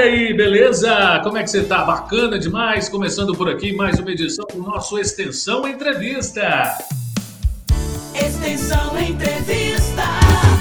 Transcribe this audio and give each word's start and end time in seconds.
e 0.00 0.02
aí, 0.02 0.32
beleza? 0.32 1.20
Como 1.22 1.36
é 1.36 1.42
que 1.42 1.50
você 1.50 1.62
tá? 1.62 1.84
Bacana 1.84 2.38
demais? 2.38 2.88
Começando 2.88 3.34
por 3.34 3.50
aqui 3.50 3.74
mais 3.74 3.98
uma 3.98 4.10
edição 4.10 4.46
do 4.50 4.62
nosso 4.62 4.98
Extensão 4.98 5.68
Entrevista. 5.68 6.78
Extensão 8.14 8.98
Entrevista. 8.98 10.02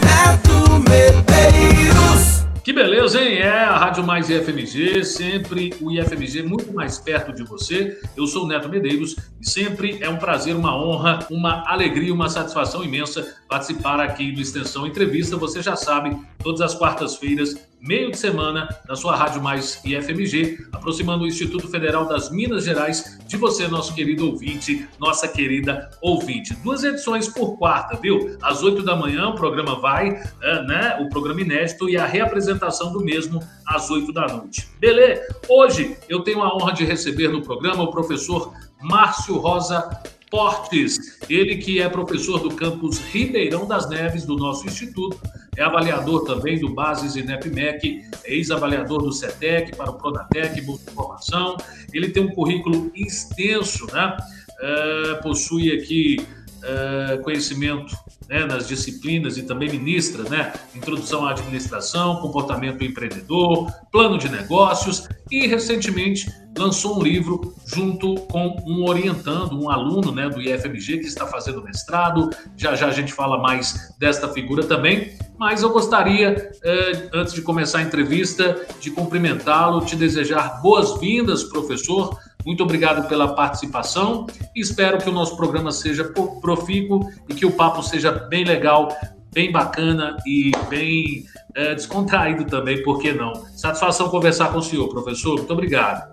Neto 0.04 0.80
Medeiros. 0.90 2.44
Que 2.66 2.73
beleza, 2.73 3.22
hein? 3.22 3.38
É 3.38 3.50
a 3.50 3.78
Rádio 3.78 4.04
Mais 4.04 4.30
IFMG, 4.30 5.05
sempre 5.05 5.74
o 5.80 5.90
IFMG 5.90 6.44
muito 6.44 6.74
mais 6.74 6.98
perto 6.98 7.32
de 7.32 7.44
você. 7.44 7.98
Eu 8.18 8.28
sou 8.28 8.44
o 8.44 8.48
Neto 8.48 8.68
Medeiros 8.68 9.16
e 9.40 9.50
sempre 9.50 10.00
é 10.02 10.10
um 10.10 10.18
prazer, 10.18 10.54
uma 10.54 10.76
honra, 10.76 11.20
uma 11.32 11.64
alegria, 11.66 12.14
uma 12.14 12.28
satisfação 12.28 12.84
imensa 12.84 13.38
participar 13.49 13.99
aqui 13.99 14.31
do 14.31 14.39
Extensão 14.39 14.85
Entrevista. 14.85 15.35
Você 15.35 15.62
já 15.62 15.76
sabe, 15.76 16.16
todas 16.44 16.62
as 16.62 16.76
quartas-feiras, 16.76 17.67
meio 17.81 18.12
de 18.12 18.17
semana, 18.17 18.70
na 18.88 18.95
sua 18.95 19.16
Rádio 19.16 19.41
Mais 19.41 19.84
IFMG, 19.84 20.67
aproximando 20.71 21.23
o 21.23 21.27
Instituto 21.27 21.67
Federal 21.67 22.05
das 22.07 22.30
Minas 22.30 22.63
Gerais 22.63 23.17
de 23.26 23.38
você, 23.38 23.67
nosso 23.67 23.95
querido 23.95 24.27
ouvinte, 24.27 24.88
nossa 24.99 25.27
querida 25.27 25.90
ouvinte. 25.99 26.54
Duas 26.63 26.84
edições 26.84 27.27
por 27.27 27.57
quarta, 27.57 27.98
viu? 27.98 28.38
Às 28.41 28.62
oito 28.62 28.84
da 28.84 28.95
manhã 28.95 29.30
o 29.30 29.35
programa 29.35 29.79
vai, 29.79 30.21
é, 30.41 30.63
né? 30.63 30.98
O 31.02 31.09
programa 31.09 31.41
inédito 31.41 31.90
e 31.90 31.98
a 31.98 32.05
reapresentação 32.05 32.93
do 32.93 33.04
mesmo 33.04 33.41
às 33.66 33.90
oito 33.90 34.13
da 34.13 34.27
noite. 34.27 34.68
Beleza? 34.79 35.21
Hoje 35.48 35.98
eu 36.07 36.20
tenho 36.20 36.43
a 36.43 36.55
honra 36.55 36.73
de 36.73 36.85
receber 36.85 37.29
no 37.29 37.41
programa 37.41 37.84
o 37.84 37.91
professor 37.91 38.54
Márcio 38.81 39.38
Rosa 39.38 39.90
Portes, 40.30 41.20
ele 41.30 41.58
que 41.58 41.82
é 41.82 41.90
professor 41.90 42.40
do 42.40 42.54
campus 42.56 43.00
Ribeirão 43.00 43.68
das 43.68 43.90
Neves 43.90 44.26
do 44.26 44.36
nosso 44.38 44.66
instituto, 44.68 45.20
é 45.58 45.63
avaliador 45.63 46.24
também 46.24 46.60
do 46.60 46.70
Bases 46.70 47.16
e 47.16 47.24
é 47.24 48.05
ex-avaliador 48.26 49.02
do 49.02 49.12
CETEC 49.12 49.76
para 49.76 49.90
o 49.90 49.94
Pronatec, 49.96 50.62
Bolsa 50.62 50.86
de 50.86 50.91
Formação. 50.91 51.58
Ele 51.91 52.10
tem 52.10 52.24
um 52.24 52.30
currículo 52.30 52.91
extenso, 52.96 53.86
né? 53.88 54.16
É, 54.62 55.13
possui 55.16 55.71
aqui 55.71 56.18
é, 56.64 57.18
conhecimento 57.18 57.96
né, 58.27 58.45
nas 58.45 58.67
disciplinas 58.67 59.37
e 59.37 59.43
também 59.43 59.70
ministra, 59.70 60.23
né, 60.23 60.53
introdução 60.75 61.25
à 61.25 61.31
administração, 61.31 62.17
comportamento 62.17 62.84
empreendedor, 62.84 63.71
plano 63.91 64.17
de 64.17 64.29
negócios 64.29 65.07
e 65.31 65.47
recentemente 65.47 66.28
lançou 66.57 67.00
um 67.00 67.01
livro 67.01 67.53
junto 67.66 68.16
com 68.28 68.62
um 68.67 68.84
orientando, 68.88 69.59
um 69.59 69.69
aluno 69.69 70.12
né, 70.12 70.29
do 70.29 70.41
IFMG 70.41 71.00
que 71.00 71.07
está 71.07 71.25
fazendo 71.25 71.63
mestrado. 71.63 72.29
Já 72.57 72.75
já 72.75 72.88
a 72.88 72.91
gente 72.91 73.13
fala 73.13 73.38
mais 73.38 73.95
desta 73.97 74.28
figura 74.29 74.63
também, 74.63 75.13
mas 75.38 75.63
eu 75.63 75.69
gostaria, 75.69 76.51
eh, 76.63 77.09
antes 77.13 77.34
de 77.34 77.41
começar 77.41 77.79
a 77.79 77.81
entrevista, 77.84 78.59
de 78.81 78.91
cumprimentá-lo, 78.91 79.85
te 79.85 79.95
desejar 79.95 80.62
boas-vindas, 80.62 81.44
professor. 81.44 82.17
Muito 82.50 82.64
obrigado 82.64 83.08
pela 83.08 83.36
participação 83.36 84.25
e 84.56 84.59
espero 84.59 84.97
que 84.97 85.08
o 85.08 85.12
nosso 85.12 85.38
programa 85.38 85.72
seja 85.72 86.03
profícuo 86.42 87.08
e 87.30 87.36
que 87.36 87.46
o 87.46 87.52
papo 87.52 87.84
seja 87.84 88.12
bem 88.12 88.44
legal, 88.44 88.90
bem 89.31 89.52
bacana 89.52 90.18
e 90.25 90.52
bem 90.68 91.28
é, 91.56 91.75
descontraído 91.75 92.46
também, 92.46 92.81
por 92.81 92.97
que 92.97 93.14
não? 93.14 93.36
Satisfação 93.56 94.09
conversar 94.09 94.52
com 94.52 94.58
o 94.58 94.64
senhor, 94.64 94.90
professor. 94.90 95.36
Muito 95.36 95.53
obrigado. 95.53 96.12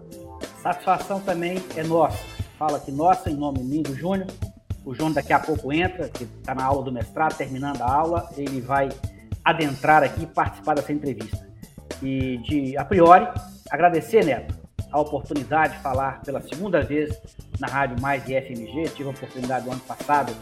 Satisfação 0.63 1.21
também 1.21 1.57
é 1.75 1.83
nossa. 1.83 2.23
Fala 2.59 2.79
que 2.79 2.93
nossa, 2.93 3.31
em 3.31 3.35
nome 3.35 3.65
mim 3.65 3.81
do 3.81 3.97
Júnior. 3.97 4.27
O 4.85 4.95
Júnior 4.95 5.15
daqui 5.15 5.33
a 5.33 5.41
pouco 5.41 5.73
entra, 5.73 6.11
que 6.11 6.25
está 6.25 6.55
na 6.55 6.67
aula 6.67 6.85
do 6.85 6.93
mestrado, 6.93 7.35
terminando 7.35 7.81
a 7.81 7.91
aula, 7.91 8.29
ele 8.37 8.61
vai 8.61 8.91
adentrar 9.43 10.03
aqui 10.03 10.25
e 10.25 10.27
participar 10.27 10.75
dessa 10.75 10.93
entrevista. 10.93 11.49
E 12.03 12.37
de 12.43 12.77
a 12.77 12.85
priori, 12.85 13.27
agradecer, 13.71 14.23
Neto, 14.23 14.55
a 14.97 15.01
oportunidade 15.01 15.77
de 15.77 15.83
falar 15.83 16.23
pela 16.23 16.41
segunda 16.41 16.81
vez 16.81 17.21
na 17.61 17.67
Rádio 17.67 18.01
Mais 18.01 18.27
e 18.29 18.41
FMG. 18.41 18.89
Tive 18.95 19.11
a 19.11 19.13
oportunidade 19.13 19.67
do 19.67 19.71
ano 19.71 19.81
passado 19.81 20.35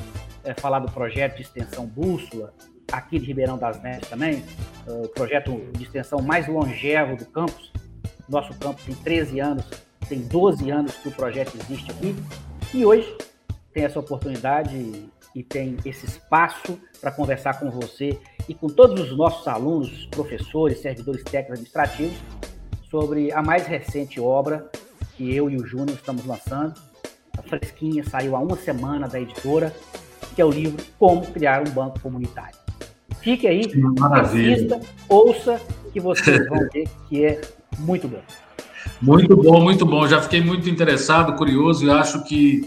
é, 0.45 0.55
falar 0.55 0.79
do 0.79 0.91
projeto 0.93 1.37
de 1.37 1.43
extensão 1.43 1.87
Bússola, 1.87 2.55
aqui 2.93 3.19
de 3.19 3.27
Ribeirão 3.27 3.59
das 3.59 3.83
Neves 3.83 4.09
também, 4.09 4.45
o 4.87 5.09
projeto 5.09 5.51
de 5.73 5.83
extensão 5.83 6.21
mais 6.23 6.47
longevo 6.47 7.17
do 7.17 7.27
campus. 7.27 7.73
Nosso 8.29 8.57
campus 8.61 8.85
tem 8.85 8.95
13 8.95 9.41
anos, 9.41 9.65
tem 10.09 10.21
12 10.21 10.71
anos 10.71 10.97
que 10.99 11.09
o 11.09 11.13
projeto 11.13 11.57
existe 11.57 11.91
aqui. 11.91 12.15
E 12.73 12.87
hoje 12.87 13.13
tem 13.73 13.85
essa 13.85 13.99
oportunidade 13.99 15.09
e 15.35 15.43
tem 15.43 15.77
esse 15.85 16.07
espaço 16.07 16.79
para 17.01 17.11
conversar 17.11 17.59
com 17.59 17.73
você 17.73 18.21
e 18.49 18.55
com 18.55 18.69
todos 18.69 19.01
os 19.01 19.17
nossos 19.17 19.49
alunos, 19.49 20.07
professores, 20.07 20.81
servidores 20.81 21.25
técnicos 21.25 21.59
administrativos 21.59 22.45
sobre 22.95 23.33
a 23.33 23.43
mais 23.43 23.67
recente 23.67 24.21
obra 24.21 24.71
que 25.17 25.35
eu 25.35 25.51
e 25.51 25.57
o 25.57 25.67
Júnior 25.67 25.97
estamos 25.97 26.25
lançando. 26.25 26.75
A 27.37 27.43
fresquinha 27.43 28.05
saiu 28.05 28.37
há 28.37 28.39
uma 28.39 28.55
semana 28.55 29.09
da 29.09 29.21
editora, 29.21 29.75
que 30.33 30.41
é 30.41 30.45
o 30.45 30.51
livro 30.51 30.81
Como 30.97 31.27
Criar 31.27 31.67
um 31.67 31.73
Banco 31.73 31.99
Comunitário. 31.99 32.57
Fique 33.21 33.49
aí, 33.49 33.63
assista, 34.13 34.79
ouça, 35.09 35.61
que 35.93 35.99
vocês 35.99 36.49
vão 36.49 36.69
ver 36.73 36.89
que 37.09 37.25
é 37.25 37.41
muito 37.81 38.07
bom. 38.07 38.23
Muito 39.03 39.37
bom, 39.37 39.61
muito 39.61 39.85
bom. 39.85 40.07
Já 40.07 40.23
fiquei 40.23 40.41
muito 40.41 40.71
interessado, 40.71 41.35
curioso 41.35 41.85
e 41.85 41.91
acho 41.91 42.23
que 42.23 42.63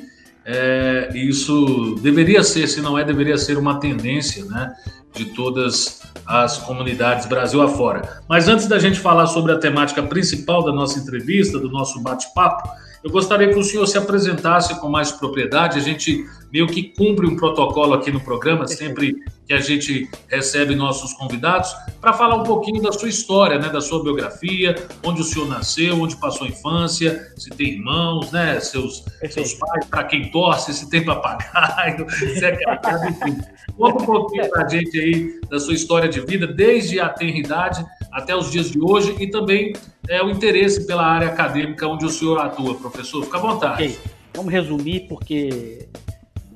é, 0.49 1.09
isso 1.13 1.95
deveria 2.01 2.41
ser, 2.41 2.67
se 2.67 2.79
não 2.79 2.97
é, 2.97 3.03
deveria 3.03 3.37
ser 3.37 3.57
uma 3.57 3.81
tendência, 3.81 4.45
né? 4.45 4.73
de 5.13 5.25
todas 5.25 6.01
as 6.25 6.57
comunidades 6.59 7.25
Brasil 7.25 7.61
afora. 7.61 8.21
Mas 8.29 8.47
antes 8.47 8.67
da 8.67 8.79
gente 8.79 8.99
falar 8.99 9.25
sobre 9.27 9.51
a 9.51 9.57
temática 9.57 10.01
principal 10.03 10.63
da 10.63 10.71
nossa 10.71 10.99
entrevista, 10.99 11.59
do 11.59 11.69
nosso 11.69 11.99
bate-papo, 12.01 12.69
eu 13.03 13.11
gostaria 13.11 13.49
que 13.49 13.57
o 13.57 13.63
senhor 13.63 13.85
se 13.87 13.97
apresentasse 13.97 14.79
com 14.79 14.89
mais 14.89 15.11
propriedade. 15.11 15.77
A 15.77 15.81
gente 15.81 16.25
meio 16.51 16.67
que 16.67 16.83
cumpre 16.83 17.25
um 17.25 17.35
protocolo 17.35 17.93
aqui 17.93 18.11
no 18.11 18.19
programa, 18.19 18.67
sempre 18.67 19.15
que 19.47 19.53
a 19.53 19.61
gente 19.61 20.09
recebe 20.27 20.75
nossos 20.75 21.13
convidados, 21.13 21.73
para 22.01 22.11
falar 22.11 22.35
um 22.35 22.43
pouquinho 22.43 22.81
da 22.81 22.91
sua 22.91 23.07
história, 23.07 23.57
né, 23.57 23.69
da 23.69 23.79
sua 23.79 24.03
biografia, 24.03 24.75
onde 25.03 25.21
o 25.21 25.23
senhor 25.23 25.47
nasceu, 25.47 26.01
onde 26.01 26.17
passou 26.17 26.45
a 26.45 26.49
infância, 26.49 27.33
se 27.37 27.49
tem 27.51 27.75
irmãos, 27.75 28.31
né, 28.31 28.59
seus, 28.59 29.05
seus 29.29 29.53
pais, 29.53 29.85
para 29.85 30.03
quem 30.03 30.29
torce, 30.31 30.73
se 30.73 30.89
tem 30.89 31.05
papagaio, 31.05 32.09
se 32.09 32.43
é 32.43 32.57
casado, 32.57 33.09
enfim. 33.09 33.37
Conta 33.77 34.03
um 34.03 34.05
pouquinho 34.05 34.49
para 34.49 34.65
a 34.65 34.69
gente 34.69 34.99
aí 34.99 35.39
da 35.49 35.59
sua 35.59 35.73
história 35.73 36.09
de 36.09 36.19
vida, 36.19 36.45
desde 36.45 36.99
a 36.99 37.07
tenridade 37.07 37.85
até 38.11 38.35
os 38.35 38.51
dias 38.51 38.69
de 38.71 38.81
hoje 38.81 39.15
e 39.19 39.27
também 39.27 39.73
é, 40.09 40.21
o 40.21 40.29
interesse 40.29 40.85
pela 40.85 41.05
área 41.05 41.27
acadêmica 41.27 41.87
onde 41.87 42.05
o 42.05 42.09
senhor 42.09 42.39
atua, 42.39 42.75
professor. 42.75 43.23
Fica 43.23 43.37
à 43.37 43.41
vontade. 43.41 43.83
Okay. 43.83 43.97
Vamos 44.33 44.51
resumir, 44.51 45.07
porque 45.07 45.87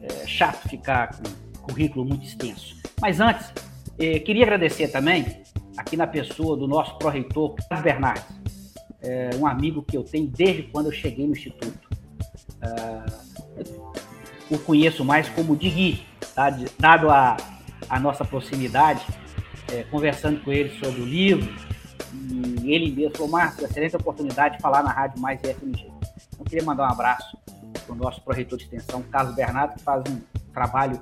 é 0.01 0.27
chato 0.27 0.67
ficar 0.67 1.15
com 1.15 1.23
currículo 1.61 2.05
muito 2.05 2.25
extenso. 2.25 2.75
Mas 2.99 3.19
antes, 3.19 3.51
eh, 3.99 4.19
queria 4.19 4.43
agradecer 4.43 4.87
também, 4.89 5.41
aqui 5.77 5.95
na 5.95 6.07
pessoa 6.07 6.57
do 6.57 6.67
nosso 6.67 6.97
pró-reitor, 6.97 7.55
Carlos 7.69 7.83
Bernardes, 7.83 8.41
é, 9.01 9.31
um 9.35 9.47
amigo 9.47 9.81
que 9.81 9.97
eu 9.97 10.03
tenho 10.03 10.27
desde 10.27 10.63
quando 10.63 10.87
eu 10.87 10.91
cheguei 10.91 11.25
no 11.25 11.33
Instituto. 11.33 11.89
É, 12.61 14.53
o 14.53 14.59
conheço 14.59 15.03
mais 15.03 15.27
como 15.29 15.55
Digui, 15.55 16.03
tá? 16.35 16.49
dado 16.77 17.09
a, 17.09 17.37
a 17.89 17.99
nossa 17.99 18.23
proximidade, 18.23 19.05
é, 19.71 19.83
conversando 19.83 20.41
com 20.41 20.51
ele 20.51 20.69
sobre 20.77 21.01
o 21.01 21.05
livro, 21.05 21.51
e 22.61 22.73
ele 22.73 22.91
mesmo 22.91 23.15
falou, 23.15 23.31
Márcio, 23.31 23.65
excelente 23.65 23.95
oportunidade 23.95 24.57
de 24.57 24.61
falar 24.61 24.83
na 24.83 24.91
Rádio 24.91 25.19
Mais 25.19 25.39
FMG. 25.39 25.89
Então, 26.33 26.45
queria 26.45 26.63
mandar 26.63 26.87
um 26.87 26.91
abraço 26.91 27.37
o 27.93 27.95
nosso 27.95 28.21
pró-reitor 28.21 28.57
de 28.57 28.65
extensão, 28.65 29.01
Carlos 29.03 29.35
Bernardo, 29.35 29.75
que 29.75 29.83
faz 29.83 30.03
um 30.09 30.19
trabalho 30.53 31.01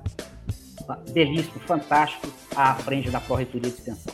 belíssimo, 1.11 1.59
fantástico, 1.61 2.27
à 2.55 2.73
frente 2.75 3.09
da 3.09 3.19
Pró-Reitoria 3.19 3.69
de 3.69 3.77
Extensão. 3.77 4.13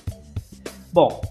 Bom, 0.91 1.21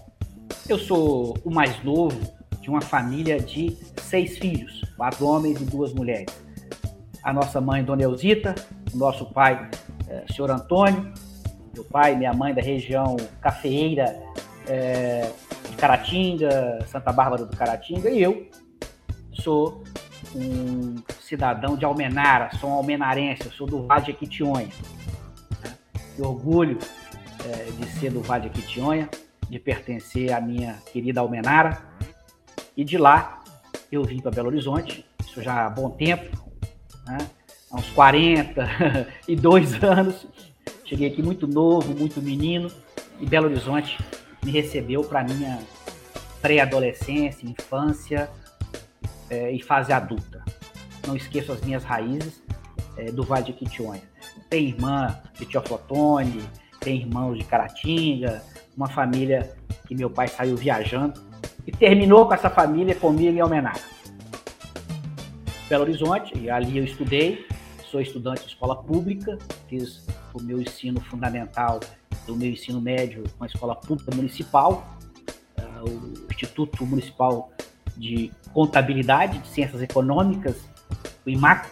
eu 0.67 0.77
sou 0.77 1.37
o 1.43 1.51
mais 1.51 1.83
novo 1.83 2.19
de 2.61 2.69
uma 2.69 2.81
família 2.81 3.39
de 3.39 3.77
seis 4.01 4.37
filhos, 4.37 4.81
quatro 4.97 5.25
homens 5.25 5.61
e 5.61 5.65
duas 5.65 5.93
mulheres. 5.93 6.33
A 7.23 7.31
nossa 7.31 7.61
mãe, 7.61 7.83
Dona 7.83 8.03
Elzita, 8.03 8.55
o 8.93 8.97
nosso 8.97 9.25
pai, 9.25 9.69
é, 10.07 10.25
senhor 10.33 10.49
Antônio, 10.49 11.11
meu 11.73 11.83
pai 11.83 12.13
e 12.13 12.17
minha 12.17 12.33
mãe 12.33 12.53
da 12.53 12.61
região 12.61 13.17
cafeeira 13.41 14.19
é, 14.67 15.31
de 15.69 15.75
Caratinga, 15.75 16.79
Santa 16.87 17.11
Bárbara 17.11 17.45
do 17.45 17.55
Caratinga, 17.55 18.09
e 18.09 18.21
eu 18.21 18.47
sou 19.33 19.83
um 20.35 20.95
cidadão 21.21 21.77
de 21.77 21.85
Almenara, 21.85 22.49
sou 22.57 22.69
um 22.69 22.73
almenarense, 22.73 23.45
eu 23.45 23.51
sou 23.51 23.65
do 23.65 23.87
Vale 23.87 24.05
de 24.05 24.11
Equitionha. 24.11 24.69
Né? 25.63 25.77
orgulho 26.19 26.77
é, 27.45 27.71
de 27.71 27.85
ser 27.91 28.11
do 28.11 28.21
Vale 28.21 28.49
de 28.49 28.59
Equitionha, 28.59 29.09
de 29.49 29.59
pertencer 29.59 30.33
à 30.33 30.41
minha 30.41 30.73
querida 30.91 31.21
Almenara. 31.21 31.81
E 32.75 32.83
de 32.83 32.97
lá 32.97 33.43
eu 33.91 34.03
vim 34.03 34.19
para 34.19 34.31
Belo 34.31 34.49
Horizonte, 34.49 35.05
isso 35.25 35.41
já 35.41 35.65
há 35.65 35.69
bom 35.69 35.89
tempo, 35.89 36.37
né? 37.07 37.17
há 37.71 37.75
uns 37.77 37.89
42 37.91 39.81
anos. 39.83 40.27
Cheguei 40.83 41.07
aqui 41.07 41.23
muito 41.23 41.47
novo, 41.47 41.95
muito 41.97 42.21
menino, 42.21 42.69
e 43.19 43.25
Belo 43.25 43.45
Horizonte 43.45 43.97
me 44.43 44.51
recebeu 44.51 45.03
para 45.03 45.23
minha 45.23 45.59
pré-adolescência, 46.41 47.47
infância 47.47 48.29
é, 49.29 49.51
e 49.51 49.61
fase 49.61 49.91
adulta. 49.91 50.43
Não 51.07 51.15
esqueço 51.15 51.51
as 51.51 51.61
minhas 51.61 51.83
raízes 51.83 52.41
é, 52.97 53.11
do 53.11 53.23
Vale 53.23 53.45
de 53.45 53.53
Quitionha. 53.53 54.01
Tem 54.49 54.69
irmã 54.69 55.15
de 55.33 55.45
Teoflotone, 55.45 56.43
tem 56.79 56.97
irmãos 56.97 57.37
de 57.37 57.43
Caratinga, 57.43 58.43
uma 58.75 58.87
família 58.87 59.55
que 59.87 59.95
meu 59.95 60.09
pai 60.09 60.27
saiu 60.27 60.55
viajando 60.55 61.21
e 61.65 61.71
terminou 61.71 62.27
com 62.27 62.33
essa 62.33 62.49
família 62.49 62.95
comigo 62.95 63.37
em 63.37 63.41
homenagem. 63.41 63.83
Belo 65.67 65.83
Horizonte, 65.83 66.37
e 66.37 66.49
ali 66.49 66.77
eu 66.77 66.83
estudei, 66.83 67.47
sou 67.89 67.99
estudante 67.99 68.41
de 68.41 68.49
escola 68.49 68.75
pública, 68.75 69.37
fiz 69.67 70.05
o 70.33 70.41
meu 70.41 70.61
ensino 70.61 71.01
fundamental 71.01 71.79
do 72.27 72.35
meu 72.35 72.51
ensino 72.51 72.81
médio 72.81 73.23
com 73.37 73.43
a 73.43 73.47
escola 73.47 73.75
pública 73.75 74.15
municipal, 74.15 74.97
uh, 75.59 75.89
o 75.89 76.31
Instituto 76.31 76.85
Municipal 76.85 77.51
de 77.97 78.31
Contabilidade, 78.53 79.39
de 79.39 79.47
Ciências 79.47 79.81
Econômicas, 79.81 80.55
o 81.25 81.29
IMAC, 81.29 81.67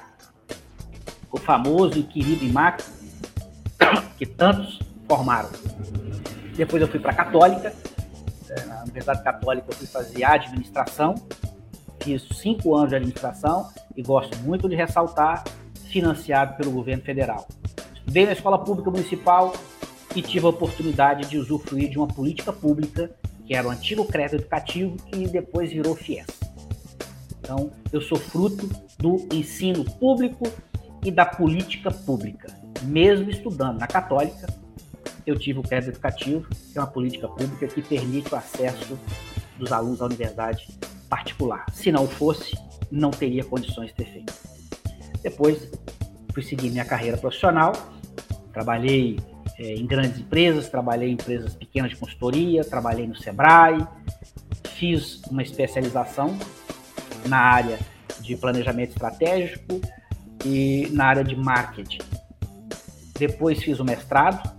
o 1.32 1.38
famoso 1.38 1.98
e 1.98 2.04
querido 2.04 2.44
IMAC, 2.44 2.84
que 4.18 4.26
tantos 4.26 4.80
formaram. 5.08 5.50
Depois 6.56 6.82
eu 6.82 6.88
fui 6.88 7.00
para 7.00 7.12
a 7.12 7.16
Católica, 7.16 7.74
é, 8.50 8.66
na 8.66 8.84
Universidade 8.84 9.24
Católica 9.24 9.68
eu 9.70 9.76
fui 9.76 9.88
fazer 9.88 10.24
administração, 10.24 11.16
fiz 12.02 12.28
cinco 12.34 12.76
anos 12.76 12.90
de 12.90 12.96
administração 12.96 13.70
e 13.96 14.04
gosto 14.04 14.38
muito 14.40 14.70
de 14.70 14.76
ressaltar, 14.76 15.44
financiado 15.86 16.56
pelo 16.58 16.72
governo 16.72 17.04
federal. 17.04 17.48
Estudei 17.96 18.26
na 18.26 18.34
escola 18.34 18.60
pública 18.60 18.92
municipal 18.92 19.54
e 20.16 20.22
tive 20.22 20.46
a 20.46 20.50
oportunidade 20.50 21.28
de 21.28 21.38
usufruir 21.38 21.90
de 21.90 21.98
uma 21.98 22.08
política 22.08 22.52
pública, 22.52 23.12
que 23.54 23.58
era 23.58 23.68
o 23.68 23.70
antigo 23.70 24.04
crédito 24.04 24.38
educativo, 24.38 24.98
que 25.06 25.28
depois 25.28 25.72
virou 25.72 25.96
FIES. 25.96 26.26
Então, 27.40 27.72
eu 27.92 28.02
sou 28.02 28.18
fruto 28.18 28.68
do 28.98 29.28
ensino 29.32 29.86
público 29.86 30.52
e 31.06 31.12
da 31.12 31.24
política 31.24 31.92
pública. 31.92 32.52
Mesmo 32.82 33.30
estudando 33.30 33.78
na 33.78 33.86
Católica, 33.86 34.48
eu 35.24 35.38
tive 35.38 35.60
o 35.60 35.62
crédito 35.62 35.90
educativo, 35.90 36.48
que 36.50 36.80
é 36.80 36.82
uma 36.82 36.88
política 36.88 37.28
pública 37.28 37.68
que 37.68 37.84
permite 37.84 38.34
o 38.34 38.36
acesso 38.36 38.98
dos 39.60 39.72
alunos 39.72 40.02
à 40.02 40.06
universidade 40.06 40.68
particular. 41.08 41.64
Se 41.72 41.92
não 41.92 42.08
fosse, 42.08 42.58
não 42.92 43.12
teria 43.12 43.44
condições 43.44 43.90
de 43.90 43.94
ter 43.94 44.06
feito. 44.06 44.34
Depois, 45.22 45.70
fui 46.34 46.42
seguir 46.42 46.72
minha 46.72 46.86
carreira 46.86 47.18
profissional, 47.18 47.74
trabalhei 48.52 49.20
é, 49.58 49.76
em 49.76 49.86
grandes 49.86 50.20
empresas, 50.20 50.70
trabalhei 50.70 51.10
em 51.10 51.14
empresas 51.14 51.56
pequenas 51.56 51.92
de 51.92 51.98
consultoria, 51.98 52.64
trabalhei 52.64 53.08
no 53.08 53.16
Sebrae, 53.16 53.86
fiz 54.70 55.22
uma 55.30 55.44
especialização 55.44 56.38
na 57.28 57.38
área 57.38 57.80
de 58.20 58.36
planejamento 58.36 58.92
estratégico 58.92 59.80
e 60.46 60.90
na 60.92 61.06
área 61.06 61.24
de 61.24 61.36
marketing. 61.36 62.02
Depois 63.18 63.62
fiz 63.62 63.80
o 63.80 63.86
mestrado 63.86 64.52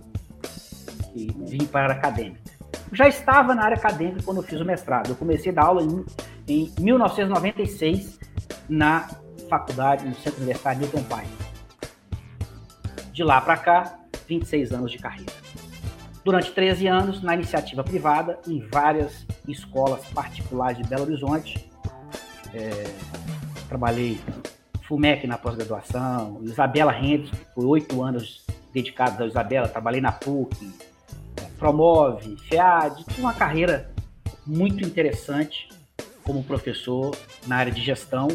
e 1.13 1.27
vim 1.47 1.65
para 1.65 1.93
a 1.93 1.95
acadêmica. 1.95 2.45
Já 2.91 3.07
estava 3.07 3.53
na 3.53 3.63
área 3.63 3.75
acadêmica 3.75 4.23
quando 4.23 4.41
fiz 4.41 4.59
o 4.59 4.65
mestrado. 4.65 5.09
Eu 5.09 5.15
comecei 5.15 5.51
a 5.51 5.55
dar 5.55 5.65
aula 5.65 5.83
em, 5.83 6.05
em 6.47 6.73
1996 6.79 8.19
na 8.69 9.09
faculdade, 9.49 10.07
no 10.07 10.15
Centro 10.15 10.37
Universitário 10.37 10.79
Newton 10.79 11.03
Pai. 11.03 11.25
De 13.11 13.23
lá 13.23 13.41
para 13.41 13.57
cá, 13.57 13.99
26 14.27 14.71
anos 14.71 14.91
de 14.91 14.97
carreira. 14.97 15.33
Durante 16.23 16.51
13 16.51 16.87
anos, 16.87 17.21
na 17.21 17.35
iniciativa 17.35 17.83
privada, 17.83 18.39
em 18.47 18.59
várias 18.59 19.25
escolas 19.47 20.05
particulares 20.07 20.77
de 20.77 20.83
Belo 20.83 21.03
Horizonte. 21.03 21.69
É, 22.53 22.83
trabalhei 23.67 24.19
FUMEC 24.83 25.27
na 25.27 25.37
pós-graduação, 25.37 26.39
Isabela 26.43 26.91
Rendes, 26.91 27.29
por 27.53 27.65
oito 27.65 28.01
anos 28.01 28.45
dedicados 28.73 29.19
a 29.19 29.25
Isabela, 29.25 29.67
trabalhei 29.67 30.01
na 30.01 30.11
PUC, 30.11 30.71
Promove, 31.57 32.35
FEAD, 32.49 33.05
tinha 33.05 33.25
uma 33.25 33.33
carreira 33.33 33.89
muito 34.45 34.83
interessante 34.85 35.69
como 36.23 36.43
professor 36.43 37.15
na 37.47 37.57
área 37.57 37.71
de 37.71 37.81
gestão 37.81 38.27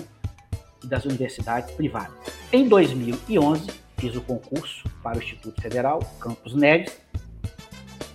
das 0.85 1.05
universidades 1.05 1.71
privadas. 1.75 2.15
Em 2.53 2.67
2011, 2.69 3.71
fiz 4.01 4.17
o 4.17 4.23
concurso 4.23 4.89
para 5.03 5.19
o 5.19 5.23
Instituto 5.23 5.61
Federal, 5.61 6.01
Campos 6.19 6.55
Neves. 6.55 6.99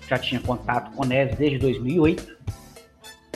Já 0.08 0.18
tinha 0.18 0.42
contato 0.42 0.92
com 0.96 1.06
Neves 1.06 1.38
desde 1.38 1.60
2008. 1.60 2.36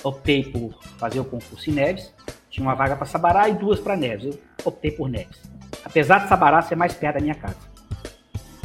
Optei 0.04 0.44
por 0.44 0.74
fazer 0.98 1.20
o 1.20 1.26
concurso 1.26 1.70
em 1.70 1.74
Neves. 1.74 2.12
Tinha 2.50 2.66
uma 2.66 2.74
vaga 2.74 2.96
para 2.96 3.06
Sabará 3.06 3.48
e 3.48 3.54
duas 3.54 3.80
para 3.80 3.96
Neves. 3.96 4.26
Eu 4.36 4.40
optei 4.66 4.92
por 4.92 5.08
Neves. 5.08 5.40
Apesar 5.84 6.24
de 6.24 6.30
Sabará 6.30 6.62
ser 6.64 6.76
mais 6.76 6.94
perto 6.94 7.16
da 7.16 7.22
minha 7.22 7.36
casa. 7.36 7.70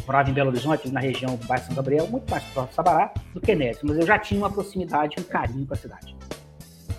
Morava 0.06 0.30
em 0.30 0.34
Belo 0.34 0.50
Horizonte, 0.50 0.90
na 0.90 1.00
região 1.00 1.36
do 1.36 1.46
bairro 1.46 1.64
São 1.66 1.74
Gabriel, 1.74 2.06
muito 2.06 2.30
mais 2.30 2.44
próximo 2.44 2.68
de 2.68 2.74
Sabará 2.74 3.12
do 3.34 3.40
que 3.40 3.54
Neves. 3.54 3.82
Mas 3.82 3.98
eu 3.98 4.06
já 4.06 4.18
tinha 4.18 4.40
uma 4.40 4.50
proximidade, 4.50 5.16
um 5.18 5.24
carinho 5.24 5.66
com 5.66 5.74
a 5.74 5.76
cidade. 5.76 6.16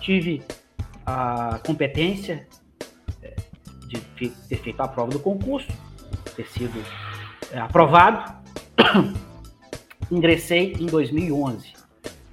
Tive 0.00 0.42
a 1.04 1.60
competência 1.64 2.46
é, 3.22 3.34
de 3.88 4.00
ter 4.30 4.56
feito 4.56 4.80
a 4.80 4.88
prova 4.88 5.10
do 5.10 5.20
concurso 5.20 5.68
ter 6.36 6.46
sido 6.48 6.84
é, 7.52 7.58
aprovado. 7.58 8.34
Ingressei 10.10 10.74
em 10.78 10.86
2011, 10.86 11.72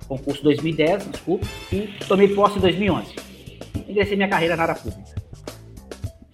concurso 0.08 0.44
2010, 0.44 1.08
desculpa, 1.10 1.48
e 1.72 1.88
tomei 2.08 2.28
posse 2.36 2.58
em 2.60 2.62
2011. 2.62 3.16
Ingressei 3.88 4.16
minha 4.16 4.30
carreira 4.30 4.56
na 4.56 4.64
área 4.64 4.76
pública. 4.76 5.16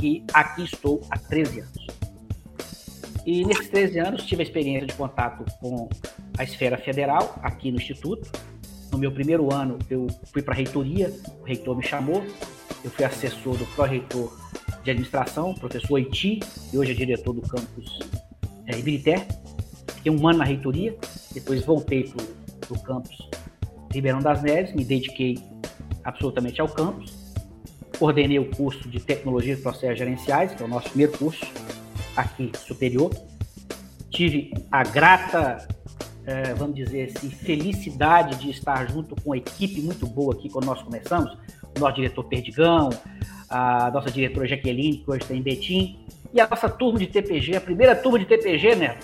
E 0.02 0.24
aqui 0.34 0.64
estou 0.64 1.02
há 1.10 1.18
13 1.18 1.62
anos. 1.62 1.88
E 3.26 3.46
nesses 3.46 3.70
13 3.70 4.00
anos 4.00 4.24
tive 4.26 4.42
a 4.42 4.46
experiência 4.46 4.88
de 4.88 4.94
contato 4.94 5.46
com 5.60 5.88
a 6.38 6.44
esfera 6.44 6.78
federal, 6.78 7.40
aqui 7.44 7.72
no 7.72 7.78
Instituto. 7.78 8.30
No 8.92 8.98
meu 8.98 9.12
primeiro 9.12 9.54
ano, 9.54 9.78
eu 9.90 10.08
fui 10.34 10.42
para 10.42 10.54
a 10.54 10.58
reitoria, 10.58 11.14
o 11.40 11.44
reitor 11.44 11.78
me 11.78 11.84
chamou, 11.84 12.26
eu 12.84 12.90
fui 12.90 13.06
assessor 13.06 13.56
do 13.56 13.66
pró-reitor 13.68 14.36
de 14.84 14.92
administração, 14.92 15.54
professor 15.54 15.98
Haiti, 15.98 16.40
e 16.74 16.78
hoje 16.78 16.92
é 16.92 16.96
diretor 16.96 17.34
do 17.34 17.42
campus 17.42 18.00
é, 18.66 18.78
Ibirité. 18.78 19.28
Fiquei 19.96 20.12
um 20.12 20.28
ano 20.28 20.40
na 20.40 20.46
reitoria, 20.46 20.96
depois 21.34 21.64
voltei 21.66 22.04
para 22.04 22.74
o 22.74 22.80
campus 22.82 23.30
Ribeirão 23.92 24.22
das 24.22 24.42
Neves, 24.42 24.74
me 24.74 24.86
dediquei 24.86 25.40
absolutamente 26.04 26.62
ao 26.62 26.70
campus, 26.70 27.14
coordenei 27.98 28.40
o 28.40 28.50
curso 28.52 28.88
de 28.88 29.00
Tecnologia 29.00 29.54
e 29.54 29.58
Processos 29.58 29.98
Gerenciais, 29.98 30.54
que 30.54 30.64
é 30.64 30.66
o 30.66 30.70
nosso 30.70 30.90
primeiro 30.90 31.12
curso 31.18 31.46
aqui 32.16 32.52
superior. 32.58 33.12
Tive 34.10 34.54
a 34.72 34.84
grata, 34.84 35.68
é, 36.26 36.54
vamos 36.54 36.76
dizer 36.76 37.12
assim, 37.16 37.30
felicidade 37.30 38.38
de 38.38 38.50
estar 38.52 38.90
junto 38.90 39.16
com 39.16 39.32
uma 39.32 39.38
equipe 39.38 39.82
muito 39.82 40.08
boa 40.08 40.34
aqui 40.34 40.50
quando 40.50 40.66
nós 40.66 40.82
começamos, 40.82 41.38
o 41.76 41.80
nosso 41.80 41.96
diretor 41.96 42.24
Perdigão, 42.26 42.90
a 43.50 43.90
nossa 43.92 44.12
diretora 44.12 44.48
Jaqueline, 44.48 44.98
que 44.98 45.10
hoje 45.10 45.22
está 45.22 45.34
em 45.34 45.42
Betim, 45.42 46.00
e 46.34 46.40
a 46.40 46.48
nossa 46.48 46.70
turma 46.70 47.00
de 47.00 47.08
TPG, 47.08 47.56
a 47.56 47.62
primeira 47.62 47.96
turma 47.96 48.20
de 48.20 48.26
TPG, 48.26 48.76
né? 48.76 48.98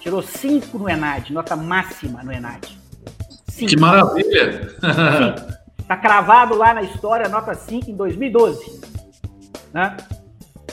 Tirou 0.00 0.22
5 0.22 0.78
no 0.78 0.88
ENAD, 0.88 1.32
nota 1.32 1.56
máxima 1.56 2.22
no 2.22 2.32
ENAD. 2.32 2.78
Cinco. 3.48 3.70
Que 3.70 3.76
maravilha! 3.76 4.76
Está 5.80 5.96
cravado 5.96 6.54
lá 6.54 6.74
na 6.74 6.82
história, 6.82 7.28
nota 7.28 7.54
5 7.54 7.90
em 7.90 7.96
2012. 7.96 8.80
Né? 9.72 9.96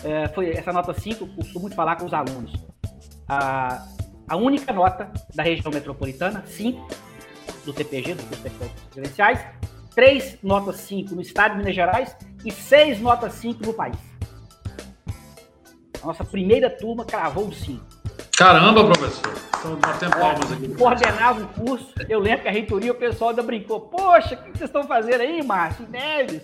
É, 0.03 0.27
foi 0.27 0.51
essa 0.51 0.71
nota 0.71 0.93
5, 0.93 1.23
eu 1.23 1.27
costumo 1.29 1.61
muito 1.61 1.75
falar 1.75 1.95
com 1.95 2.05
os 2.05 2.13
alunos. 2.13 2.53
A, 3.27 3.83
a 4.27 4.35
única 4.35 4.71
nota 4.71 5.09
da 5.33 5.41
região 5.41 5.71
metropolitana, 5.71 6.43
5, 6.45 6.87
do 7.65 7.73
TPG, 7.73 8.13
do 8.13 8.23
curso 8.23 8.43
de 8.43 8.49
Credenciais, 8.91 9.39
três 9.95 10.37
notas 10.43 10.75
5 10.81 11.15
no 11.15 11.21
estado 11.21 11.53
de 11.53 11.59
Minas 11.59 11.73
Gerais 11.73 12.15
e 12.43 12.51
seis 12.51 12.99
notas 12.99 13.33
5 13.35 13.65
no 13.65 13.73
país. 13.73 13.97
A 16.03 16.07
nossa 16.07 16.23
primeira 16.23 16.69
turma 16.69 17.05
cravou 17.05 17.47
o 17.47 17.53
5. 17.53 17.83
Caramba, 18.37 18.83
professor! 18.85 19.33
Estamos 19.55 19.79
batendo 19.79 20.11
palmas 20.11 20.51
aqui. 20.51 20.67
Coordenava 20.75 21.41
o 21.41 21.47
curso, 21.47 21.93
eu 22.09 22.19
lembro 22.19 22.43
que 22.43 22.47
a 22.49 22.51
reitoria, 22.51 22.91
o 22.91 22.95
pessoal 22.95 23.29
ainda 23.31 23.41
brincou. 23.41 23.79
Poxa, 23.79 24.35
o 24.35 24.37
que 24.37 24.57
vocês 24.57 24.69
estão 24.69 24.83
fazendo 24.83 25.21
aí, 25.21 25.41
Márcio? 25.41 25.87
Neves? 25.89 26.41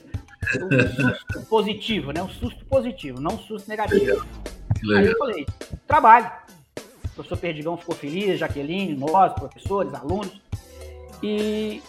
Um 0.56 0.90
susto 0.90 1.48
positivo, 1.48 2.12
né? 2.12 2.24
Um 2.24 2.30
susto 2.30 2.66
positivo, 2.66 3.20
não 3.20 3.36
um 3.36 3.40
susto 3.40 3.70
negativo. 3.70 4.26
Aí 4.98 5.06
eu 5.06 5.18
falei, 5.18 5.46
trabalho. 5.86 6.32
O 7.06 7.10
professor 7.14 7.38
Perdigão 7.38 7.78
ficou 7.78 7.94
feliz, 7.94 8.40
Jaqueline, 8.40 8.96
nós, 8.96 9.34
professores, 9.34 9.94
alunos. 9.94 10.42
E 11.22 11.84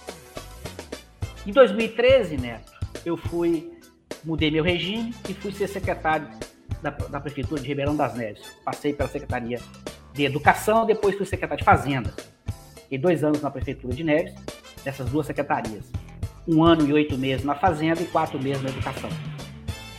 em 1.47 1.53
2013, 1.53 2.37
Neto, 2.37 2.73
eu 3.05 3.17
fui, 3.17 3.73
mudei 4.25 4.51
meu 4.51 4.63
regime 4.63 5.15
e 5.29 5.35
fui 5.35 5.53
ser 5.53 5.69
secretário 5.69 6.29
da, 6.83 6.91
da 6.91 7.21
Prefeitura 7.21 7.61
de 7.61 7.69
Ribeirão 7.69 7.97
das 7.97 8.15
Neves. 8.15 8.43
Passei 8.65 8.93
pela 8.93 9.09
Secretaria 9.09 9.61
de 10.13 10.25
Educação, 10.25 10.85
depois 10.85 11.17
fui 11.17 11.27
secretário 11.27 11.63
de 11.63 11.65
Fazenda. 11.65 12.15
Fiquei 12.83 12.99
dois 12.99 13.25
anos 13.25 13.41
na 13.41 13.51
Prefeitura 13.51 13.95
de 13.95 14.05
Neves, 14.05 14.35
nessas 14.85 15.09
duas 15.11 15.27
secretarias. 15.27 15.91
um 16.47 16.65
ano 16.65 16.85
e 16.87 16.93
oito 16.93 17.17
meses 17.17 17.45
na 17.45 17.55
Fazenda 17.55 18.03
e 18.03 18.07
quatro 18.07 18.41
meses 18.41 18.63
na 18.63 18.71
Educação. 18.71 19.11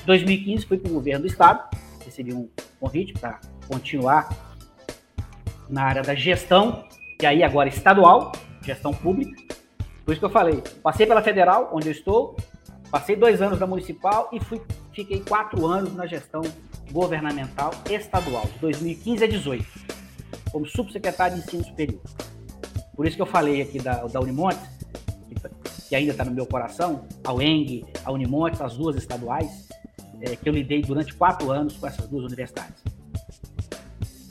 Em 0.03 0.05
2015 0.05 0.65
fui 0.65 0.77
para 0.77 0.91
o 0.91 0.93
governo 0.95 1.21
do 1.21 1.27
Estado, 1.27 1.69
recebi 2.03 2.33
um 2.33 2.49
convite 2.79 3.13
para 3.13 3.39
continuar 3.67 4.29
na 5.69 5.83
área 5.83 6.01
da 6.01 6.13
gestão, 6.13 6.85
e 7.21 7.25
aí 7.25 7.41
agora 7.41 7.69
estadual, 7.69 8.33
gestão 8.61 8.93
pública. 8.93 9.52
Por 10.05 10.11
isso 10.11 10.19
que 10.19 10.25
eu 10.25 10.29
falei, 10.29 10.61
passei 10.81 11.05
pela 11.05 11.21
federal, 11.21 11.69
onde 11.73 11.87
eu 11.87 11.91
estou, 11.91 12.35
passei 12.91 13.15
dois 13.15 13.41
anos 13.41 13.59
na 13.59 13.65
municipal 13.65 14.29
e 14.33 14.39
fui, 14.39 14.61
fiquei 14.91 15.21
quatro 15.21 15.65
anos 15.65 15.95
na 15.95 16.05
gestão 16.05 16.41
governamental 16.91 17.71
estadual, 17.89 18.45
de 18.45 18.59
2015 18.59 19.23
a 19.23 19.27
2018, 19.27 19.65
como 20.51 20.65
subsecretário 20.65 21.37
de 21.37 21.43
ensino 21.43 21.63
superior. 21.63 22.01
Por 22.95 23.07
isso 23.07 23.15
que 23.15 23.21
eu 23.21 23.25
falei 23.25 23.61
aqui 23.61 23.79
da, 23.79 24.05
da 24.05 24.19
Unimontes, 24.19 24.61
que, 25.27 25.35
que 25.89 25.95
ainda 25.95 26.11
está 26.11 26.25
no 26.25 26.31
meu 26.31 26.45
coração, 26.45 27.05
a 27.23 27.33
UENG, 27.33 27.85
a 28.03 28.11
Unimontes, 28.11 28.61
as 28.61 28.75
duas 28.75 28.95
estaduais, 28.95 29.67
é, 30.21 30.35
que 30.35 30.47
eu 30.47 30.53
lidei 30.53 30.81
durante 30.81 31.13
quatro 31.13 31.49
anos 31.49 31.75
com 31.77 31.87
essas 31.87 32.07
duas 32.07 32.25
universidades. 32.25 32.83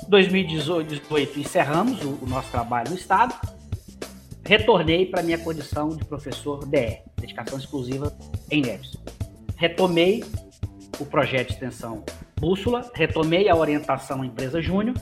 2018 0.09 1.41
encerramos 1.41 2.03
o, 2.03 2.19
o 2.23 2.27
nosso 2.27 2.51
trabalho 2.51 2.91
no 2.91 2.97
Estado, 2.97 3.35
retornei 4.45 5.07
para 5.07 5.23
minha 5.23 5.39
condição 5.39 5.91
de 5.91 6.05
professor 6.05 6.67
DE, 6.67 6.99
dedicação 7.17 7.59
exclusiva 7.59 8.13
em 8.51 8.63
Neves. 8.63 8.97
Retomei 9.57 10.25
o 10.99 11.07
projeto 11.07 11.49
de 11.49 11.55
extensão 11.55 12.05
Bússola, 12.39 12.91
retomei 12.95 13.49
a 13.49 13.55
orientação 13.55 14.25
Empresa 14.25 14.61
Júnior 14.61 14.97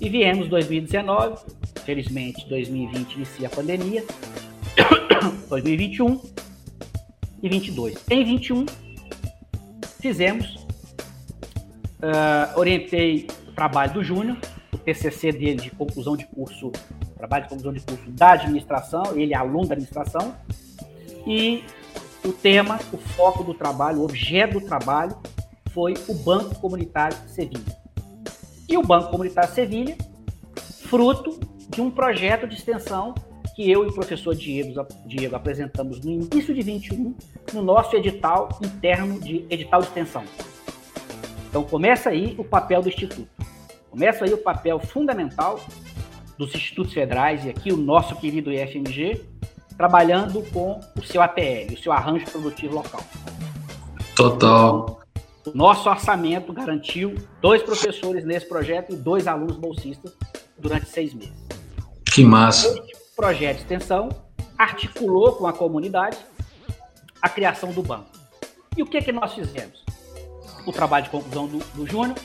e 0.00 0.08
viemos 0.08 0.48
2019, 0.48 1.44
felizmente 1.84 2.48
2020 2.48 3.14
inicia 3.14 3.46
a 3.46 3.50
pandemia, 3.50 4.04
2021 5.48 6.20
e 7.40 7.48
22. 7.48 8.04
Em 8.10 8.24
21 8.24 8.66
fizemos, 10.00 10.56
uh, 12.02 12.58
orientei 12.58 13.28
o 13.48 13.52
trabalho 13.52 13.94
do 13.94 14.02
Júnior, 14.02 14.36
o 14.72 14.78
TCC 14.78 15.30
dele 15.30 15.60
de 15.60 15.70
conclusão 15.70 16.16
de 16.16 16.26
curso, 16.26 16.72
trabalho 17.16 17.44
de 17.44 17.50
conclusão 17.50 17.72
de 17.72 17.80
curso 17.80 18.10
da 18.10 18.32
administração, 18.32 19.16
ele 19.16 19.32
é 19.32 19.36
aluno 19.36 19.66
da 19.66 19.74
administração, 19.74 20.34
e 21.26 21.64
o 22.24 22.32
tema, 22.32 22.78
o 22.92 22.96
foco 22.96 23.42
do 23.42 23.54
trabalho, 23.54 24.00
o 24.00 24.04
objeto 24.04 24.60
do 24.60 24.66
trabalho 24.66 25.16
foi 25.70 25.94
o 26.08 26.14
Banco 26.14 26.54
Comunitário 26.56 27.16
Sevilha. 27.26 27.76
E 28.68 28.76
o 28.76 28.82
Banco 28.82 29.10
Comunitário 29.10 29.52
Sevilha, 29.52 29.96
fruto 30.84 31.38
de 31.68 31.80
um 31.80 31.90
projeto 31.90 32.46
de 32.46 32.54
extensão 32.54 33.14
que 33.54 33.70
eu 33.70 33.84
e 33.84 33.88
o 33.88 33.94
professor 33.94 34.34
Diego, 34.34 34.86
Diego 35.06 35.36
apresentamos 35.36 36.00
no 36.00 36.10
início 36.10 36.54
de 36.54 36.60
21, 36.60 37.14
no 37.52 37.62
nosso 37.62 37.94
edital 37.94 38.48
interno 38.62 39.20
de 39.20 39.46
edital 39.48 39.80
de 39.80 39.88
extensão. 39.88 40.24
Então 41.48 41.62
começa 41.62 42.10
aí 42.10 42.34
o 42.36 42.44
papel 42.44 42.82
do 42.82 42.88
Instituto. 42.88 43.28
Começa 43.90 44.24
aí 44.24 44.34
o 44.34 44.38
papel 44.38 44.80
fundamental 44.80 45.60
dos 46.38 46.54
institutos 46.54 46.92
federais 46.92 47.44
e 47.44 47.50
aqui 47.50 47.72
o 47.72 47.76
nosso 47.76 48.16
querido 48.16 48.52
IFMG, 48.52 49.24
trabalhando 49.76 50.42
com 50.50 50.80
o 50.96 51.02
seu 51.02 51.22
APL, 51.22 51.72
o 51.72 51.76
seu 51.76 51.92
arranjo 51.92 52.26
produtivo 52.26 52.74
local. 52.74 53.00
Total. 54.14 55.00
O 55.46 55.50
nosso 55.54 55.88
orçamento 55.88 56.52
garantiu 56.52 57.14
dois 57.40 57.62
professores 57.62 58.24
nesse 58.24 58.48
projeto 58.48 58.92
e 58.92 58.96
dois 58.96 59.26
alunos 59.26 59.56
bolsistas 59.56 60.12
durante 60.58 60.88
seis 60.88 61.12
meses. 61.12 61.34
Que 62.12 62.24
massa. 62.24 62.68
Esse 62.68 63.16
projeto 63.16 63.56
de 63.56 63.62
extensão 63.62 64.08
articulou 64.56 65.32
com 65.32 65.46
a 65.46 65.52
comunidade 65.52 66.16
a 67.20 67.28
criação 67.28 67.72
do 67.72 67.82
banco. 67.82 68.10
E 68.76 68.82
o 68.82 68.86
que, 68.86 69.00
que 69.00 69.12
nós 69.12 69.34
fizemos? 69.34 69.84
O 70.66 70.72
trabalho 70.72 71.04
de 71.04 71.10
conclusão 71.10 71.46
do, 71.46 71.58
do 71.74 71.86
Júnior, 71.86 72.16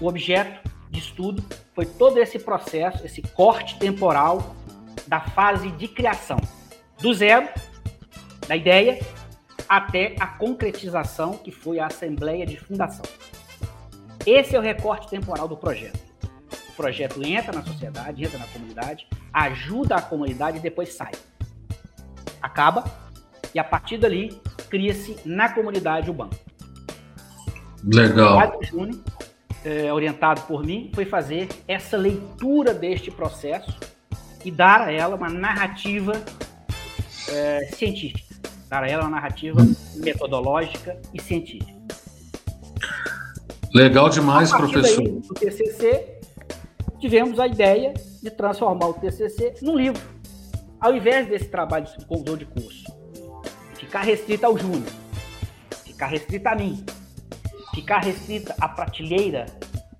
o 0.00 0.06
objeto 0.06 0.68
de 0.90 0.98
estudo 0.98 1.44
foi 1.74 1.86
todo 1.86 2.18
esse 2.18 2.38
processo, 2.38 3.04
esse 3.04 3.22
corte 3.22 3.78
temporal 3.78 4.54
da 5.06 5.20
fase 5.20 5.70
de 5.72 5.88
criação, 5.88 6.38
do 7.00 7.12
zero, 7.12 7.48
da 8.48 8.56
ideia, 8.56 8.98
até 9.68 10.14
a 10.18 10.26
concretização, 10.26 11.36
que 11.36 11.50
foi 11.50 11.78
a 11.78 11.86
Assembleia 11.86 12.46
de 12.46 12.56
Fundação. 12.56 13.04
Esse 14.24 14.56
é 14.56 14.58
o 14.58 14.62
recorte 14.62 15.08
temporal 15.08 15.46
do 15.46 15.56
projeto. 15.56 15.98
O 16.70 16.72
projeto 16.76 17.22
entra 17.24 17.52
na 17.52 17.62
sociedade, 17.62 18.24
entra 18.24 18.38
na 18.38 18.46
comunidade, 18.46 19.06
ajuda 19.32 19.96
a 19.96 20.02
comunidade 20.02 20.58
e 20.58 20.60
depois 20.60 20.94
sai. 20.94 21.12
Acaba 22.42 22.84
e 23.54 23.58
a 23.58 23.64
partir 23.64 23.98
dali 23.98 24.40
cria-se 24.68 25.16
na 25.24 25.48
comunidade 25.48 26.10
o 26.10 26.14
banco. 26.14 26.36
Legal. 27.84 28.58
O 28.58 28.64
Júnior, 28.64 29.00
é, 29.66 29.92
orientado 29.92 30.42
por 30.42 30.64
mim, 30.64 30.90
foi 30.94 31.04
fazer 31.04 31.48
essa 31.66 31.96
leitura 31.96 32.72
deste 32.72 33.10
processo 33.10 33.76
e 34.44 34.50
dar 34.50 34.80
a 34.80 34.92
ela 34.92 35.16
uma 35.16 35.28
narrativa 35.28 36.12
é, 37.28 37.68
científica 37.74 38.26
para 38.68 38.88
ela 38.88 39.02
é 39.02 39.04
uma 39.06 39.10
narrativa 39.12 39.60
metodológica 39.96 41.00
e 41.14 41.22
científica. 41.22 41.72
Legal 43.72 44.08
demais, 44.08 44.50
professor. 44.50 45.02
Daí, 45.02 45.20
do 45.20 45.34
TCC, 45.34 46.20
tivemos 46.98 47.38
a 47.38 47.46
ideia 47.46 47.94
de 48.22 48.30
transformar 48.30 48.88
o 48.88 48.94
TCC 48.94 49.54
num 49.62 49.76
livro. 49.76 50.02
Ao 50.80 50.94
invés 50.94 51.28
desse 51.28 51.46
trabalho 51.46 51.86
de 51.86 52.04
conclusão 52.06 52.36
de 52.36 52.44
curso 52.44 52.84
ficar 53.74 54.02
restrito 54.02 54.44
ao 54.44 54.58
Júnior, 54.58 54.90
ficar 55.84 56.06
restrito 56.06 56.48
a 56.48 56.54
mim, 56.54 56.84
ficar 57.76 57.98
restrita 57.98 58.54
à 58.58 58.66
prateleira 58.66 59.44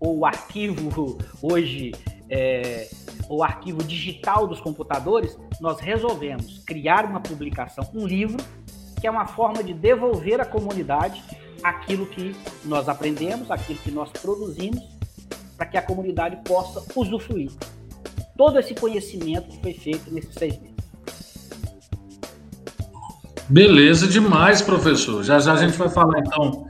ou 0.01 0.25
arquivo 0.25 1.19
hoje 1.43 1.93
é, 2.31 2.89
o 3.29 3.45
arquivo 3.45 3.85
digital 3.85 4.47
dos 4.47 4.61
computadores, 4.61 5.39
nós 5.61 5.79
resolvemos 5.79 6.63
criar 6.67 7.05
uma 7.05 7.21
publicação, 7.21 7.87
um 7.95 8.07
livro, 8.07 8.43
que 8.99 9.07
é 9.07 9.11
uma 9.11 9.27
forma 9.27 9.63
de 9.63 9.75
devolver 9.75 10.41
à 10.41 10.47
comunidade 10.47 11.23
aquilo 11.63 12.07
que 12.07 12.35
nós 12.65 12.89
aprendemos, 12.89 13.51
aquilo 13.51 13.79
que 13.81 13.91
nós 13.91 14.11
produzimos, 14.11 14.83
para 15.55 15.67
que 15.67 15.77
a 15.77 15.83
comunidade 15.83 16.37
possa 16.45 16.83
usufruir 16.99 17.51
todo 18.39 18.59
esse 18.59 18.75
conhecimento 18.75 19.49
que 19.49 19.61
foi 19.61 19.75
feito 19.75 20.11
nesses 20.11 20.33
seis 20.35 20.59
meses. 20.59 20.77
Beleza 23.49 24.09
demais, 24.09 24.63
professor. 24.63 25.23
Já 25.23 25.39
já 25.39 25.53
a 25.53 25.57
gente 25.57 25.77
vai 25.77 25.89
falar 25.91 26.19
então 26.21 26.66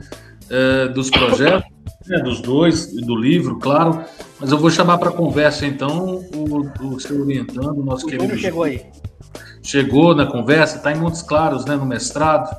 é, 0.50 0.88
dos 0.88 1.10
projetos, 1.10 1.70
né, 2.06 2.18
dos 2.18 2.40
dois, 2.40 2.94
do 2.94 3.16
livro, 3.16 3.58
claro. 3.58 4.04
Mas 4.40 4.50
eu 4.50 4.58
vou 4.58 4.70
chamar 4.70 4.98
para 4.98 5.10
conversa 5.10 5.66
então 5.66 6.24
o, 6.34 6.86
o 6.94 7.00
seu 7.00 7.20
orientando, 7.20 7.78
o 7.78 7.84
nosso 7.84 8.06
o 8.06 8.08
querido. 8.08 8.36
chegou 8.36 8.64
aí. 8.64 8.82
Chegou 9.62 10.14
na 10.14 10.26
conversa, 10.26 10.76
está 10.76 10.92
em 10.92 10.96
Montes 10.96 11.22
Claros, 11.22 11.64
né, 11.64 11.74
no 11.76 11.86
mestrado. 11.86 12.54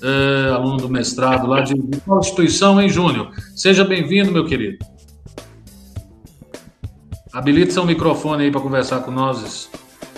É, 0.00 0.50
aluno 0.50 0.76
do 0.76 0.88
mestrado 0.88 1.46
lá 1.48 1.60
de, 1.60 1.74
de 1.74 2.00
qual 2.00 2.20
instituição, 2.20 2.80
hein, 2.80 2.88
Júnior? 2.88 3.32
Seja 3.56 3.84
bem-vindo, 3.84 4.30
meu 4.30 4.46
querido. 4.46 4.78
Habilite 7.32 7.72
seu 7.72 7.84
microfone 7.84 8.44
aí 8.44 8.50
para 8.50 8.60
conversar 8.60 9.00
com 9.00 9.10
nós. 9.10 9.68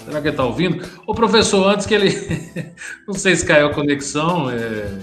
Será 0.05 0.21
que 0.21 0.29
ele 0.29 0.35
está 0.35 0.45
ouvindo? 0.45 0.87
Ô, 1.07 1.15
professor, 1.15 1.67
antes 1.69 1.87
que 1.87 1.95
ele. 1.95 2.11
não 3.07 3.15
sei 3.15 3.35
se 3.37 3.45
caiu 3.45 3.69
a 3.69 3.75
conexão. 3.75 4.51
É... 4.51 4.99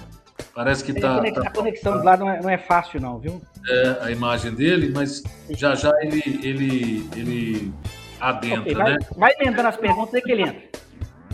Parece 0.58 0.84
que 0.84 0.92
está. 0.92 1.22
Tá, 1.22 1.42
a 1.42 1.52
conexão 1.52 1.94
tá... 1.94 2.00
do 2.00 2.04
lado 2.04 2.26
não 2.26 2.32
é, 2.32 2.42
não 2.42 2.50
é, 2.50 2.58
fácil, 2.58 3.00
não, 3.00 3.20
viu? 3.20 3.40
É, 3.70 3.98
a 4.02 4.12
imagem 4.12 4.52
dele, 4.52 4.92
mas 4.92 5.22
já 5.52 5.76
já 5.76 5.92
ele, 6.02 6.40
ele, 6.42 7.10
ele 7.16 7.74
adentra, 8.20 8.62
okay, 8.62 8.74
vai, 8.74 8.94
né? 8.94 8.98
Vai 9.16 9.34
emendando 9.40 9.68
as 9.68 9.78
perguntas 9.78 10.16
aí 10.16 10.22
que 10.24 10.32
ele 10.32 10.42
entra. 10.42 10.64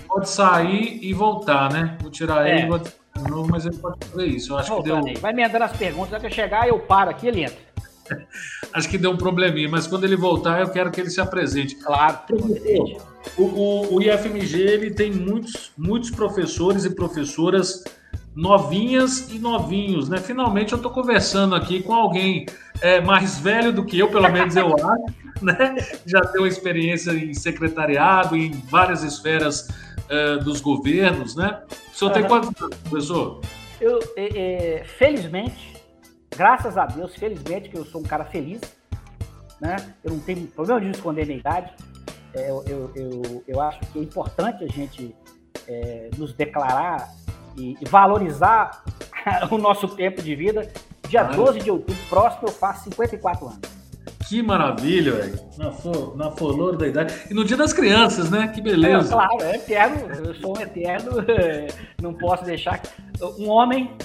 Pode 0.10 0.28
sair 0.28 1.00
e 1.02 1.14
voltar, 1.14 1.72
né? 1.72 1.98
Vou 2.02 2.12
tirar 2.12 2.46
é. 2.46 2.52
ele 2.52 2.64
e 2.64 2.68
vou 2.68 2.80
de 2.80 2.92
novo, 3.30 3.50
mas 3.50 3.66
ele 3.66 3.78
pode 3.78 4.06
fazer 4.06 4.26
isso. 4.26 4.52
Eu 4.52 4.58
acho 4.58 4.70
Voltando 4.74 5.06
que 5.06 5.14
deu. 5.14 5.22
Vai 5.22 5.32
emendando 5.32 5.64
as 5.64 5.78
perguntas, 5.78 6.22
eu 6.22 6.30
chegar, 6.30 6.68
eu 6.68 6.80
paro 6.80 7.10
aqui 7.10 7.30
ele 7.30 7.44
entra. 7.44 7.58
acho 8.74 8.90
que 8.90 8.98
deu 8.98 9.12
um 9.12 9.18
probleminha, 9.18 9.70
mas 9.70 9.88
quando 9.88 10.04
ele 10.04 10.18
voltar, 10.18 10.60
eu 10.60 10.70
quero 10.70 10.92
que 10.92 11.00
ele 11.00 11.10
se 11.10 11.22
apresente. 11.22 11.76
Claro, 11.76 12.20
o, 13.38 13.42
o, 13.42 13.96
o 13.96 14.02
IFMG 14.02 14.60
ele 14.60 14.92
tem 14.92 15.14
muitos, 15.14 15.72
muitos 15.78 16.12
professores 16.12 16.84
e 16.84 16.94
professoras 16.94 17.86
novinhas 18.36 19.32
e 19.32 19.38
novinhos, 19.38 20.10
né? 20.10 20.18
Finalmente 20.18 20.74
eu 20.74 20.78
estou 20.78 20.92
conversando 20.92 21.56
aqui 21.56 21.84
com 21.84 21.94
alguém 21.94 22.46
é, 22.82 23.00
mais 23.00 23.40
velho 23.40 23.72
do 23.72 23.86
que 23.86 24.00
eu, 24.00 24.10
pelo 24.10 24.30
menos 24.30 24.56
eu 24.56 24.74
acho, 24.74 25.16
né? 25.42 25.76
Já 26.06 26.22
tem 26.22 26.42
uma 26.42 26.48
experiência 26.48 27.12
em 27.12 27.34
secretariado, 27.34 28.36
em 28.36 28.52
várias 28.70 29.04
esferas 29.04 29.68
é, 30.10 30.38
dos 30.38 30.62
governos, 30.62 31.36
né? 31.36 31.62
O 31.94 31.98
senhor 31.98 32.10
uhum. 32.10 32.14
tem 32.14 32.28
quantos 32.28 32.62
anos, 32.62 32.78
professor? 32.78 33.42
Eu, 33.80 34.00
é, 34.16 34.80
é, 34.80 34.84
felizmente, 34.84 35.76
graças 36.36 36.78
a 36.78 36.86
Deus, 36.86 37.16
felizmente, 37.16 37.70
que 37.70 37.78
eu 37.78 37.86
sou 37.86 38.02
um 38.02 38.06
cara 38.06 38.26
feliz, 38.26 38.62
né? 39.62 39.76
Eu 40.04 40.12
não 40.12 40.20
tenho 40.20 40.48
problema 40.48 40.82
de 40.82 40.90
esconder 40.90 41.26
minha 41.28 41.40
idade. 41.40 41.72
É, 42.34 42.50
eu, 42.50 42.64
eu, 42.66 42.92
eu, 42.96 43.44
eu 43.48 43.62
acho 43.62 43.80
que 43.92 44.00
é 44.00 44.02
importante 44.02 44.64
a 44.64 44.68
gente 44.68 45.16
é, 45.68 46.10
nos 46.18 46.34
declarar 46.34 47.14
e, 47.58 47.78
e 47.80 47.86
valorizar 47.86 48.84
o 49.52 49.58
nosso 49.58 49.88
tempo 49.88 50.22
de 50.22 50.36
vida. 50.36 50.72
Dia 51.08 51.24
12 51.24 51.60
de 51.60 51.70
outubro 51.70 52.02
próximo, 52.10 52.48
eu 52.48 52.52
faço 52.52 52.86
54 52.86 53.46
anos. 53.46 53.60
Que 54.28 54.42
maravilha, 54.42 55.12
velho. 55.12 55.40
Na, 55.58 55.72
flor, 55.72 56.18
na 56.18 56.32
flor 56.32 56.78
da 56.78 56.88
idade. 56.88 57.14
E 57.30 57.34
no 57.34 57.44
dia 57.44 57.58
das 57.58 57.74
crianças, 57.74 58.30
né? 58.30 58.48
Que 58.48 58.62
beleza. 58.62 59.10
É, 59.10 59.14
claro, 59.14 59.44
é 59.44 59.56
eterno. 59.56 60.26
Eu 60.26 60.36
sou 60.36 60.58
um 60.58 60.62
eterno. 60.62 61.12
Não 62.02 62.14
posso 62.14 62.44
deixar. 62.44 62.82
Um 63.38 63.50
homem 63.50 63.96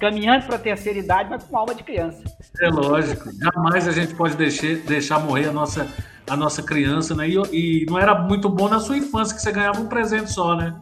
caminhando 0.00 0.46
para 0.46 0.56
a 0.56 0.58
terceira 0.58 0.98
idade, 0.98 1.28
mas 1.30 1.44
com 1.44 1.56
alma 1.56 1.74
de 1.74 1.84
criança. 1.84 2.22
É 2.60 2.68
lógico. 2.68 3.30
Jamais 3.38 3.86
a 3.86 3.92
gente 3.92 4.14
pode 4.14 4.34
deixar, 4.34 4.74
deixar 4.86 5.18
morrer 5.20 5.48
a 5.48 5.52
nossa, 5.52 5.86
a 6.28 6.36
nossa 6.36 6.62
criança, 6.62 7.14
né? 7.14 7.28
E, 7.28 7.82
e 7.82 7.86
não 7.86 7.98
era 7.98 8.18
muito 8.18 8.48
bom 8.48 8.68
na 8.68 8.80
sua 8.80 8.96
infância 8.96 9.36
que 9.36 9.42
você 9.42 9.52
ganhava 9.52 9.80
um 9.80 9.86
presente 9.86 10.32
só, 10.32 10.56
né? 10.56 10.74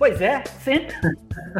Pois 0.00 0.18
é, 0.22 0.42
sempre. 0.64 0.96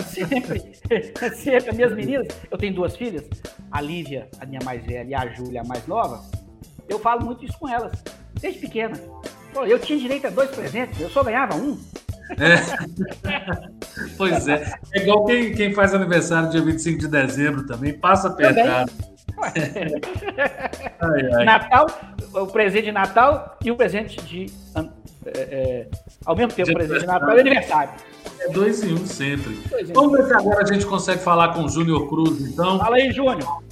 sempre. 0.00 0.80
sempre. 1.36 1.68
As 1.68 1.76
minhas 1.76 1.94
meninas, 1.94 2.28
eu 2.50 2.56
tenho 2.56 2.74
duas 2.74 2.96
filhas, 2.96 3.28
a 3.70 3.82
Lívia, 3.82 4.30
a 4.40 4.46
minha 4.46 4.60
mais 4.64 4.82
velha, 4.82 5.06
e 5.10 5.14
a 5.14 5.26
Júlia, 5.26 5.60
a 5.60 5.64
mais 5.64 5.86
nova. 5.86 6.24
Eu 6.88 6.98
falo 6.98 7.22
muito 7.22 7.44
isso 7.44 7.58
com 7.58 7.68
elas, 7.68 7.92
desde 8.40 8.60
pequena. 8.60 8.98
Eu 9.54 9.78
tinha 9.78 9.98
direito 9.98 10.26
a 10.26 10.30
dois 10.30 10.50
presentes, 10.52 10.98
eu 10.98 11.10
só 11.10 11.22
ganhava 11.22 11.54
um. 11.54 11.78
É. 12.38 12.56
pois 14.16 14.48
é. 14.48 14.72
É 14.94 15.02
igual 15.02 15.26
quem, 15.26 15.52
quem 15.52 15.74
faz 15.74 15.92
aniversário 15.92 16.48
dia 16.48 16.62
25 16.62 16.98
de 16.98 17.08
dezembro 17.08 17.66
também, 17.66 17.92
passa 17.92 18.28
apertado. 18.28 18.90
ai, 20.98 21.30
ai. 21.34 21.44
Natal, 21.44 21.86
o 22.32 22.46
presente 22.46 22.84
de 22.84 22.92
Natal 22.92 23.58
e 23.62 23.70
o 23.70 23.76
presente 23.76 24.18
de. 24.22 24.46
É, 25.26 25.40
é, 25.40 25.88
ao 26.24 26.34
mesmo 26.34 26.52
tempo, 26.52 26.70
o 26.70 26.74
presente 26.74 27.00
de 27.00 27.06
Natal 27.06 27.36
e 27.36 27.40
aniversário. 27.40 27.92
É 28.40 28.48
dois 28.48 28.82
em 28.82 28.94
um 28.94 29.06
sempre. 29.06 29.58
Vamos 29.92 30.12
ver 30.12 30.26
se 30.26 30.34
agora 30.34 30.62
a 30.62 30.66
gente 30.72 30.86
consegue 30.86 31.22
falar 31.22 31.52
com 31.52 31.64
o 31.64 31.68
Júnior 31.68 32.08
Cruz, 32.08 32.40
então. 32.40 32.78
Fala 32.78 32.96
aí, 32.96 33.12
Júnior. 33.12 33.62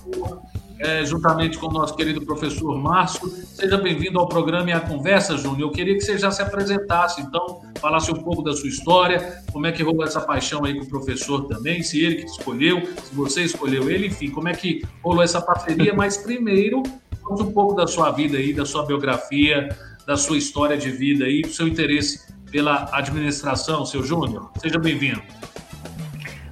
É, 0.81 1.05
juntamente 1.05 1.59
com 1.59 1.67
o 1.67 1.73
nosso 1.73 1.97
querido 1.97 2.25
professor 2.25 2.77
Márcio. 2.77 3.29
Seja 3.29 3.79
bem-vindo 3.79 4.21
ao 4.21 4.29
programa 4.29 4.71
e 4.71 4.73
à 4.73 4.79
conversa, 4.79 5.37
Júnior. 5.37 5.63
Eu 5.63 5.71
queria 5.73 5.95
que 5.95 6.03
você 6.03 6.19
já 6.19 6.31
se 6.31 6.41
apresentasse, 6.43 7.21
então, 7.21 7.63
falasse 7.81 8.13
um 8.13 8.23
pouco 8.23 8.43
da 8.43 8.53
sua 8.53 8.69
história, 8.69 9.43
como 9.51 9.67
é 9.67 9.73
que 9.73 9.83
rolou 9.83 10.05
essa 10.05 10.21
paixão 10.21 10.65
aí 10.65 10.75
com 10.75 10.85
o 10.85 10.89
professor 10.89 11.47
também, 11.47 11.83
se 11.83 12.05
ele 12.05 12.17
que 12.17 12.27
escolheu, 12.27 12.83
se 13.03 13.15
você 13.15 13.43
escolheu 13.43 13.91
ele, 13.91 14.07
enfim, 14.07 14.31
como 14.31 14.49
é 14.49 14.53
que 14.53 14.85
rolou 15.03 15.23
essa 15.23 15.41
parceria. 15.41 15.93
Mas 15.95 16.19
primeiro, 16.19 16.83
conta 17.23 17.43
um 17.43 17.53
pouco 17.53 17.75
da 17.75 17.87
sua 17.87 18.11
vida 18.13 18.37
aí, 18.37 18.53
da 18.53 18.65
sua 18.65 18.87
biografia, 18.87 19.69
da 20.09 20.17
sua 20.17 20.39
história 20.39 20.75
de 20.75 20.91
vida 20.91 21.27
aí, 21.27 21.43
do 21.43 21.51
seu 21.51 21.69
interesse 21.69 22.33
pela 22.51 22.89
administração, 22.97 23.85
seu 23.85 24.03
Júnior. 24.03 24.51
Seja 24.57 24.79
bem-vindo. 24.79 25.23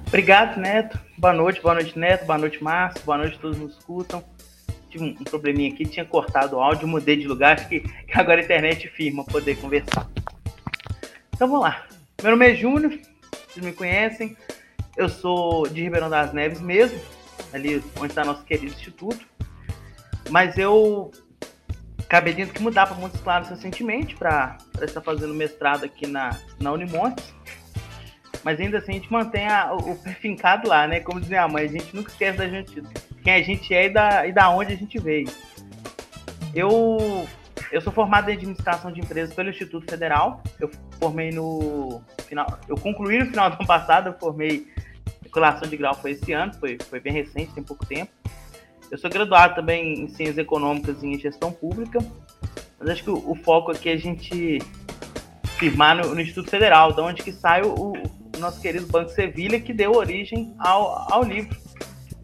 Obrigado, 0.05 0.59
Neto. 0.59 0.99
Boa 1.17 1.33
noite, 1.33 1.59
boa 1.59 1.73
noite, 1.73 1.97
Neto. 1.97 2.23
Boa 2.27 2.37
noite, 2.37 2.63
Márcio. 2.63 3.03
Boa 3.03 3.17
noite, 3.17 3.39
todos 3.39 3.57
nos 3.57 3.75
escutam. 3.75 4.23
Tive 4.91 5.05
um, 5.05 5.23
probleminha 5.23 5.73
aqui, 5.73 5.85
tinha 5.85 6.05
cortado 6.05 6.55
o 6.55 6.61
áudio, 6.61 6.87
mudei 6.87 7.15
de 7.15 7.27
lugar, 7.27 7.55
acho 7.55 7.67
que, 7.67 7.79
que 7.79 8.13
agora 8.13 8.39
a 8.39 8.43
internet 8.43 8.87
firma 8.89 9.25
poder 9.25 9.55
conversar. 9.55 10.07
Então 11.33 11.47
vamos 11.47 11.61
lá. 11.61 11.87
Meu 12.21 12.33
nome 12.33 12.51
é 12.51 12.55
Júnior, 12.55 12.91
vocês 13.49 13.65
me 13.65 13.73
conhecem. 13.73 14.37
Eu 14.95 15.09
sou 15.09 15.67
de 15.67 15.81
Ribeirão 15.81 16.11
das 16.11 16.31
Neves 16.31 16.61
mesmo, 16.61 16.99
ali 17.51 17.83
onde 17.97 18.11
está 18.11 18.23
nosso 18.23 18.43
querido 18.43 18.71
instituto. 18.71 19.25
Mas 20.29 20.59
eu 20.59 21.11
acabei 22.07 22.33
tendo 22.33 22.53
que 22.53 22.61
mudar 22.61 22.87
para 22.87 22.95
Montes 22.95 23.19
Claros 23.21 23.49
recentemente 23.49 24.15
para 24.15 24.57
estar 24.81 25.01
fazendo 25.01 25.33
mestrado 25.33 25.83
aqui 25.83 26.07
na, 26.07 26.37
na 26.59 26.71
Unimontes. 26.71 27.35
Mas 28.43 28.59
ainda 28.59 28.77
assim 28.77 28.91
a 28.91 28.95
gente 28.95 29.11
mantém 29.11 29.45
a, 29.47 29.73
o, 29.73 29.91
o 29.91 29.95
fincado 29.95 30.69
lá, 30.69 30.87
né? 30.87 31.01
Como 31.01 31.19
diz 31.19 31.27
minha 31.27 31.47
mãe, 31.47 31.65
a 31.65 31.67
gente 31.67 31.93
nunca 31.95 32.09
esquece 32.09 32.37
da 32.37 32.47
gente, 32.47 32.81
quem 33.23 33.33
a 33.33 33.41
gente 33.41 33.73
é 33.73 33.85
e 33.85 33.89
da, 33.89 34.25
e 34.25 34.31
da 34.31 34.49
onde 34.49 34.73
a 34.73 34.75
gente 34.77 34.97
veio. 34.97 35.27
Eu, 36.55 37.27
eu 37.71 37.81
sou 37.81 37.91
formado 37.91 38.29
em 38.29 38.33
administração 38.33 38.91
de 38.91 39.01
empresas 39.01 39.35
pelo 39.35 39.49
Instituto 39.49 39.85
Federal. 39.89 40.41
Eu 40.59 40.71
formei 40.99 41.31
no 41.31 42.01
final, 42.25 42.47
eu 42.69 42.77
concluí 42.77 43.19
no 43.19 43.25
final 43.25 43.49
do 43.49 43.57
ano 43.57 43.67
passado, 43.67 44.07
eu 44.09 44.13
formei 44.13 44.65
colação 45.37 45.69
de 45.69 45.77
grau 45.77 45.93
foi 45.93 46.11
esse 46.11 46.33
ano, 46.33 46.51
foi, 46.55 46.79
foi 46.89 46.99
bem 46.99 47.13
recente, 47.13 47.53
tem 47.53 47.63
pouco 47.63 47.85
tempo. 47.85 48.11
Eu 48.89 48.97
sou 48.97 49.09
graduado 49.09 49.55
também 49.55 50.01
em 50.01 50.07
Ciências 50.07 50.37
Econômicas 50.37 51.03
e 51.03 51.07
em 51.07 51.19
Gestão 51.19 51.51
Pública, 51.51 51.99
mas 52.79 52.89
acho 52.89 53.03
que 53.03 53.09
o, 53.09 53.31
o 53.31 53.35
foco 53.35 53.71
aqui 53.71 53.89
é 53.89 53.93
a 53.93 53.97
gente 53.97 54.59
firmar 55.57 55.97
no, 55.97 56.15
no, 56.15 56.21
Instituto 56.21 56.49
Federal, 56.49 56.93
da 56.93 57.03
onde 57.03 57.21
que 57.21 57.33
sai 57.33 57.63
o, 57.63 57.73
o, 57.73 58.39
nosso 58.39 58.61
querido 58.61 58.85
Banco 58.87 59.09
Sevilha, 59.09 59.59
que 59.59 59.73
deu 59.73 59.91
origem 59.91 60.55
ao, 60.59 61.11
ao 61.11 61.23
livro. 61.23 61.57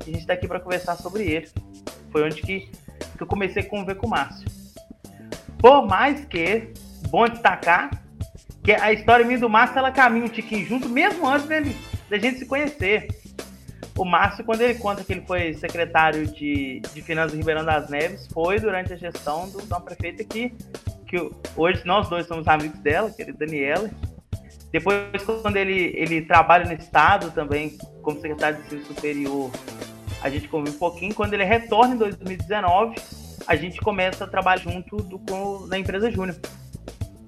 E 0.06 0.10
a 0.10 0.14
gente 0.14 0.20
está 0.20 0.34
aqui 0.34 0.48
para 0.48 0.60
conversar 0.60 0.96
sobre 0.96 1.24
ele. 1.24 1.50
Foi 2.12 2.24
onde 2.24 2.42
que, 2.42 2.70
que 3.18 3.24
eu 3.24 3.28
comecei 3.28 3.64
a 3.64 3.66
conviver 3.66 3.96
com 3.96 4.08
o 4.08 4.10
Márcio. 4.10 4.48
Por 5.58 5.86
mais 5.86 6.24
que, 6.26 6.72
bom 7.10 7.28
destacar, 7.28 8.04
que 8.64 8.72
a 8.72 8.94
história 8.94 9.26
minha 9.26 9.40
do 9.40 9.50
Márcio, 9.50 9.80
ela 9.80 9.92
caminha 9.92 10.26
um 10.26 10.30
tiquinho 10.30 10.66
junto, 10.66 10.88
mesmo 10.88 11.28
antes 11.28 11.48
dele, 11.48 11.76
da 12.10 12.18
gente 12.18 12.40
se 12.40 12.46
conhecer 12.46 13.08
o 13.96 14.04
Márcio, 14.04 14.44
quando 14.44 14.62
ele 14.62 14.76
conta 14.76 15.04
que 15.04 15.14
ele 15.14 15.22
foi 15.22 15.54
secretário 15.54 16.26
de, 16.26 16.82
de 16.94 17.02
Finanças 17.02 17.34
em 17.34 17.38
Ribeirão 17.38 17.64
das 17.64 17.90
Neves, 17.90 18.28
foi 18.34 18.60
durante 18.60 18.94
a 18.94 18.96
gestão 18.96 19.50
do, 19.50 19.62
da 19.66 19.80
prefeita 19.80 20.24
que, 20.24 20.50
que 21.08 21.32
hoje 21.56 21.86
nós 21.86 22.10
dois 22.10 22.26
somos 22.26 22.48
amigos 22.48 22.80
dela, 22.80 23.12
querida 23.12 23.38
Daniela. 23.38 23.90
Depois, 24.72 25.00
quando 25.24 25.58
ele, 25.58 25.94
ele 25.96 26.24
trabalha 26.24 26.66
no 26.66 26.74
Estado 26.74 27.30
também, 27.30 27.78
como 28.02 28.20
secretário 28.20 28.58
de 28.58 28.66
ensino 28.66 28.86
superior, 28.86 29.52
a 30.24 30.30
gente 30.30 30.48
convive 30.48 30.76
um 30.76 30.80
pouquinho. 30.80 31.14
Quando 31.14 31.36
ele 31.36 31.44
retorna 31.44 31.94
em 31.94 31.98
2019, 31.98 32.96
a 33.46 33.56
gente 33.56 33.80
começa 33.80 34.24
a 34.24 34.28
trabalhar 34.28 34.64
junto 34.64 34.98
do, 34.98 35.20
com, 35.20 35.68
na 35.68 35.78
empresa 35.78 36.10
Júnior. 36.10 36.40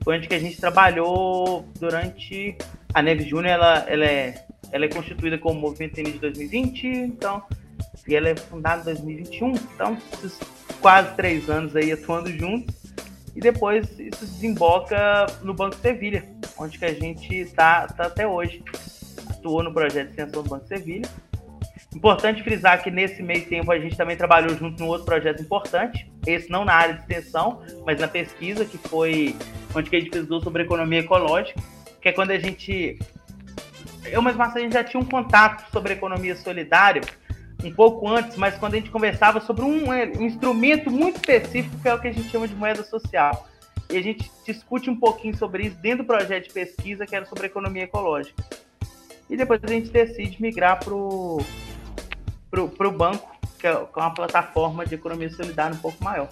Foi 0.04 0.18
onde 0.18 0.28
que 0.28 0.34
a 0.34 0.40
gente 0.40 0.60
trabalhou 0.60 1.68
durante... 1.80 2.58
A 2.94 3.02
Neves 3.02 3.28
Júnior, 3.28 3.52
ela, 3.52 3.80
ela 3.90 4.06
é 4.06 4.45
ela 4.72 4.86
é 4.86 4.90
constituída 4.90 5.38
como 5.38 5.60
Movimento 5.60 5.96
Tenista 5.96 6.30
de 6.30 6.34
2020, 6.34 6.88
então, 6.88 7.44
e 8.08 8.16
ela 8.16 8.30
é 8.30 8.36
fundada 8.36 8.82
em 8.82 8.96
2021, 8.96 9.52
então, 9.54 9.98
esses 10.14 10.40
quase 10.82 11.16
três 11.16 11.50
anos 11.50 11.76
aí 11.76 11.92
atuando 11.92 12.30
juntos. 12.32 12.76
E 13.36 13.40
depois 13.42 14.00
isso 14.00 14.26
desemboca 14.26 15.26
no 15.42 15.54
Banco 15.54 15.76
Sevilha, 15.76 16.24
onde 16.58 16.80
que 16.80 16.86
a 16.86 16.94
gente 16.94 17.36
está 17.36 17.88
tá 17.88 18.06
até 18.06 18.26
hoje. 18.26 18.64
Atuou 19.30 19.62
no 19.62 19.74
projeto 19.74 20.06
de 20.06 20.12
extensão 20.12 20.42
do 20.42 20.50
Banco 20.50 20.68
Sevilha. 20.68 21.10
Importante 21.94 22.44
frisar 22.44 22.82
que 22.84 22.92
nesse 22.92 23.24
meio 23.24 23.46
tempo 23.46 23.72
a 23.72 23.80
gente 23.80 23.96
também 23.96 24.16
trabalhou 24.16 24.56
junto 24.56 24.82
num 24.82 24.90
outro 24.90 25.06
projeto 25.06 25.42
importante, 25.42 26.12
esse 26.28 26.50
não 26.50 26.64
na 26.64 26.74
área 26.74 26.96
de 26.96 27.02
extensão, 27.02 27.62
mas 27.86 28.00
na 28.00 28.08
pesquisa, 28.08 28.66
que 28.66 28.78
foi 28.78 29.36
onde 29.74 29.90
que 29.90 29.96
a 29.96 30.00
gente 30.00 30.12
pesquisou 30.12 30.42
sobre 30.42 30.64
economia 30.64 31.00
ecológica, 31.00 31.60
que 32.02 32.10
é 32.10 32.12
quando 32.12 32.32
a 32.32 32.40
gente 32.40 33.00
eu 34.12 34.22
mesmo 34.22 34.42
a 34.42 34.50
gente 34.60 34.74
já 34.74 34.84
tinha 34.84 35.02
um 35.02 35.06
contato 35.06 35.70
sobre 35.72 35.94
economia 35.94 36.36
solidária 36.36 37.02
um 37.64 37.74
pouco 37.74 38.08
antes, 38.08 38.38
mas 38.38 38.56
quando 38.58 38.76
a 38.76 38.78
gente 38.78 38.92
conversava 38.92 39.42
sobre 39.42 39.64
um, 39.64 39.90
um 39.90 40.22
instrumento 40.22 40.92
muito 40.92 41.16
específico, 41.16 41.78
que 41.82 41.88
é 41.88 41.94
o 41.94 42.00
que 42.00 42.08
a 42.08 42.12
gente 42.12 42.30
chama 42.30 42.48
de 42.48 42.56
moeda 42.56 42.84
social. 42.84 43.48
E 43.90 43.98
a 43.98 44.02
gente 44.02 44.30
discute 44.46 44.90
um 44.90 44.96
pouquinho 44.96 45.36
sobre 45.36 45.68
isso 45.68 45.78
dentro 45.78 46.00
do 46.00 46.08
projeto 46.08 46.48
de 46.48 46.54
pesquisa, 46.54 47.06
que 47.06 47.16
era 47.16 47.26
sobre 47.26 47.48
economia 47.48 47.84
ecológica. 47.84 48.44
E 49.30 49.36
depois 49.36 49.60
a 49.64 49.68
gente 49.68 49.90
decide 49.90 50.42
migrar 50.42 50.84
para 50.84 50.94
o 50.94 51.44
pro, 52.50 52.70
pro 52.70 52.92
banco, 52.92 53.36
é, 53.44 53.48
que 53.58 53.68
é 53.68 54.02
uma 54.02 54.14
plataforma 54.14 54.86
de 54.86 54.96
economia 54.96 55.30
solidária 55.30 55.76
um 55.76 55.80
pouco 55.80 56.04
maior. 56.04 56.30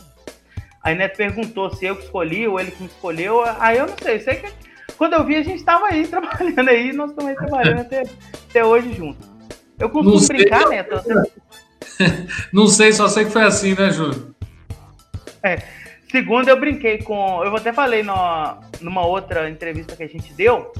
Aí 0.81 0.95
Neto 0.95 1.17
perguntou 1.17 1.73
se 1.73 1.85
eu 1.85 1.95
que 1.95 2.03
escolhi 2.03 2.47
ou 2.47 2.59
ele 2.59 2.71
que 2.71 2.83
me 2.83 2.89
escolheu. 2.89 3.43
Aí 3.59 3.77
eu 3.77 3.87
não 3.87 3.97
sei, 3.97 4.19
sei 4.19 4.35
que 4.35 4.53
quando 4.97 5.13
eu 5.13 5.23
vi, 5.25 5.35
a 5.35 5.43
gente 5.43 5.59
estava 5.59 5.87
aí 5.87 6.05
trabalhando 6.07 6.69
aí, 6.69 6.93
nós 6.93 7.09
estamos 7.09 7.29
aí 7.29 7.35
trabalhando 7.35 7.81
até, 7.81 8.03
até 8.49 8.65
hoje 8.65 8.93
juntos. 8.93 9.27
Eu 9.79 9.89
costumo 9.89 10.19
não 10.19 10.27
brincar, 10.27 10.67
sei, 10.67 10.69
Neto. 10.69 11.03
Não 12.51 12.67
sei, 12.67 12.93
só 12.93 13.07
sei 13.07 13.25
que 13.25 13.31
foi 13.31 13.43
assim, 13.43 13.75
né, 13.75 13.91
Júlio? 13.91 14.33
É. 15.43 15.61
Segundo, 16.09 16.47
eu 16.47 16.59
brinquei 16.59 16.99
com. 16.99 17.43
Eu 17.43 17.55
até 17.55 17.73
falei 17.73 18.01
no, 18.01 18.13
numa 18.79 19.05
outra 19.05 19.49
entrevista 19.49 19.95
que 19.95 20.03
a 20.03 20.07
gente 20.07 20.33
deu 20.33 20.71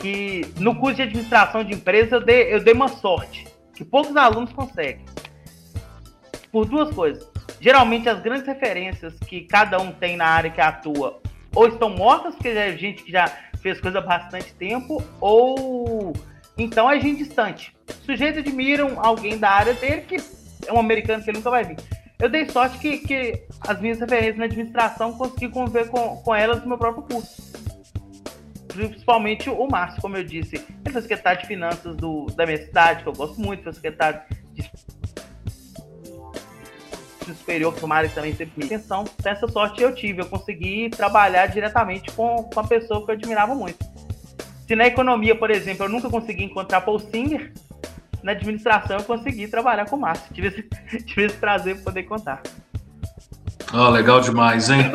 que 0.00 0.46
no 0.58 0.74
curso 0.74 0.96
de 0.96 1.02
administração 1.02 1.62
de 1.62 1.74
empresa 1.74 2.16
eu 2.16 2.24
dei, 2.24 2.52
eu 2.52 2.64
dei 2.64 2.72
uma 2.72 2.88
sorte, 2.88 3.46
que 3.74 3.84
poucos 3.84 4.16
alunos 4.16 4.52
conseguem. 4.52 5.04
Por 6.50 6.64
duas 6.64 6.92
coisas. 6.94 7.28
Geralmente, 7.60 8.08
as 8.08 8.20
grandes 8.20 8.46
referências 8.46 9.14
que 9.20 9.42
cada 9.42 9.78
um 9.78 9.92
tem 9.92 10.16
na 10.16 10.26
área 10.26 10.50
que 10.50 10.60
atua 10.60 11.20
ou 11.54 11.68
estão 11.68 11.90
mortas, 11.90 12.34
porque 12.34 12.48
é 12.48 12.76
gente 12.76 13.02
que 13.02 13.12
já 13.12 13.26
fez 13.60 13.80
coisa 13.80 13.98
há 13.98 14.02
bastante 14.02 14.52
tempo, 14.54 15.02
ou 15.20 16.12
então 16.56 16.90
é 16.90 17.00
gente 17.00 17.24
distante. 17.24 17.74
Sujeitos 18.04 18.40
admiram 18.40 18.98
alguém 19.04 19.38
da 19.38 19.50
área 19.50 19.74
dele 19.74 20.02
que 20.02 20.16
é 20.66 20.72
um 20.72 20.78
americano 20.78 21.22
que 21.22 21.30
ele 21.30 21.38
nunca 21.38 21.50
vai 21.50 21.64
vir. 21.64 21.76
Eu 22.18 22.28
dei 22.28 22.48
sorte 22.50 22.78
que, 22.78 22.98
que 22.98 23.44
as 23.66 23.80
minhas 23.80 23.98
referências 23.98 24.36
na 24.36 24.44
administração 24.44 25.14
consegui 25.14 25.48
conviver 25.48 25.88
com, 25.88 26.16
com 26.18 26.34
elas 26.34 26.60
no 26.60 26.68
meu 26.68 26.78
próprio 26.78 27.02
curso. 27.04 27.42
principalmente 28.68 29.48
o 29.48 29.66
Márcio, 29.66 30.02
como 30.02 30.18
eu 30.18 30.24
disse, 30.24 30.56
ele 30.56 30.92
foi 30.92 31.00
secretário 31.00 31.40
de 31.40 31.46
finanças 31.46 31.96
do, 31.96 32.26
da 32.26 32.44
minha 32.44 32.58
cidade, 32.58 33.02
que 33.02 33.08
eu 33.08 33.14
gosto 33.14 33.40
muito, 33.40 33.62
foi 33.62 33.72
secretário 33.72 34.20
superior, 37.34 37.74
que 37.74 37.80
que 37.80 38.14
também 38.14 38.34
sempre 38.34 38.52
me 38.56 38.64
atenção. 38.64 39.04
Então, 39.18 39.32
essa 39.32 39.48
sorte 39.48 39.82
eu 39.82 39.94
tive, 39.94 40.22
eu 40.22 40.26
consegui 40.26 40.90
trabalhar 40.90 41.46
diretamente 41.46 42.10
com, 42.12 42.44
com 42.44 42.60
uma 42.60 42.68
pessoa 42.68 43.04
que 43.04 43.10
eu 43.10 43.14
admirava 43.14 43.54
muito. 43.54 43.78
Se 44.66 44.76
na 44.76 44.86
economia, 44.86 45.34
por 45.34 45.50
exemplo, 45.50 45.86
eu 45.86 45.88
nunca 45.88 46.08
consegui 46.08 46.44
encontrar 46.44 46.80
Paul 46.82 46.98
Singer, 46.98 47.52
na 48.22 48.32
administração 48.32 48.98
eu 48.98 49.04
consegui 49.04 49.48
trabalhar 49.48 49.86
com 49.86 49.96
o 49.96 50.00
Márcio. 50.00 50.32
Tive 50.32 50.48
esse, 50.48 50.62
tive 51.04 51.24
esse 51.24 51.36
prazer 51.36 51.76
de 51.76 51.82
poder 51.82 52.04
contar. 52.04 52.42
Oh, 53.72 53.88
legal 53.88 54.20
demais, 54.20 54.68
hein? 54.68 54.90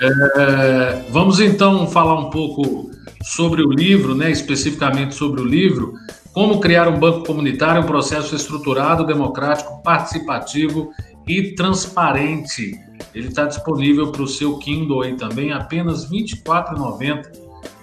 É, 0.00 1.02
vamos 1.08 1.40
então 1.40 1.86
falar 1.86 2.18
um 2.18 2.30
pouco 2.30 2.90
sobre 3.22 3.62
o 3.62 3.70
livro, 3.70 4.14
né? 4.14 4.30
Especificamente 4.30 5.14
sobre 5.14 5.40
o 5.40 5.44
livro. 5.44 5.94
Como 6.32 6.60
criar 6.60 6.88
um 6.88 6.98
banco 6.98 7.26
comunitário, 7.26 7.82
um 7.82 7.86
processo 7.86 8.34
estruturado, 8.34 9.06
democrático, 9.06 9.82
participativo 9.82 10.92
e 11.26 11.54
transparente. 11.54 12.78
Ele 13.14 13.28
está 13.28 13.44
disponível 13.44 14.10
para 14.10 14.22
o 14.22 14.26
seu 14.26 14.58
Kindle 14.58 15.02
aí 15.02 15.16
também, 15.16 15.52
apenas 15.52 16.10
R$ 16.10 16.24
24,90. 16.24 17.26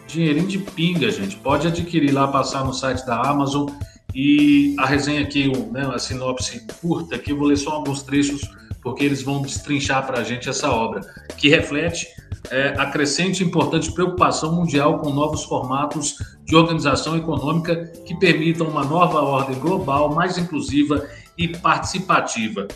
Dinheirinho 0.08 0.48
de 0.48 0.58
pinga, 0.58 1.12
gente. 1.12 1.36
Pode 1.38 1.68
adquirir 1.68 2.12
lá, 2.12 2.28
passar 2.28 2.66
no 2.66 2.74
site 2.74 3.06
da 3.06 3.22
Amazon. 3.22 3.70
E 4.14 4.76
a 4.80 4.86
resenha 4.88 5.22
aqui, 5.22 5.52
né, 5.72 5.88
a 5.94 6.00
sinopse 6.00 6.66
curta, 6.82 7.16
aqui 7.16 7.32
eu 7.32 7.38
vou 7.38 7.48
ler 7.48 7.58
só 7.58 7.72
alguns 7.72 8.02
trechos, 8.02 8.42
porque 8.82 9.04
eles 9.04 9.22
vão 9.22 9.42
destrinchar 9.42 10.06
para 10.08 10.20
a 10.20 10.24
gente 10.24 10.50
essa 10.50 10.72
obra, 10.72 11.02
que 11.38 11.48
reflete 11.48 12.08
é, 12.50 12.70
a 12.70 12.88
crescente 12.88 13.44
e 13.44 13.46
importante 13.46 13.92
preocupação 13.92 14.56
mundial 14.56 14.98
com 14.98 15.12
novos 15.12 15.44
formatos 15.44 16.16
de 16.44 16.56
organização 16.56 17.16
econômica 17.16 17.76
que 18.06 18.18
permitam 18.18 18.68
uma 18.68 18.84
nova 18.84 19.22
ordem 19.22 19.60
global 19.60 20.14
mais 20.14 20.38
inclusiva 20.38 21.08
e 21.38 21.48
participativa. 21.48 22.68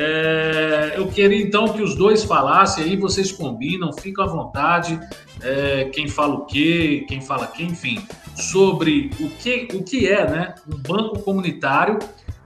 É, 0.00 0.92
eu 0.94 1.08
queria 1.08 1.42
então 1.42 1.72
que 1.72 1.82
os 1.82 1.96
dois 1.96 2.22
falassem, 2.22 2.84
aí 2.84 2.96
vocês 2.96 3.32
combinam, 3.32 3.92
ficam 3.92 4.24
à 4.24 4.28
vontade, 4.28 4.96
é, 5.42 5.86
quem 5.86 6.06
fala 6.06 6.34
o 6.34 6.46
quê, 6.46 7.04
quem 7.08 7.20
fala 7.20 7.48
quem, 7.48 7.66
enfim, 7.66 8.00
sobre 8.36 9.10
o 9.18 9.28
que, 9.28 9.66
o 9.74 9.82
que 9.82 10.06
é 10.06 10.24
né, 10.30 10.54
um 10.72 10.76
banco 10.76 11.18
comunitário. 11.18 11.98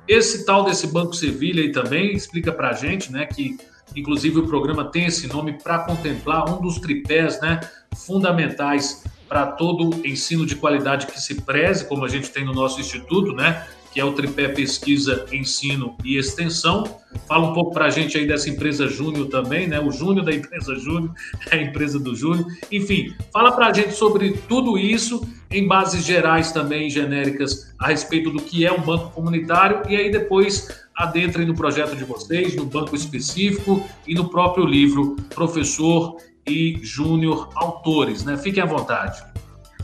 Esse 0.09 0.47
tal 0.47 0.65
desse 0.65 0.87
Banco 0.87 1.13
Sevilha 1.13 1.63
aí 1.63 1.71
também 1.71 2.15
explica 2.15 2.51
para 2.51 2.71
a 2.71 2.73
gente, 2.73 3.13
né, 3.13 3.27
que 3.27 3.59
inclusive 3.95 4.39
o 4.39 4.47
programa 4.47 4.87
tem 4.87 5.05
esse 5.05 5.27
nome 5.27 5.59
para 5.63 5.81
contemplar 5.81 6.49
um 6.49 6.59
dos 6.59 6.79
tripés 6.79 7.39
né, 7.43 7.61
fundamentais 7.95 9.05
para 9.29 9.47
todo 9.47 10.07
ensino 10.07 10.47
de 10.47 10.57
qualidade 10.57 11.07
que 11.07 11.21
se 11.21 11.43
preze, 11.43 11.87
como 11.87 12.03
a 12.03 12.09
gente 12.09 12.31
tem 12.31 12.47
no 12.47 12.55
nosso 12.55 12.81
instituto, 12.81 13.35
né? 13.35 13.67
Que 13.93 14.01
é 14.01 14.05
o 14.05 14.13
tripé 14.13 14.49
pesquisa, 14.49 15.27
ensino 15.31 15.97
e 16.03 16.17
extensão. 16.17 16.85
Fala 17.29 17.51
um 17.51 17.53
pouco 17.53 17.73
para 17.73 17.87
a 17.87 17.91
gente 17.91 18.17
aí 18.17 18.27
dessa 18.27 18.49
empresa 18.49 18.89
Júnior 18.89 19.29
também, 19.29 19.69
né? 19.69 19.79
O 19.79 19.93
Júnior 19.93 20.25
da 20.25 20.33
empresa 20.33 20.75
Júnior, 20.77 21.13
a 21.53 21.57
empresa 21.57 21.99
do 21.99 22.17
Júnior. 22.17 22.47
Enfim, 22.71 23.15
fala 23.31 23.53
para 23.53 23.67
a 23.67 23.73
gente 23.73 23.93
sobre 23.93 24.33
tudo 24.49 24.79
isso, 24.79 25.29
em 25.51 25.69
bases 25.69 26.05
gerais 26.05 26.53
também, 26.53 26.89
genéricas, 26.89 27.75
a 27.79 27.89
respeito 27.89 28.31
do 28.31 28.41
que 28.41 28.65
é 28.65 28.73
um 28.73 28.81
banco 28.81 29.11
comunitário, 29.11 29.83
e 29.89 29.95
aí 29.95 30.11
depois 30.11 30.69
adentrem 30.97 31.47
no 31.47 31.55
projeto 31.55 31.95
de 31.95 32.05
vocês, 32.05 32.57
no 32.57 32.65
banco 32.65 32.97
específico 32.97 33.87
e 34.07 34.15
no 34.15 34.31
próprio 34.31 34.65
livro 34.65 35.17
Professor 35.35 36.17
e 36.47 36.79
Júnior 36.83 37.51
Autores, 37.55 38.25
né? 38.25 38.39
Fiquem 38.39 38.63
à 38.63 38.67
vontade. 38.67 39.23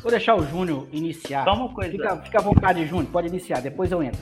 Vou 0.03 0.11
deixar 0.11 0.35
o 0.37 0.47
Júnior 0.47 0.89
iniciar. 0.93 1.45
Só 1.45 1.55
uma 1.55 1.69
coisa. 1.71 1.91
Fica, 1.91 2.17
fica 2.19 2.39
à 2.39 2.43
vontade, 2.43 2.87
Júnior. 2.87 3.07
Pode 3.11 3.29
iniciar, 3.29 3.61
depois 3.61 3.91
eu 3.93 4.03
entro. 4.03 4.21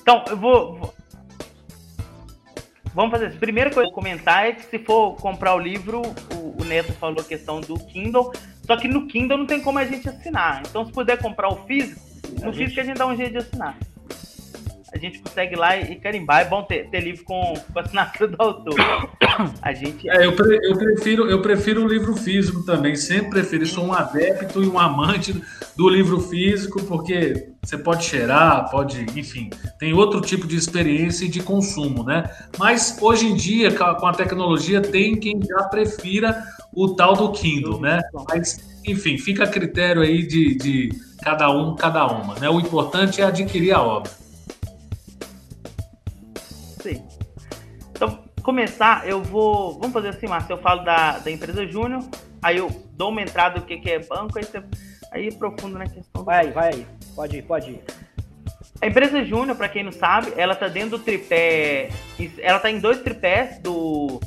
Então, 0.00 0.24
eu 0.28 0.36
vou. 0.36 0.76
vou- 0.78 0.94
Vamos 2.94 3.10
fazer 3.12 3.28
isso. 3.28 3.38
Primeira 3.38 3.70
coisa 3.70 3.82
que 3.82 3.90
eu 3.90 3.94
vou 3.94 4.02
comentar 4.02 4.46
é 4.46 4.52
que 4.52 4.62
se 4.64 4.78
for 4.80 5.14
comprar 5.16 5.54
o 5.54 5.58
livro, 5.58 6.02
o, 6.34 6.60
o 6.60 6.64
Neto 6.64 6.92
falou 6.94 7.20
a 7.20 7.24
questão 7.24 7.60
do 7.60 7.74
Kindle. 7.78 8.32
Só 8.66 8.76
que 8.76 8.88
no 8.88 9.06
Kindle 9.06 9.38
não 9.38 9.46
tem 9.46 9.60
como 9.60 9.78
a 9.78 9.84
gente 9.84 10.08
assinar. 10.08 10.62
Então, 10.68 10.84
se 10.84 10.92
puder 10.92 11.18
comprar 11.18 11.48
o 11.48 11.64
físico, 11.66 12.00
no 12.42 12.52
físico 12.52 12.80
a 12.80 12.84
gente 12.84 12.96
dá 12.98 13.06
um 13.06 13.16
jeito 13.16 13.32
de 13.32 13.38
assinar. 13.38 13.76
A 14.92 14.98
gente 14.98 15.18
consegue 15.18 15.54
lá 15.54 15.76
e 15.76 15.96
carimbar. 15.96 16.40
É 16.40 16.44
bom 16.46 16.62
ter, 16.62 16.88
ter 16.88 17.00
livro 17.00 17.22
com, 17.24 17.54
com 17.72 17.78
assinatura 17.78 18.28
do 18.28 18.42
autor. 18.42 18.74
A 19.62 19.72
gente. 19.72 20.08
É, 20.08 20.24
eu, 20.24 20.32
pre- 20.34 20.58
eu 20.62 20.76
prefiro, 20.76 21.30
eu 21.30 21.42
prefiro 21.42 21.84
o 21.84 21.88
livro 21.88 22.16
físico 22.16 22.64
também, 22.64 22.96
sempre 22.96 23.30
preferi, 23.30 23.66
sou 23.66 23.84
um 23.84 23.92
adepto 23.92 24.62
e 24.62 24.66
um 24.66 24.78
amante 24.78 25.40
do 25.76 25.88
livro 25.88 26.18
físico, 26.20 26.82
porque 26.84 27.50
você 27.62 27.76
pode 27.78 28.04
cheirar, 28.04 28.68
pode, 28.70 29.06
enfim, 29.16 29.50
tem 29.78 29.92
outro 29.92 30.20
tipo 30.20 30.46
de 30.46 30.56
experiência 30.56 31.26
e 31.26 31.28
de 31.28 31.40
consumo, 31.40 32.02
né? 32.02 32.24
Mas 32.58 32.96
hoje 33.00 33.26
em 33.26 33.34
dia, 33.36 33.70
com 33.70 33.84
a- 33.84 33.94
com 33.94 34.06
a 34.06 34.12
tecnologia, 34.14 34.80
tem 34.80 35.14
quem 35.16 35.38
já 35.46 35.64
prefira 35.64 36.42
o 36.72 36.94
tal 36.94 37.14
do 37.14 37.30
Kindle, 37.32 37.80
né? 37.80 38.00
Mas, 38.28 38.58
enfim, 38.86 39.18
fica 39.18 39.44
a 39.44 39.48
critério 39.48 40.02
aí 40.02 40.26
de, 40.26 40.54
de 40.56 40.88
cada 41.22 41.50
um, 41.50 41.76
cada 41.76 42.06
uma, 42.06 42.34
né? 42.36 42.48
O 42.48 42.58
importante 42.58 43.20
é 43.20 43.24
adquirir 43.24 43.72
a 43.72 43.82
obra. 43.82 44.10
Então, 47.90 48.24
começar, 48.42 49.06
eu 49.08 49.22
vou. 49.22 49.74
Vamos 49.74 49.92
fazer 49.92 50.08
assim, 50.08 50.26
Márcio. 50.26 50.52
Eu 50.52 50.58
falo 50.58 50.84
da, 50.84 51.18
da 51.18 51.30
empresa 51.30 51.66
Júnior, 51.66 52.02
aí 52.42 52.56
eu 52.56 52.70
dou 52.92 53.10
uma 53.10 53.22
entrada 53.22 53.60
do 53.60 53.66
que, 53.66 53.78
que 53.78 53.90
é 53.90 53.98
banco, 53.98 54.38
aí 54.38 54.44
você 54.44 54.62
aí 55.10 55.28
aprofundo 55.28 55.78
na 55.78 55.86
questão. 55.86 56.24
Vai, 56.24 56.50
vai 56.50 56.74
aí. 56.74 56.86
Pode 57.14 57.36
ir, 57.36 57.42
pode 57.42 57.70
ir. 57.72 57.84
A 58.80 58.86
empresa 58.86 59.24
Júnior, 59.24 59.56
para 59.56 59.68
quem 59.68 59.82
não 59.82 59.92
sabe, 59.92 60.32
ela 60.36 60.54
tá 60.54 60.68
dentro 60.68 60.90
do 60.90 60.98
tripé. 61.00 61.88
Ela 62.38 62.60
tá 62.60 62.70
em 62.70 62.78
dois 62.78 63.02
tripés 63.02 63.58
do, 63.58 64.20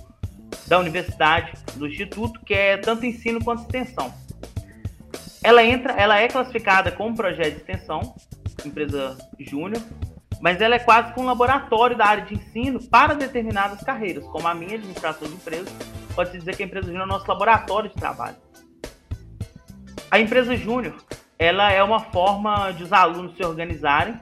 da 0.67 0.77
universidade, 0.77 1.53
do 1.75 1.87
instituto, 1.87 2.39
que 2.41 2.53
é 2.53 2.77
tanto 2.77 3.05
ensino 3.05 3.43
quanto 3.43 3.61
extensão. 3.61 4.13
Ela 5.43 5.63
entra, 5.63 5.93
ela 5.93 6.19
é 6.19 6.27
classificada 6.27 6.91
como 6.91 7.15
projeto 7.15 7.55
de 7.55 7.61
extensão, 7.61 8.13
empresa 8.65 9.17
Júnior, 9.39 9.81
mas 10.41 10.59
ela 10.59 10.75
é 10.75 10.79
quase 10.79 11.13
que 11.13 11.19
um 11.19 11.25
laboratório 11.25 11.95
da 11.95 12.05
área 12.05 12.25
de 12.25 12.33
ensino 12.33 12.81
para 12.89 13.13
determinadas 13.13 13.81
carreiras, 13.81 14.25
como 14.25 14.47
a 14.47 14.55
minha 14.55 14.75
administração 14.75 15.27
de 15.27 15.35
empresas. 15.35 15.71
Pode-se 16.15 16.39
dizer 16.39 16.57
que 16.57 16.63
a 16.63 16.65
empresa 16.65 16.87
Júnior 16.87 17.03
é 17.03 17.05
o 17.05 17.07
nosso 17.07 17.27
laboratório 17.27 17.89
de 17.89 17.95
trabalho. 17.95 18.37
A 20.09 20.19
empresa 20.19 20.57
Júnior, 20.57 20.95
ela 21.37 21.71
é 21.71 21.81
uma 21.83 21.99
forma 21.99 22.71
de 22.71 22.83
os 22.83 22.91
alunos 22.91 23.37
se 23.37 23.45
organizarem 23.45 24.19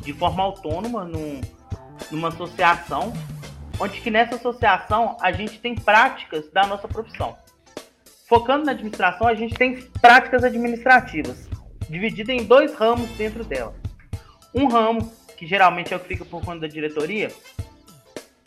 de 0.00 0.12
forma 0.12 0.42
autônoma 0.42 1.04
num, 1.04 1.40
numa 2.10 2.28
associação, 2.28 3.12
onde 3.80 4.00
que 4.00 4.10
nessa 4.10 4.36
associação 4.36 5.16
a 5.20 5.32
gente 5.32 5.58
tem 5.58 5.74
práticas 5.74 6.48
da 6.50 6.66
nossa 6.66 6.86
profissão. 6.86 7.36
Focando 8.28 8.64
na 8.64 8.72
administração, 8.72 9.26
a 9.26 9.34
gente 9.34 9.54
tem 9.54 9.82
práticas 10.00 10.44
administrativas, 10.44 11.48
dividida 11.90 12.32
em 12.32 12.44
dois 12.44 12.74
ramos 12.74 13.10
dentro 13.10 13.44
dela. 13.44 13.74
Um 14.54 14.66
ramo, 14.66 15.12
que 15.38 15.46
geralmente 15.46 15.94
é 15.94 15.96
o 15.96 16.00
que 16.00 16.08
fica 16.08 16.24
por 16.24 16.44
conta 16.44 16.60
da 16.60 16.66
diretoria, 16.66 17.30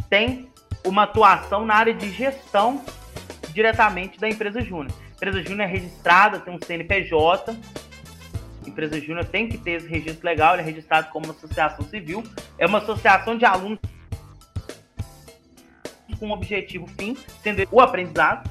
tem 0.09 0.51
uma 0.85 1.03
atuação 1.03 1.65
na 1.65 1.73
área 1.73 1.93
de 1.93 2.11
gestão 2.11 2.83
diretamente 3.53 4.19
da 4.19 4.27
empresa 4.27 4.59
Júnior. 4.61 4.93
Empresa 5.15 5.41
Júnior 5.41 5.61
é 5.61 5.71
registrada, 5.71 6.39
tem 6.39 6.53
um 6.53 6.59
CNPJ, 6.61 7.55
empresa 8.67 8.99
Júnior 8.99 9.23
tem 9.23 9.47
que 9.47 9.57
ter 9.57 9.71
esse 9.71 9.87
registro 9.87 10.25
legal, 10.25 10.55
ele 10.55 10.63
é 10.63 10.65
registrado 10.65 11.09
como 11.11 11.27
uma 11.27 11.33
associação 11.33 11.85
civil, 11.85 12.23
é 12.57 12.65
uma 12.65 12.79
associação 12.79 13.37
de 13.37 13.45
alunos 13.45 13.79
com 16.19 16.27
um 16.27 16.31
objetivo 16.33 16.85
fim, 16.99 17.15
sendo 17.41 17.65
o 17.71 17.79
aprendizado, 17.79 18.49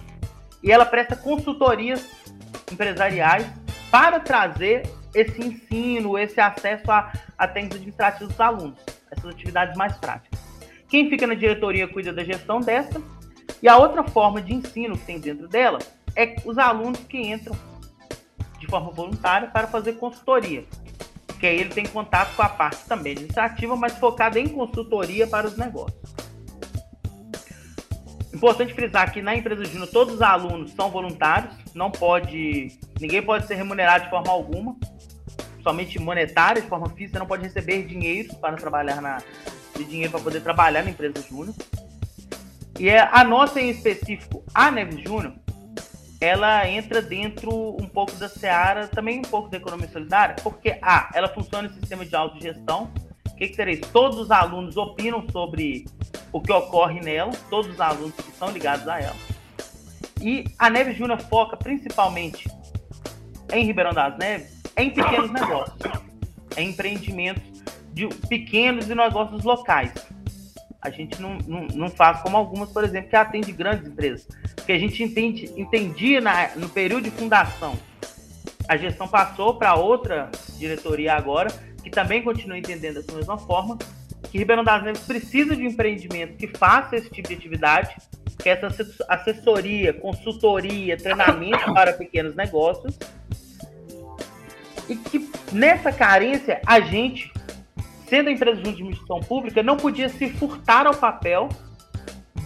e 0.63 0.73
ela 0.73 0.87
presta 0.87 1.15
consultorias 1.15 2.09
empresariais 2.73 3.47
para 3.91 4.19
trazer 4.19 4.83
esse 5.15 5.41
ensino, 5.43 6.19
esse 6.19 6.41
acesso 6.41 6.91
a, 6.91 7.13
a 7.37 7.45
administrativos 7.45 8.29
dos 8.29 8.41
alunos, 8.41 8.79
essas 9.11 9.31
atividades 9.31 9.77
mais 9.77 9.97
práticas. 9.97 10.39
Quem 10.89 11.09
fica 11.09 11.27
na 11.27 11.35
diretoria 11.35 11.87
cuida 11.87 12.13
da 12.13 12.25
gestão 12.25 12.61
dessa, 12.61 13.01
e 13.63 13.69
a 13.69 13.77
outra 13.77 14.03
forma 14.03 14.41
de 14.41 14.55
ensino 14.55 14.97
que 14.97 15.05
tem 15.05 15.21
dentro 15.21 15.47
dela 15.47 15.79
é 16.17 16.37
os 16.45 16.59
alunos 16.59 17.01
que 17.01 17.19
entram 17.19 17.57
de 18.59 18.67
forma 18.67 18.91
voluntária 18.91 19.49
para 19.49 19.67
fazer 19.67 19.95
consultoria. 19.95 20.65
Que 21.39 21.47
aí 21.47 21.61
ele 21.61 21.71
tem 21.71 21.87
contato 21.87 22.35
com 22.37 22.43
a 22.43 22.49
parte 22.49 22.85
também 22.85 23.13
administrativa, 23.13 23.77
mas 23.77 23.97
focada 23.99 24.39
em 24.39 24.49
consultoria 24.49 25.27
para 25.27 25.47
os 25.47 25.57
negócios. 25.57 25.99
Importante 28.33 28.73
frisar 28.75 29.13
que 29.13 29.21
na 29.21 29.35
empresa 29.35 29.65
Júnior 29.65 29.89
todos 29.89 30.15
os 30.15 30.23
alunos 30.23 30.73
são 30.73 30.91
voluntários, 30.91 31.55
não 31.75 31.91
pode, 31.91 32.79
ninguém 33.01 33.23
pode 33.23 33.47
ser 33.47 33.55
remunerado 33.55 34.05
de 34.05 34.11
forma 34.11 34.31
alguma, 34.31 34.77
somente 35.63 35.99
monetária, 35.99 36.63
de 36.63 36.69
forma 36.69 36.89
física, 36.91 37.19
não 37.19 37.27
pode 37.27 37.43
receber 37.43 37.85
dinheiro 37.87 38.35
para 38.37 38.57
trabalhar 38.57 39.01
na 39.01 39.23
dinheiro 39.79 40.11
para 40.11 40.21
poder 40.21 40.43
trabalhar 40.43 40.83
na 40.83 40.91
empresa 40.91 41.23
Júnior. 41.29 41.55
E 42.79 42.89
é 42.89 43.01
a 43.01 43.25
nossa 43.25 43.61
em 43.61 43.71
específico, 43.71 44.45
a 44.55 44.71
Neves 44.71 45.03
Júnior, 45.03 45.35
ela 46.21 46.69
entra 46.69 47.01
dentro 47.01 47.77
um 47.81 47.87
pouco 47.87 48.13
da 48.17 48.29
seara, 48.29 48.87
também 48.89 49.21
um 49.21 49.23
pouco 49.23 49.49
da 49.49 49.57
economia 49.57 49.89
solidária, 49.89 50.37
porque 50.43 50.79
A, 50.83 51.11
ela 51.15 51.29
funciona 51.29 51.69
em 51.69 51.73
sistema 51.73 52.05
de 52.05 52.15
autogestão. 52.15 52.93
O 53.27 53.37
que, 53.37 53.49
que 53.49 53.55
seria 53.55 53.75
isso? 53.75 53.91
Todos 53.91 54.19
os 54.19 54.31
alunos 54.31 54.77
opinam 54.77 55.25
sobre 55.31 55.87
o 56.31 56.41
que 56.41 56.53
ocorre 56.53 57.01
nela, 57.01 57.33
todos 57.49 57.71
os 57.73 57.81
alunos 57.81 58.15
que 58.15 58.33
são 58.33 58.51
ligados 58.51 58.87
a 58.87 59.01
ela. 59.01 59.17
E 60.21 60.45
a 60.59 60.69
Neve 60.69 60.93
Júnior 60.93 61.19
foca 61.23 61.57
principalmente 61.57 62.47
em 63.51 63.65
Ribeirão 63.65 63.95
das 63.95 64.17
Neves 64.19 64.60
em 64.81 64.91
pequenos 64.91 65.31
negócios, 65.31 65.79
em 66.57 66.71
empreendimentos 66.71 67.43
de 67.93 68.07
pequenos 68.29 68.89
e 68.89 68.95
negócios 68.95 69.45
locais. 69.45 69.93
A 70.81 70.89
gente 70.89 71.21
não, 71.21 71.37
não, 71.47 71.67
não 71.67 71.91
faz 71.91 72.23
como 72.23 72.37
algumas, 72.37 72.71
por 72.71 72.85
exemplo, 72.85 73.11
que 73.11 73.17
atende 73.17 73.53
grandes 73.53 73.87
empresas 73.87 74.27
que 74.71 74.73
a 74.73 74.79
gente 74.79 75.03
entende, 75.03 75.53
entendia 75.57 76.21
na, 76.21 76.51
no 76.55 76.69
período 76.69 77.03
de 77.03 77.11
fundação. 77.11 77.77
A 78.69 78.77
gestão 78.77 79.09
passou 79.09 79.55
para 79.55 79.75
outra 79.75 80.31
diretoria 80.59 81.15
agora, 81.15 81.51
que 81.83 81.91
também 81.91 82.23
continua 82.23 82.57
entendendo 82.57 82.95
dessa 82.95 83.13
mesma 83.13 83.37
forma, 83.37 83.77
que 84.31 84.39
Ribeirão 84.39 84.63
das 84.63 84.85
Neves 84.85 85.03
precisa 85.03 85.57
de 85.57 85.65
empreendimento 85.65 86.37
que 86.37 86.47
faça 86.47 86.95
esse 86.95 87.11
tipo 87.11 87.27
de 87.27 87.35
atividade, 87.35 87.97
que 88.39 88.49
é 88.49 88.53
essa 88.53 88.69
assessoria, 89.09 89.93
consultoria, 89.93 90.97
treinamento 90.97 91.75
para 91.75 91.93
pequenos 91.93 92.37
negócios, 92.37 92.97
e 94.91 94.97
que 94.97 95.31
nessa 95.53 95.93
carência 95.93 96.61
a 96.67 96.81
gente, 96.81 97.33
sendo 98.09 98.29
empresa 98.29 98.61
de 98.61 98.69
administração 98.69 99.21
pública, 99.21 99.63
não 99.63 99.77
podia 99.77 100.09
se 100.09 100.29
furtar 100.31 100.87
ao 100.87 100.95
papel 100.95 101.49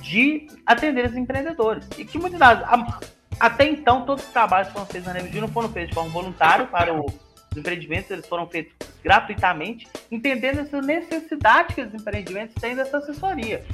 de 0.03 0.47
atender 0.67 1.07
os 1.07 1.17
empreendedores. 1.17 1.89
E 1.97 2.05
que 2.05 2.19
muitas 2.19 2.39
das 2.39 2.63
até 3.41 3.65
então 3.65 4.05
todos 4.05 4.25
os 4.25 4.31
trabalhos 4.31 4.69
que 4.69 4.75
foram 4.75 4.87
feitos 4.87 5.09
na 5.09 5.15
Neve 5.15 5.41
não 5.41 5.49
foram 5.49 5.69
feitos 5.71 5.89
de 5.89 5.95
forma 5.95 6.11
voluntária 6.11 6.67
para 6.67 6.95
o, 6.95 7.07
os 7.07 7.57
empreendimentos, 7.57 8.11
eles 8.11 8.27
foram 8.27 8.47
feitos 8.47 8.75
gratuitamente, 9.03 9.89
entendendo 10.11 10.61
essa 10.61 10.81
necessidade 10.81 11.75
que 11.75 11.81
os 11.81 11.93
empreendimentos 11.93 12.55
têm 12.55 12.77
dessa 12.77 12.99
assessoria. 12.99 13.65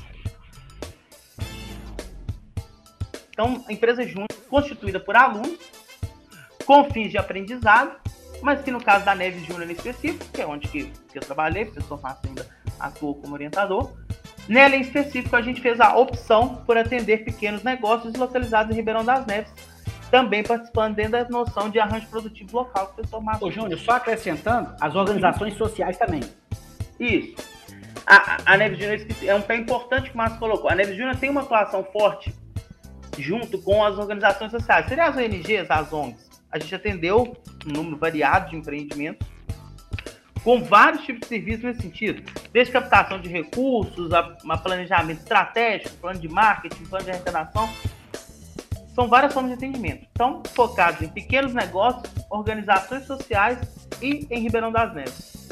Então, 3.30 3.64
a 3.68 3.72
empresa 3.72 4.02
Júnior, 4.06 4.28
constituída 4.48 5.00
por 5.00 5.16
alunos, 5.16 5.58
com 6.64 6.84
fins 6.90 7.10
de 7.10 7.18
aprendizado, 7.18 7.96
mas 8.42 8.62
que 8.62 8.70
no 8.70 8.82
caso 8.82 9.04
da 9.04 9.14
Neves 9.14 9.44
Júnior 9.44 9.68
em 9.68 9.74
específico, 9.74 10.24
que 10.32 10.42
é 10.42 10.46
onde 10.46 10.68
que, 10.68 10.84
que 10.84 11.18
eu 11.18 11.22
trabalhei, 11.22 11.64
porque 11.64 11.80
eu 11.80 11.84
sou 11.84 12.00
ainda 12.24 12.46
atuou 12.78 13.14
como 13.14 13.34
orientador, 13.34 13.92
Nela 14.50 14.74
em 14.74 14.80
específico, 14.80 15.36
a 15.36 15.42
gente 15.42 15.60
fez 15.60 15.80
a 15.80 15.96
opção 15.96 16.56
por 16.66 16.76
atender 16.76 17.24
pequenos 17.24 17.62
negócios 17.62 18.12
localizados 18.14 18.72
em 18.72 18.76
Ribeirão 18.76 19.04
das 19.04 19.24
Neves, 19.24 19.52
também 20.10 20.42
participando 20.42 20.96
dentro 20.96 21.12
da 21.12 21.28
noção 21.28 21.70
de 21.70 21.78
arranjo 21.78 22.08
produtivo 22.08 22.56
local 22.56 22.86
que 22.86 22.92
o 22.92 22.94
professor 22.96 23.22
Marcos. 23.22 23.48
Ô, 23.48 23.50
Júnior, 23.52 23.78
só 23.78 23.92
acrescentando, 23.92 24.74
as 24.80 24.94
organizações 24.96 25.54
sociais 25.54 25.96
também. 25.96 26.20
Isso. 26.98 27.36
A, 28.04 28.38
a 28.44 28.56
Neves 28.56 28.78
Júnior 28.78 29.06
é 29.24 29.34
um 29.36 29.42
pé 29.42 29.56
importante 29.56 30.10
que 30.10 30.14
o 30.14 30.18
Márcio 30.18 30.40
colocou. 30.40 30.68
A 30.68 30.74
Neves 30.74 30.96
Júnior 30.96 31.14
tem 31.16 31.30
uma 31.30 31.42
atuação 31.42 31.84
forte 31.84 32.34
junto 33.18 33.56
com 33.62 33.84
as 33.84 33.98
organizações 33.98 34.50
sociais. 34.50 34.86
Seria 34.88 35.04
as 35.04 35.16
ONGs, 35.16 35.70
as 35.70 35.92
ONGs. 35.92 36.29
A 36.50 36.58
gente 36.58 36.74
atendeu 36.74 37.36
um 37.66 37.72
número 37.72 37.96
variado 37.96 38.50
de 38.50 38.56
empreendimentos 38.56 39.26
com 40.42 40.62
vários 40.64 41.04
tipos 41.04 41.20
de 41.20 41.26
serviços 41.26 41.64
nesse 41.64 41.82
sentido, 41.82 42.22
desde 42.52 42.72
captação 42.72 43.20
de 43.20 43.28
recursos, 43.28 44.12
a, 44.12 44.36
a 44.48 44.58
planejamento 44.58 45.18
estratégico, 45.18 45.94
plano 45.96 46.18
de 46.18 46.28
marketing, 46.28 46.84
plano 46.84 47.04
de 47.04 47.10
arrecadação, 47.10 47.68
são 48.94 49.06
várias 49.06 49.32
formas 49.32 49.52
de 49.52 49.56
atendimento. 49.56 50.06
Então, 50.12 50.42
focados 50.54 51.02
em 51.02 51.08
pequenos 51.08 51.54
negócios, 51.54 52.12
organizações 52.30 53.04
sociais 53.04 53.58
e 54.00 54.26
em 54.30 54.40
Ribeirão 54.40 54.72
das 54.72 54.94
Neves. 54.94 55.48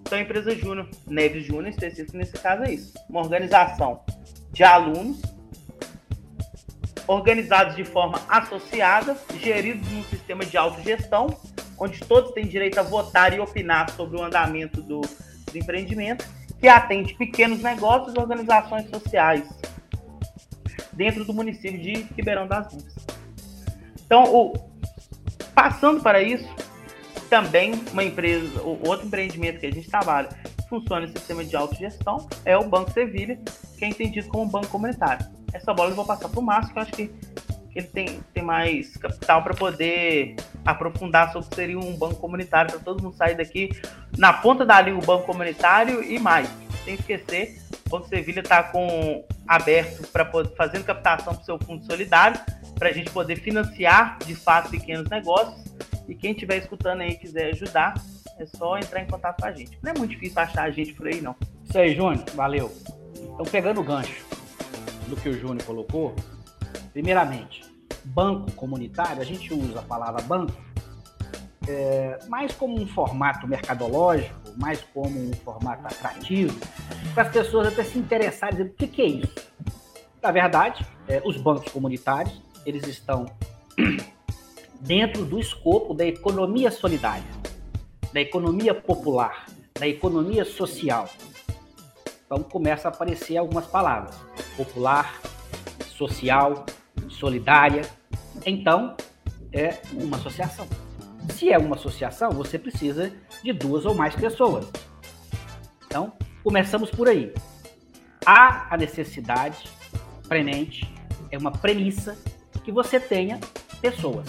Então, 0.00 0.18
a 0.18 0.20
empresa 0.22 0.54
Júnior, 0.54 0.88
Neves 1.06 1.44
Júnior, 1.44 1.68
específico 1.68 2.16
nesse 2.16 2.34
caso 2.34 2.64
é 2.64 2.72
isso, 2.72 2.92
uma 3.08 3.20
organização 3.20 4.00
de 4.52 4.64
alunos 4.64 5.20
organizados 7.06 7.76
de 7.76 7.84
forma 7.84 8.20
associada, 8.28 9.16
geridos 9.40 9.90
num 9.90 10.02
sistema 10.04 10.44
de 10.44 10.56
autogestão 10.56 11.28
onde 11.78 12.00
todos 12.00 12.32
têm 12.32 12.46
direito 12.46 12.78
a 12.78 12.82
votar 12.82 13.34
e 13.34 13.40
opinar 13.40 13.90
sobre 13.90 14.16
o 14.16 14.22
andamento 14.22 14.80
do, 14.80 15.00
do 15.00 15.58
empreendimento, 15.58 16.24
que 16.60 16.68
atende 16.68 17.14
pequenos 17.14 17.60
negócios 17.60 18.14
e 18.14 18.18
organizações 18.18 18.88
sociais 18.88 19.44
dentro 20.92 21.24
do 21.24 21.34
município 21.34 21.80
de 21.80 22.06
Ribeirão 22.16 22.46
das 22.46 22.72
Neves. 22.72 22.94
Então, 24.06 24.24
o, 24.24 24.52
passando 25.54 26.00
para 26.00 26.22
isso, 26.22 26.48
também 27.28 27.74
uma 27.92 28.04
empresa, 28.04 28.62
outro 28.62 29.06
empreendimento 29.06 29.58
que 29.58 29.66
a 29.66 29.72
gente 29.72 29.90
trabalha, 29.90 30.28
funciona 30.68 31.06
em 31.06 31.08
sistema 31.08 31.44
de 31.44 31.56
autogestão, 31.56 32.28
é 32.44 32.56
o 32.56 32.68
Banco 32.68 32.92
Sevilha, 32.92 33.38
que 33.76 33.84
é 33.84 33.88
entendido 33.88 34.28
como 34.28 34.44
um 34.44 34.48
banco 34.48 34.68
comunitário. 34.68 35.26
Essa 35.54 35.72
bola 35.72 35.90
eu 35.90 35.94
vou 35.94 36.04
passar 36.04 36.28
para 36.28 36.40
o 36.40 36.42
Márcio, 36.42 36.72
que 36.72 36.78
eu 36.78 36.82
acho 36.82 36.92
que 36.92 37.10
ele 37.74 37.86
tem, 37.86 38.20
tem 38.32 38.42
mais 38.42 38.96
capital 38.96 39.42
para 39.42 39.54
poder 39.54 40.34
aprofundar 40.64 41.32
sobre 41.32 41.46
o 41.46 41.50
que 41.50 41.56
seria 41.56 41.78
um 41.78 41.96
banco 41.96 42.16
comunitário, 42.16 42.72
para 42.72 42.80
todo 42.80 43.02
mundo 43.02 43.16
sair 43.16 43.36
daqui 43.36 43.70
na 44.16 44.32
ponta 44.32 44.66
da 44.66 44.80
língua 44.80 45.02
o 45.02 45.06
banco 45.06 45.26
comunitário 45.26 46.02
e 46.02 46.18
mais. 46.18 46.48
Sem 46.84 46.94
esquecer, 46.94 47.60
o 47.86 47.90
Banco 47.90 48.08
Sevilha 48.08 48.40
está 48.40 48.62
com 48.62 49.24
aberto 49.46 50.06
para 50.08 50.30
fazendo 50.56 50.84
captação 50.84 51.34
para 51.34 51.42
o 51.42 51.44
seu 51.44 51.58
fundo 51.58 51.84
solidário, 51.84 52.38
para 52.78 52.88
a 52.88 52.92
gente 52.92 53.10
poder 53.10 53.36
financiar 53.36 54.18
de 54.24 54.34
fato 54.34 54.70
pequenos 54.70 55.08
negócios. 55.08 55.64
E 56.06 56.14
quem 56.14 56.32
estiver 56.32 56.58
escutando 56.58 57.00
aí 57.00 57.14
quiser 57.16 57.52
ajudar, 57.52 57.94
é 58.38 58.46
só 58.46 58.76
entrar 58.76 59.00
em 59.00 59.06
contato 59.06 59.40
com 59.40 59.46
a 59.46 59.52
gente. 59.52 59.78
Não 59.82 59.92
é 59.92 59.98
muito 59.98 60.10
difícil 60.10 60.40
achar 60.40 60.64
a 60.64 60.70
gente 60.70 60.92
por 60.92 61.06
aí, 61.06 61.20
não. 61.20 61.34
Isso 61.64 61.78
aí, 61.78 61.94
Júnior, 61.94 62.24
valeu. 62.34 62.70
Então, 63.16 63.46
pegando 63.46 63.80
o 63.80 63.84
gancho 63.84 64.43
do 65.08 65.16
que 65.16 65.28
o 65.28 65.38
Júnior 65.38 65.64
colocou, 65.64 66.14
primeiramente, 66.92 67.64
banco 68.04 68.52
comunitário, 68.52 69.20
a 69.20 69.24
gente 69.24 69.52
usa 69.52 69.80
a 69.80 69.82
palavra 69.82 70.22
banco 70.22 70.52
é, 71.68 72.18
mais 72.28 72.52
como 72.54 72.78
um 72.78 72.86
formato 72.86 73.46
mercadológico, 73.46 74.34
mais 74.56 74.80
como 74.92 75.18
um 75.18 75.32
formato 75.32 75.86
atrativo, 75.86 76.58
para 77.14 77.24
as 77.24 77.32
pessoas 77.32 77.68
até 77.68 77.84
se 77.84 77.98
interessarem, 77.98 78.56
dizer, 78.56 78.70
o 78.70 78.74
que, 78.74 78.86
que 78.86 79.02
é 79.02 79.06
isso? 79.06 79.34
Na 80.22 80.30
verdade, 80.30 80.84
é, 81.08 81.22
os 81.24 81.36
bancos 81.36 81.70
comunitários, 81.72 82.42
eles 82.64 82.86
estão 82.86 83.26
dentro 84.80 85.24
do 85.24 85.38
escopo 85.38 85.94
da 85.94 86.06
economia 86.06 86.70
solidária, 86.70 87.24
da 88.12 88.20
economia 88.20 88.74
popular, 88.74 89.46
da 89.78 89.86
economia 89.86 90.44
social. 90.44 91.08
Então 92.34 92.42
começa 92.42 92.88
a 92.88 92.90
aparecer 92.90 93.36
algumas 93.36 93.64
palavras: 93.64 94.16
popular, 94.56 95.20
social, 95.86 96.66
solidária. 97.08 97.82
Então, 98.44 98.96
é 99.52 99.78
uma 99.92 100.16
associação. 100.16 100.66
Se 101.30 101.52
é 101.52 101.56
uma 101.56 101.76
associação, 101.76 102.32
você 102.32 102.58
precisa 102.58 103.12
de 103.40 103.52
duas 103.52 103.86
ou 103.86 103.94
mais 103.94 104.16
pessoas. 104.16 104.66
Então, 105.86 106.12
começamos 106.42 106.90
por 106.90 107.08
aí. 107.08 107.32
Há 108.26 108.74
a 108.74 108.76
necessidade 108.76 109.70
premente, 110.26 110.92
é 111.30 111.38
uma 111.38 111.52
premissa 111.52 112.18
que 112.64 112.72
você 112.72 112.98
tenha 112.98 113.38
pessoas. 113.80 114.26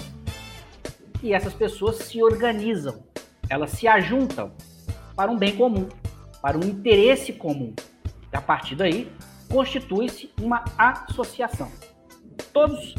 E 1.23 1.33
essas 1.33 1.55
pessoas 1.55 1.95
se 1.97 2.21
organizam, 2.21 3.03
elas 3.49 3.71
se 3.71 3.87
ajuntam 3.87 4.51
para 5.15 5.31
um 5.31 5.37
bem 5.37 5.55
comum, 5.55 5.89
para 6.39 6.55
um 6.55 6.61
interesse 6.61 7.33
comum. 7.33 7.73
A 8.36 8.41
partir 8.41 8.76
daí, 8.76 9.12
constitui-se 9.50 10.32
uma 10.41 10.63
associação. 10.78 11.71
Todos 12.52 12.95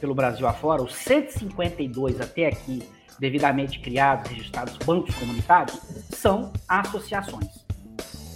pelo 0.00 0.14
Brasil 0.14 0.46
afora, 0.48 0.82
os 0.82 0.94
152 0.96 2.20
até 2.20 2.46
aqui 2.46 2.82
devidamente 3.20 3.78
criados, 3.78 4.30
registrados 4.30 4.76
bancos 4.78 5.14
comunitários, 5.14 5.78
são 6.10 6.52
associações. 6.66 7.64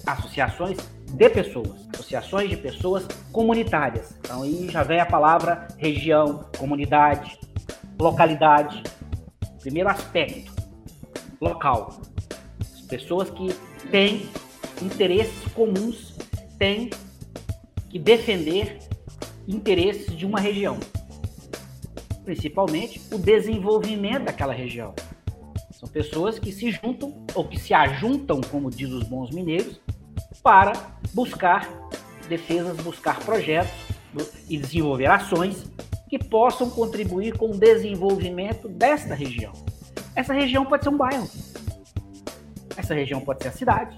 Associações 0.07 0.79
de 1.11 1.29
pessoas, 1.29 1.89
associações 1.93 2.51
de 2.51 2.57
pessoas 2.57 3.05
comunitárias. 3.33 4.17
Então 4.21 4.43
aí 4.43 4.69
já 4.71 4.85
vem 4.85 5.01
a 5.01 5.07
palavra 5.07 5.67
região, 5.77 6.49
comunidade, 6.57 7.37
localidade. 7.99 8.83
Primeiro 9.61 9.89
aspecto, 9.89 10.53
local. 11.41 12.01
As 12.61 12.83
pessoas 12.83 13.29
que 13.31 13.53
têm 13.91 14.29
interesses 14.81 15.53
comuns, 15.53 16.06
têm 16.59 16.91
que 17.89 17.99
defender 17.99 18.79
interesses 19.47 20.17
de 20.17 20.27
uma 20.27 20.41
região 20.41 20.79
principalmente 22.27 23.01
o 23.13 23.19
desenvolvimento 23.19 24.25
daquela 24.25 24.53
região. 24.53 24.93
São 25.71 25.89
pessoas 25.89 26.39
que 26.41 26.51
se 26.51 26.73
juntam 26.73 27.25
ou 27.35 27.45
que 27.45 27.59
se 27.59 27.73
ajuntam, 27.73 28.41
como 28.41 28.69
diz 28.69 28.91
os 28.91 29.05
bons 29.05 29.31
mineiros, 29.31 29.81
para 30.43 30.73
buscar 31.15 31.71
defesas, 32.29 32.77
buscar 32.79 33.21
projetos 33.21 33.73
e 34.49 34.59
desenvolver 34.59 35.07
ações 35.07 35.71
que 36.09 36.19
possam 36.19 36.69
contribuir 36.69 37.37
com 37.39 37.51
o 37.53 37.57
desenvolvimento 37.57 38.69
desta 38.69 39.15
região. 39.15 39.53
Essa 40.15 40.35
região 40.35 40.67
pode 40.67 40.83
ser 40.83 40.91
um 40.91 40.97
bairro. 40.97 41.29
Essa 42.77 42.95
região 42.95 43.21
pode 43.21 43.43
ser 43.43 43.51
a 43.51 43.53
cidade. 43.53 43.97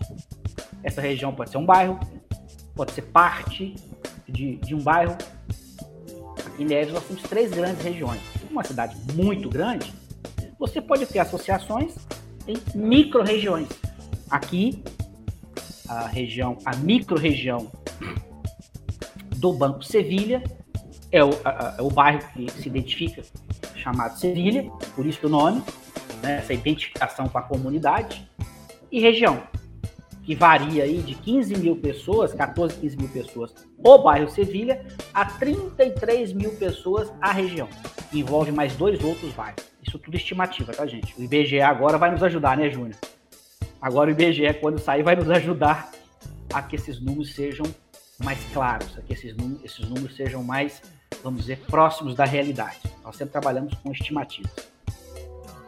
Essa 0.83 1.01
região 1.01 1.35
pode 1.35 1.51
ser 1.51 1.57
um 1.57 1.65
bairro. 1.65 1.99
Pode 2.79 2.93
ser 2.93 3.03
parte 3.03 3.75
de, 4.29 4.55
de 4.59 4.73
um 4.73 4.81
bairro. 4.81 5.19
Em 6.57 6.65
Neves 6.65 6.95
nós 6.95 7.03
temos 7.03 7.25
três 7.25 7.51
grandes 7.51 7.83
regiões. 7.83 8.21
Uma 8.49 8.63
cidade 8.63 8.97
muito 9.15 9.49
grande, 9.49 9.93
você 10.57 10.81
pode 10.81 11.05
ter 11.07 11.19
associações 11.19 11.97
em 12.47 12.57
micro-regiões. 12.79 13.67
Aqui, 14.31 14.81
a 15.89 16.07
região, 16.07 16.57
a 16.65 16.77
micro-região 16.77 17.69
do 19.39 19.53
Banco 19.55 19.83
Sevilha 19.83 20.45
é 21.11 21.25
o, 21.25 21.31
a, 21.45 21.75
é 21.79 21.83
o 21.83 21.91
bairro 21.91 22.21
que 22.33 22.49
se 22.63 22.69
identifica 22.69 23.25
chamado 23.75 24.17
Sevilha, 24.21 24.71
por 24.95 25.05
isso 25.05 25.27
o 25.27 25.29
nome, 25.29 25.65
né, 26.23 26.39
essa 26.39 26.55
identificação 26.55 27.29
com 27.29 27.39
a 27.39 27.43
comunidade, 27.43 28.25
e 28.93 29.01
região, 29.01 29.43
que 30.29 30.35
varia 30.35 30.85
aí 30.85 30.99
de 30.99 31.15
15 31.15 31.57
mil 31.57 31.75
pessoas, 31.75 32.35
14, 32.35 32.77
15 32.77 32.99
mil 32.99 33.09
pessoas, 33.09 33.55
o 33.79 33.97
bairro 33.97 34.29
Sevilha, 34.29 34.85
a 35.15 35.25
33 35.25 36.35
mil 36.35 36.51
pessoas 36.57 37.11
a 37.19 37.33
região, 37.33 37.67
envolve 38.13 38.53
mais 38.53 38.77
dois 38.77 39.03
outros 39.03 39.33
bairros. 39.33 39.65
Isso 39.83 39.99
tudo 39.99 40.19
estimativa, 40.19 40.71
tá, 40.75 40.85
gente? 40.85 41.19
O 41.19 41.25
IBGE 41.25 41.63
agora 41.63 41.97
vai 41.97 42.11
nos 42.11 42.23
ajudar, 42.23 42.59
né, 42.59 42.69
Júnior? 42.69 42.95
Agora 43.81 44.11
o 44.11 44.13
IBGE, 44.13 44.53
quando 44.61 44.79
sair, 44.79 45.03
vai 45.03 45.17
nos 45.17 45.31
ajudar 45.31 45.91
a 46.53 46.61
que 46.61 46.77
esses 46.77 47.01
números 47.01 47.35
sejam 47.35 47.65
mais 48.23 48.39
claros, 48.53 48.99
a 48.99 49.01
que 49.01 49.15
esses 49.15 49.35
números, 49.35 49.65
esses 49.65 49.89
números 49.89 50.15
sejam 50.15 50.45
mais, 50.45 50.83
vamos 51.25 51.41
dizer, 51.41 51.59
próximos 51.71 52.15
da 52.15 52.27
realidade. 52.27 52.81
Nós 53.03 53.17
sempre 53.17 53.33
trabalhamos 53.33 53.73
com 53.77 53.91
estimativas. 53.93 54.53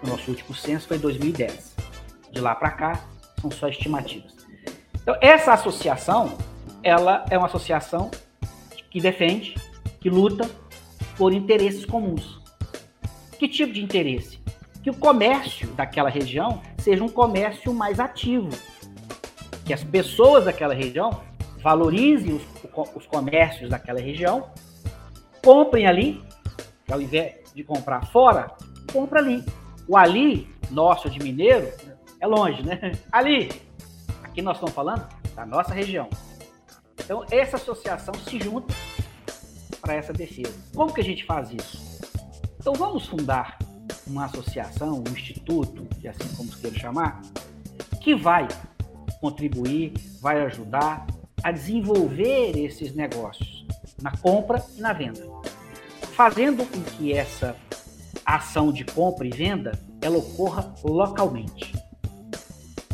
O 0.03 0.07
nosso 0.07 0.31
último 0.31 0.55
censo 0.55 0.87
foi 0.87 0.99
em 0.99 1.01
2010. 1.01 1.77
De 2.31 2.43
lá 2.43 2.55
para 2.55 2.71
cá, 2.73 3.05
são 3.41 3.51
só 3.51 3.67
estimativas. 3.67 4.40
Então, 5.03 5.17
essa 5.21 5.53
associação, 5.53 6.37
ela 6.83 7.25
é 7.31 7.39
uma 7.39 7.47
associação 7.47 8.11
que 8.91 9.01
defende, 9.01 9.55
que 10.01 10.11
luta 10.11 10.49
por 11.17 11.33
interesses 11.33 11.85
comuns. 11.85 12.41
Que 13.39 13.49
tipo 13.49 13.73
de 13.73 13.83
interesse? 13.83 14.39
Que 14.83 14.91
o 14.91 14.95
comércio 14.95 15.69
daquela 15.69 16.11
região 16.11 16.61
seja 16.79 17.03
um 17.05 17.09
comércio 17.09 17.73
mais 17.73 18.01
ativo. 18.01 18.51
Que 19.65 19.73
as 19.73 19.85
pessoas 19.85 20.45
daquela 20.45 20.75
região 20.75 21.23
valorizem 21.63 22.35
os, 22.35 22.43
os 22.95 23.07
comércios 23.07 23.71
daquela 23.71 24.01
região, 24.01 24.51
comprem 25.45 25.87
ali, 25.87 26.23
ao 26.91 27.01
invés 27.01 27.35
de 27.55 27.63
comprar 27.63 28.07
fora, 28.07 28.51
compra 28.93 29.21
ali. 29.21 29.45
O 29.87 29.97
ali, 29.97 30.49
nosso 30.71 31.11
de 31.11 31.19
mineiro, 31.19 31.69
é 32.21 32.27
longe, 32.27 32.63
né? 32.63 32.93
Ali, 33.11 33.51
aqui 34.31 34.41
nós 34.41 34.57
estamos 34.57 34.75
falando 34.75 35.07
da 35.35 35.45
nossa 35.45 35.75
região. 35.75 36.09
Então, 36.99 37.25
essa 37.31 37.57
associação 37.57 38.15
se 38.15 38.39
junta 38.39 38.73
para 39.81 39.95
essa 39.95 40.13
defesa. 40.13 40.55
Como 40.75 40.93
que 40.93 41.01
a 41.01 41.05
gente 41.05 41.25
faz 41.25 41.51
isso? 41.51 42.01
Então, 42.59 42.73
vamos 42.75 43.07
fundar 43.07 43.59
uma 44.07 44.27
associação, 44.27 45.03
um 45.07 45.13
instituto, 45.13 45.85
que 46.01 46.07
assim 46.07 46.29
como 46.37 46.53
se 46.53 46.61
queira 46.61 46.79
chamar, 46.79 47.21
que 48.01 48.15
vai 48.15 48.47
contribuir, 49.21 49.95
vai 50.21 50.43
ajudar 50.43 51.07
a 51.43 51.51
desenvolver 51.51 52.57
esses 52.57 52.95
negócios 52.95 53.67
na 54.01 54.17
compra 54.19 54.65
e 54.77 54.81
na 54.81 54.93
venda, 54.93 55.27
fazendo 56.15 56.65
com 56.65 56.81
que 56.83 57.13
essa 57.13 57.57
ação 58.25 58.73
de 58.73 58.85
compra 58.85 59.27
e 59.27 59.31
venda 59.31 59.73
ela 60.01 60.19
ocorra 60.19 60.73
localmente. 60.85 61.75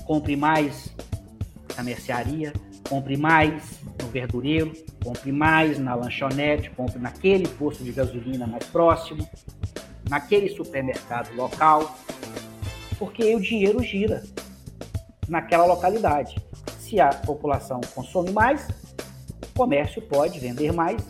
Compre 0.04 0.36
mais 0.36 0.94
na 1.76 1.82
mercearia, 1.82 2.52
compre 2.88 3.16
mais 3.16 3.80
no 4.02 4.08
verdureiro, 4.08 4.72
compre 5.02 5.32
mais 5.32 5.78
na 5.78 5.94
lanchonete, 5.94 6.70
compre 6.70 6.98
naquele 6.98 7.48
posto 7.48 7.82
de 7.82 7.92
gasolina 7.92 8.46
mais 8.46 8.64
próximo, 8.66 9.28
naquele 10.08 10.48
supermercado 10.48 11.34
local, 11.34 11.96
porque 12.98 13.34
o 13.34 13.40
dinheiro 13.40 13.82
gira 13.82 14.22
naquela 15.28 15.66
localidade. 15.66 16.36
Se 16.78 17.00
a 17.00 17.08
população 17.08 17.80
consome 17.94 18.30
mais, 18.30 18.68
o 19.42 19.58
comércio 19.58 20.00
pode 20.02 20.38
vender 20.38 20.72
mais 20.72 21.02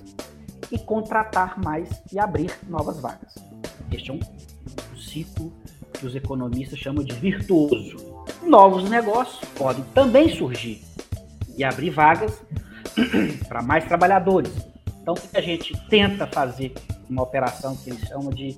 e 0.71 0.79
contratar 0.79 1.59
mais 1.59 2.03
e 2.13 2.19
abrir 2.19 2.51
novas 2.69 2.99
vagas. 2.99 3.35
Este 3.93 4.11
é 4.11 4.15
um 4.15 4.21
ciclo 4.97 5.53
que 5.93 6.07
os 6.07 6.15
economistas 6.15 6.79
chamam 6.79 7.05
de 7.05 7.15
virtuoso. 7.15 8.06
Novos 8.47 8.89
negócios 8.89 9.41
podem 9.59 9.83
também 9.93 10.29
surgir 10.29 10.81
e 11.57 11.65
abrir 11.65 11.91
vagas 11.91 12.41
para 13.49 13.61
mais 13.61 13.85
trabalhadores. 13.87 14.53
Então, 15.03 15.15
o 15.15 15.21
que 15.21 15.37
a 15.37 15.41
gente 15.41 15.75
tenta 15.89 16.29
fazer 16.29 16.73
uma 17.11 17.23
operação 17.23 17.77
que 17.77 17.91
eles 17.91 18.03
chamam 18.03 18.31
de 18.31 18.57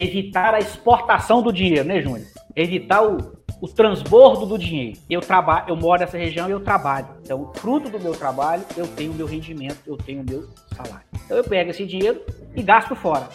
evitar 0.00 0.52
a 0.52 0.58
exportação 0.58 1.42
do 1.42 1.52
dinheiro, 1.52 1.86
né, 1.86 2.02
Júnior? 2.02 2.26
Evitar 2.56 3.06
o, 3.06 3.36
o 3.60 3.68
transbordo 3.68 4.46
do 4.46 4.58
dinheiro. 4.58 4.98
Eu 5.08 5.20
trabalho, 5.20 5.66
eu 5.68 5.76
moro 5.76 6.00
nessa 6.00 6.18
região 6.18 6.48
e 6.48 6.52
eu 6.52 6.60
trabalho. 6.60 7.06
Então, 7.22 7.52
fruto 7.54 7.88
do 7.88 8.00
meu 8.00 8.12
trabalho, 8.12 8.64
eu 8.76 8.86
tenho 8.88 9.12
o 9.12 9.14
meu 9.14 9.26
rendimento, 9.26 9.78
eu 9.86 9.96
tenho 9.96 10.22
o 10.22 10.24
meu 10.28 10.48
salário. 10.74 11.06
Então, 11.24 11.36
eu 11.36 11.44
pego 11.44 11.70
esse 11.70 11.86
dinheiro 11.86 12.20
e 12.56 12.62
gasto 12.62 12.96
fora. 12.96 13.28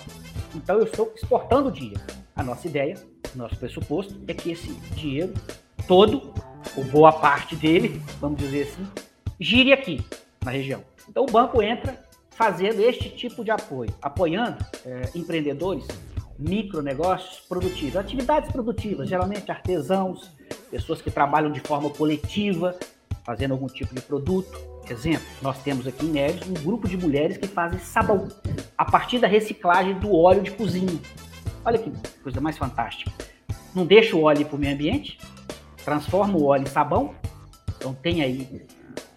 Então, 0.54 0.78
eu 0.78 0.84
estou 0.84 1.10
exportando 1.16 1.72
dinheiro. 1.72 2.02
A 2.36 2.44
nossa 2.44 2.68
ideia, 2.68 2.96
nosso 3.34 3.56
pressuposto, 3.56 4.20
é 4.28 4.34
que 4.34 4.52
esse 4.52 4.74
dinheiro 4.94 5.34
todo, 5.88 6.34
ou 6.76 6.84
boa 6.86 7.12
parte 7.12 7.56
dele, 7.56 8.02
vamos 8.20 8.40
dizer 8.40 8.64
assim, 8.64 8.88
gire 9.40 9.74
aqui, 9.74 10.04
na 10.44 10.52
região. 10.52 10.84
Então, 11.10 11.24
o 11.24 11.32
banco 11.32 11.62
entra 11.62 12.04
fazendo 12.32 12.82
este 12.82 13.10
tipo 13.10 13.44
de 13.44 13.52
apoio, 13.52 13.94
apoiando 14.02 14.58
é, 14.86 15.10
empreendedores 15.16 15.88
micronegócios 16.38 17.40
produtivos, 17.48 17.96
atividades 17.96 18.52
produtivas, 18.52 19.08
geralmente 19.08 19.50
artesãos, 19.52 20.32
pessoas 20.70 21.02
que 21.02 21.10
trabalham 21.10 21.52
de 21.52 21.62
forma 21.62 21.90
coletiva, 21.90 22.76
fazendo 23.24 23.52
algum 23.52 23.68
tipo 23.68 23.96
de 23.96 24.02
produto. 24.02 24.60
Exemplo, 24.90 25.26
nós 25.42 25.64
temos 25.64 25.88
aqui 25.88 26.06
em 26.06 26.10
Neves 26.10 26.48
um 26.48 26.54
grupo 26.54 26.88
de 26.88 26.98
mulheres 26.98 27.38
que 27.38 27.48
fazem 27.48 27.80
sabão 27.80 28.28
a 28.78 28.86
partir 28.86 29.18
da 29.18 29.28
reciclagem 29.28 29.98
do 29.98 30.14
óleo 30.14 30.44
de 30.44 30.52
cozinha. 30.52 31.00
Olha 31.64 31.80
que 31.80 31.92
coisa 32.22 32.40
mais 32.40 32.58
fantástica. 32.58 33.12
Não 33.74 33.86
deixa 33.86 34.16
o 34.16 34.24
óleo 34.24 34.46
para 34.46 34.56
o 34.56 34.60
meio 34.60 34.74
ambiente, 34.74 35.18
transforma 35.86 36.36
o 36.38 36.46
óleo 36.46 36.64
em 36.64 36.70
sabão, 36.70 37.16
então 37.78 37.94
tem 37.94 38.22
aí 38.22 38.66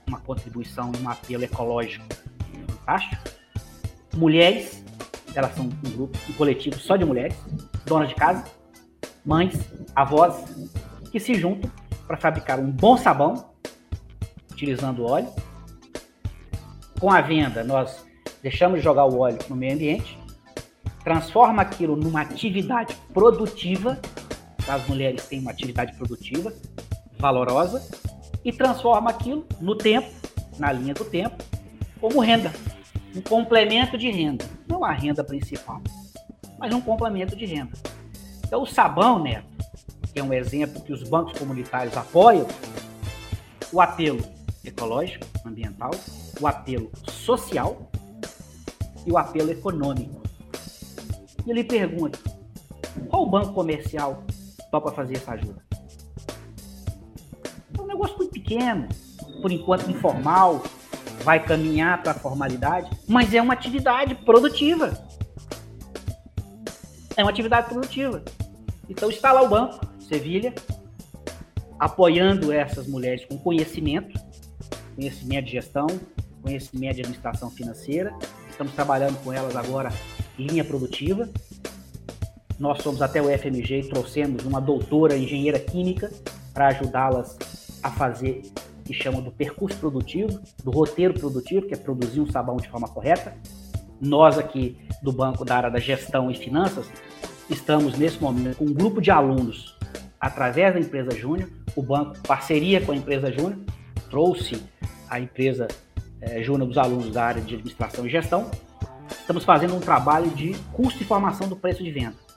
uma 0.06 0.20
contribuição 0.20 0.92
um 1.02 1.08
apelo 1.08 1.42
ecológico 1.42 2.06
fantástico. 2.88 3.16
Mulheres 4.14 4.84
elas 5.34 5.54
são 5.54 5.66
um 5.66 5.90
grupo, 5.90 6.18
um 6.28 6.32
coletivo 6.32 6.78
só 6.78 6.96
de 6.96 7.04
mulheres, 7.04 7.36
donas 7.86 8.08
de 8.08 8.14
casa, 8.14 8.44
mães, 9.24 9.54
avós, 9.94 10.44
que 11.12 11.20
se 11.20 11.34
juntam 11.34 11.70
para 12.06 12.16
fabricar 12.16 12.58
um 12.58 12.70
bom 12.70 12.96
sabão, 12.96 13.50
utilizando 14.50 15.04
óleo. 15.04 15.28
Com 16.98 17.10
a 17.10 17.20
venda, 17.20 17.62
nós 17.62 18.04
deixamos 18.42 18.78
de 18.78 18.84
jogar 18.84 19.04
o 19.04 19.18
óleo 19.20 19.38
no 19.48 19.54
meio 19.54 19.74
ambiente, 19.74 20.18
transforma 21.04 21.62
aquilo 21.62 21.94
numa 21.94 22.22
atividade 22.22 22.96
produtiva, 23.14 24.00
as 24.68 24.86
mulheres 24.86 25.24
têm 25.26 25.40
uma 25.40 25.50
atividade 25.50 25.96
produtiva, 25.96 26.52
valorosa, 27.18 27.82
e 28.44 28.52
transforma 28.52 29.10
aquilo 29.10 29.46
no 29.60 29.76
tempo, 29.76 30.08
na 30.58 30.72
linha 30.72 30.94
do 30.94 31.04
tempo, 31.04 31.42
como 32.00 32.20
renda 32.20 32.52
um 33.14 33.20
complemento 33.20 33.98
de 33.98 34.10
renda. 34.10 34.44
Não 34.66 34.84
a 34.84 34.92
renda 34.92 35.24
principal, 35.24 35.80
mas 36.58 36.72
um 36.72 36.80
complemento 36.80 37.34
de 37.34 37.44
renda. 37.46 37.72
Então, 38.46 38.62
o 38.62 38.66
sabão, 38.66 39.22
Neto, 39.22 39.46
que 40.12 40.20
é 40.20 40.22
um 40.22 40.32
exemplo 40.32 40.82
que 40.82 40.92
os 40.92 41.02
bancos 41.02 41.38
comunitários 41.38 41.96
apoiam, 41.96 42.46
o 43.72 43.80
apelo 43.80 44.24
ecológico, 44.64 45.26
ambiental, 45.44 45.90
o 46.40 46.46
apelo 46.46 46.90
social 47.10 47.90
e 49.06 49.12
o 49.12 49.18
apelo 49.18 49.50
econômico. 49.50 50.22
E 51.44 51.50
eu 51.50 51.54
lhe 51.54 51.64
pergunto, 51.64 52.18
qual 53.08 53.26
banco 53.26 53.52
comercial 53.52 54.22
topa 54.70 54.92
fazer 54.92 55.16
essa 55.16 55.32
ajuda? 55.32 55.62
É 57.76 57.80
um 57.80 57.86
negócio 57.86 58.16
muito 58.16 58.32
pequeno, 58.32 58.88
por 59.40 59.50
enquanto 59.50 59.90
informal, 59.90 60.62
vai 61.22 61.44
caminhar 61.44 62.02
para 62.02 62.12
a 62.12 62.14
formalidade, 62.14 62.90
mas 63.06 63.34
é 63.34 63.42
uma 63.42 63.54
atividade 63.54 64.14
produtiva. 64.14 64.98
É 67.16 67.22
uma 67.22 67.30
atividade 67.30 67.68
produtiva. 67.68 68.22
Então 68.88 69.10
está 69.10 69.32
lá 69.32 69.42
o 69.42 69.48
banco, 69.48 69.80
Sevilha, 70.00 70.54
apoiando 71.78 72.52
essas 72.52 72.86
mulheres 72.86 73.24
com 73.26 73.36
conhecimento, 73.38 74.18
conhecimento 74.94 75.44
de 75.46 75.52
gestão, 75.52 75.86
conhecimento 76.42 76.94
de 76.94 77.00
administração 77.02 77.50
financeira. 77.50 78.14
Estamos 78.48 78.72
trabalhando 78.72 79.22
com 79.22 79.32
elas 79.32 79.54
agora 79.54 79.92
linha 80.38 80.64
produtiva. 80.64 81.28
Nós 82.58 82.82
fomos 82.82 83.00
até 83.00 83.22
o 83.22 83.26
FMG 83.26 83.80
e 83.80 83.88
trouxemos 83.88 84.44
uma 84.44 84.60
doutora 84.60 85.16
engenheira 85.16 85.60
química 85.60 86.10
para 86.52 86.68
ajudá-las 86.68 87.38
a 87.82 87.90
fazer 87.90 88.42
o 88.80 88.82
que 88.82 88.92
chamam 88.92 89.22
do 89.22 89.30
percurso 89.30 89.78
produtivo, 89.78 90.40
do 90.64 90.72
roteiro 90.72 91.14
produtivo, 91.14 91.66
que 91.66 91.74
é 91.74 91.76
produzir 91.76 92.20
um 92.20 92.28
sabão 92.28 92.56
de 92.56 92.68
forma 92.68 92.88
correta. 92.88 93.36
Nós 94.00 94.36
aqui 94.38 94.76
do 95.00 95.12
banco 95.12 95.44
da 95.44 95.56
área 95.56 95.70
da 95.70 95.78
gestão 95.78 96.30
e 96.30 96.34
finanças 96.34 96.90
estamos 97.48 97.96
nesse 97.96 98.20
momento 98.20 98.56
com 98.56 98.64
um 98.64 98.74
grupo 98.74 99.00
de 99.00 99.10
alunos 99.12 99.76
através 100.20 100.74
da 100.74 100.80
empresa 100.80 101.12
Júnior, 101.12 101.48
o 101.76 101.82
banco 101.82 102.18
parceria 102.26 102.80
com 102.80 102.90
a 102.90 102.96
empresa 102.96 103.30
Júnior 103.30 103.58
trouxe 104.10 104.60
a 105.08 105.20
empresa 105.20 105.68
é, 106.20 106.42
Júnior 106.42 106.66
dos 106.66 106.76
alunos 106.76 107.12
da 107.12 107.24
área 107.24 107.40
de 107.40 107.54
administração 107.54 108.04
e 108.04 108.10
gestão. 108.10 108.50
Estamos 109.10 109.44
fazendo 109.44 109.76
um 109.76 109.80
trabalho 109.80 110.28
de 110.30 110.54
custo 110.72 111.00
e 111.00 111.06
formação 111.06 111.48
do 111.48 111.54
preço 111.54 111.84
de 111.84 111.92
venda 111.92 112.27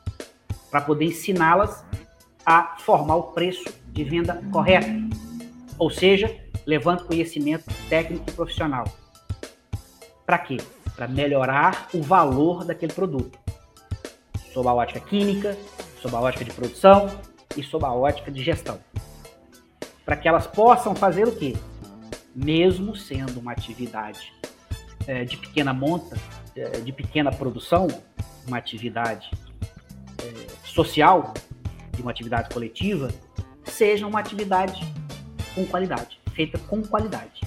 para 0.71 0.81
poder 0.81 1.05
ensiná-las 1.05 1.83
a 2.45 2.77
formar 2.79 3.17
o 3.17 3.23
preço 3.23 3.65
de 3.87 4.03
venda 4.03 4.41
correto, 4.51 4.89
ou 5.77 5.89
seja, 5.89 6.33
levando 6.65 7.05
conhecimento 7.05 7.65
técnico 7.89 8.23
e 8.29 8.31
profissional. 8.31 8.85
Para 10.25 10.37
quê? 10.37 10.57
Para 10.95 11.07
melhorar 11.07 11.89
o 11.93 12.01
valor 12.01 12.63
daquele 12.63 12.93
produto, 12.93 13.37
sob 14.53 14.67
a 14.67 14.73
ótica 14.73 14.99
química, 14.99 15.57
sob 16.01 16.15
a 16.15 16.21
ótica 16.21 16.45
de 16.45 16.51
produção 16.51 17.09
e 17.57 17.61
sob 17.61 17.85
a 17.85 17.91
ótica 17.91 18.31
de 18.31 18.41
gestão. 18.41 18.79
Para 20.05 20.15
que 20.15 20.27
elas 20.27 20.47
possam 20.47 20.95
fazer 20.95 21.27
o 21.27 21.35
quê? 21.35 21.55
Mesmo 22.33 22.95
sendo 22.95 23.39
uma 23.39 23.51
atividade 23.51 24.33
é, 25.05 25.25
de 25.25 25.37
pequena 25.37 25.73
monta, 25.73 26.17
é, 26.55 26.79
de 26.79 26.91
pequena 26.91 27.31
produção, 27.31 27.87
uma 28.47 28.57
atividade 28.57 29.29
social, 30.71 31.33
de 31.91 32.01
uma 32.01 32.11
atividade 32.11 32.49
coletiva, 32.53 33.09
seja 33.63 34.07
uma 34.07 34.19
atividade 34.19 34.81
com 35.53 35.65
qualidade, 35.65 36.19
feita 36.33 36.57
com 36.57 36.81
qualidade 36.81 37.41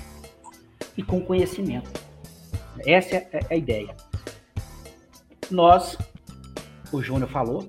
e 0.97 1.03
com 1.03 1.21
conhecimento. 1.21 1.91
Essa 2.87 3.17
é 3.17 3.41
a 3.51 3.57
ideia. 3.57 3.97
Nós, 5.51 5.97
o 6.93 7.03
Júnior 7.03 7.29
falou, 7.31 7.69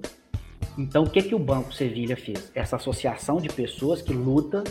então 0.78 1.04
o 1.04 1.10
que, 1.10 1.22
que 1.22 1.36
o 1.36 1.40
Banco 1.40 1.74
Sevilha 1.74 2.18
fez? 2.18 2.52
Essa 2.54 2.76
associação 2.76 3.38
de 3.38 3.50
pessoas 3.50 4.02
que 4.02 4.14
luta 4.14 4.64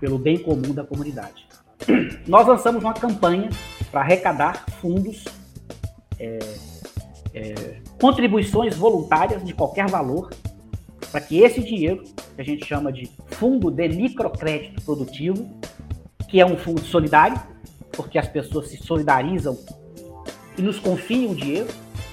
pelo 0.00 0.18
bem 0.18 0.38
comum 0.38 0.72
da 0.72 0.84
comunidade. 0.84 1.46
Nós 2.26 2.46
lançamos 2.46 2.82
uma 2.82 2.94
campanha 2.94 3.48
para 3.90 4.00
arrecadar 4.00 4.66
fundos, 4.80 5.24
é, 6.18 6.38
é, 7.34 7.80
contribuições 8.00 8.76
voluntárias 8.76 9.44
de 9.44 9.52
qualquer 9.52 9.88
valor 9.88 10.30
para 11.10 11.20
que 11.20 11.38
esse 11.40 11.62
dinheiro, 11.62 12.04
que 12.34 12.40
a 12.40 12.44
gente 12.44 12.64
chama 12.66 12.92
de 12.92 13.10
Fundo 13.28 13.70
de 13.70 13.88
Microcrédito 13.88 14.82
Produtivo, 14.82 15.58
que 16.28 16.40
é 16.40 16.46
um 16.46 16.56
fundo 16.56 16.82
solidário, 16.82 17.40
porque 17.92 18.18
as 18.18 18.28
pessoas 18.28 18.68
se 18.68 18.76
solidarizam 18.76 19.58
e 20.56 20.62
nos 20.62 20.78
confiam 20.78 21.32
o 21.32 21.34
dinheiro, 21.34 21.68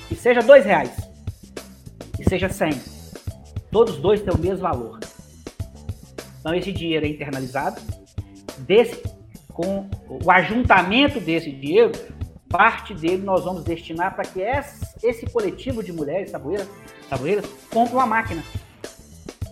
que 0.08 0.16
seja 0.16 0.42
dois 0.42 0.66
reais, 0.66 0.96
que 2.16 2.24
seja 2.24 2.48
cem, 2.48 2.74
todos 3.72 3.98
dois 3.98 4.22
têm 4.22 4.34
o 4.34 4.38
mesmo 4.38 4.60
valor. 4.60 5.00
Então 6.40 6.54
esse 6.54 6.72
dinheiro 6.72 7.06
é 7.06 7.10
internalizado, 7.10 7.82
desse, 8.60 9.02
com 9.52 9.90
o 10.08 10.32
ajuntamento 10.32 11.20
desse 11.20 11.52
dinheiro, 11.52 11.92
parte 12.48 12.94
dele 12.94 13.24
nós 13.24 13.44
vamos 13.44 13.64
destinar 13.64 14.16
para 14.16 14.24
que 14.24 14.42
esse 15.08 15.26
coletivo 15.26 15.84
de 15.84 15.92
mulheres 15.92 16.32
saboeiras, 16.32 16.68
saboeiras 17.10 17.46
compre 17.72 17.96
uma 17.96 18.06
máquina 18.06 18.44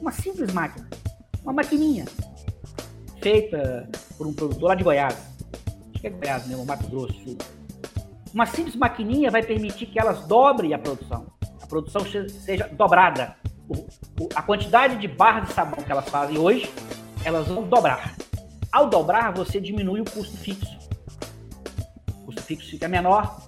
uma 0.04 0.12
simples 0.12 0.52
máquina, 0.52 0.86
uma 1.44 1.54
maquininha, 1.54 2.04
feita 3.22 3.90
por 4.18 4.28
um 4.28 4.34
produtor 4.34 4.68
lá 4.68 4.76
de 4.76 4.84
Goiás, 4.84 5.16
acho 5.94 6.02
que 6.02 6.08
é 6.08 6.10
Goiás 6.10 6.46
mesmo, 6.46 6.66
Mato 6.66 6.86
Grosso 6.90 7.14
Sul. 7.24 7.38
Uma 8.34 8.46
simples 8.46 8.76
maquininha 8.76 9.32
vai 9.32 9.42
permitir 9.42 9.86
que 9.86 9.98
elas 9.98 10.28
dobrem 10.28 10.74
a 10.74 10.78
produção, 10.78 11.28
a 11.62 11.66
produção 11.68 12.02
seja 12.06 12.68
dobrada. 12.68 13.38
O, 13.70 13.76
o, 14.22 14.30
a 14.36 14.42
quantidade 14.42 14.98
de 14.98 15.08
barras 15.08 15.48
de 15.48 15.54
sabão 15.54 15.82
que 15.82 15.92
elas 15.92 16.10
fazem 16.10 16.38
hoje, 16.38 16.70
elas 17.24 17.48
vão 17.48 17.64
dobrar. 17.64 18.14
Ao 18.70 18.90
dobrar, 18.90 19.32
você 19.32 19.62
diminui 19.62 20.02
o 20.02 20.06
custo 20.06 20.36
fixo. 20.36 20.78
O 22.10 22.26
custo 22.26 22.42
fixo 22.42 22.72
fica 22.72 22.90
menor, 22.90 23.42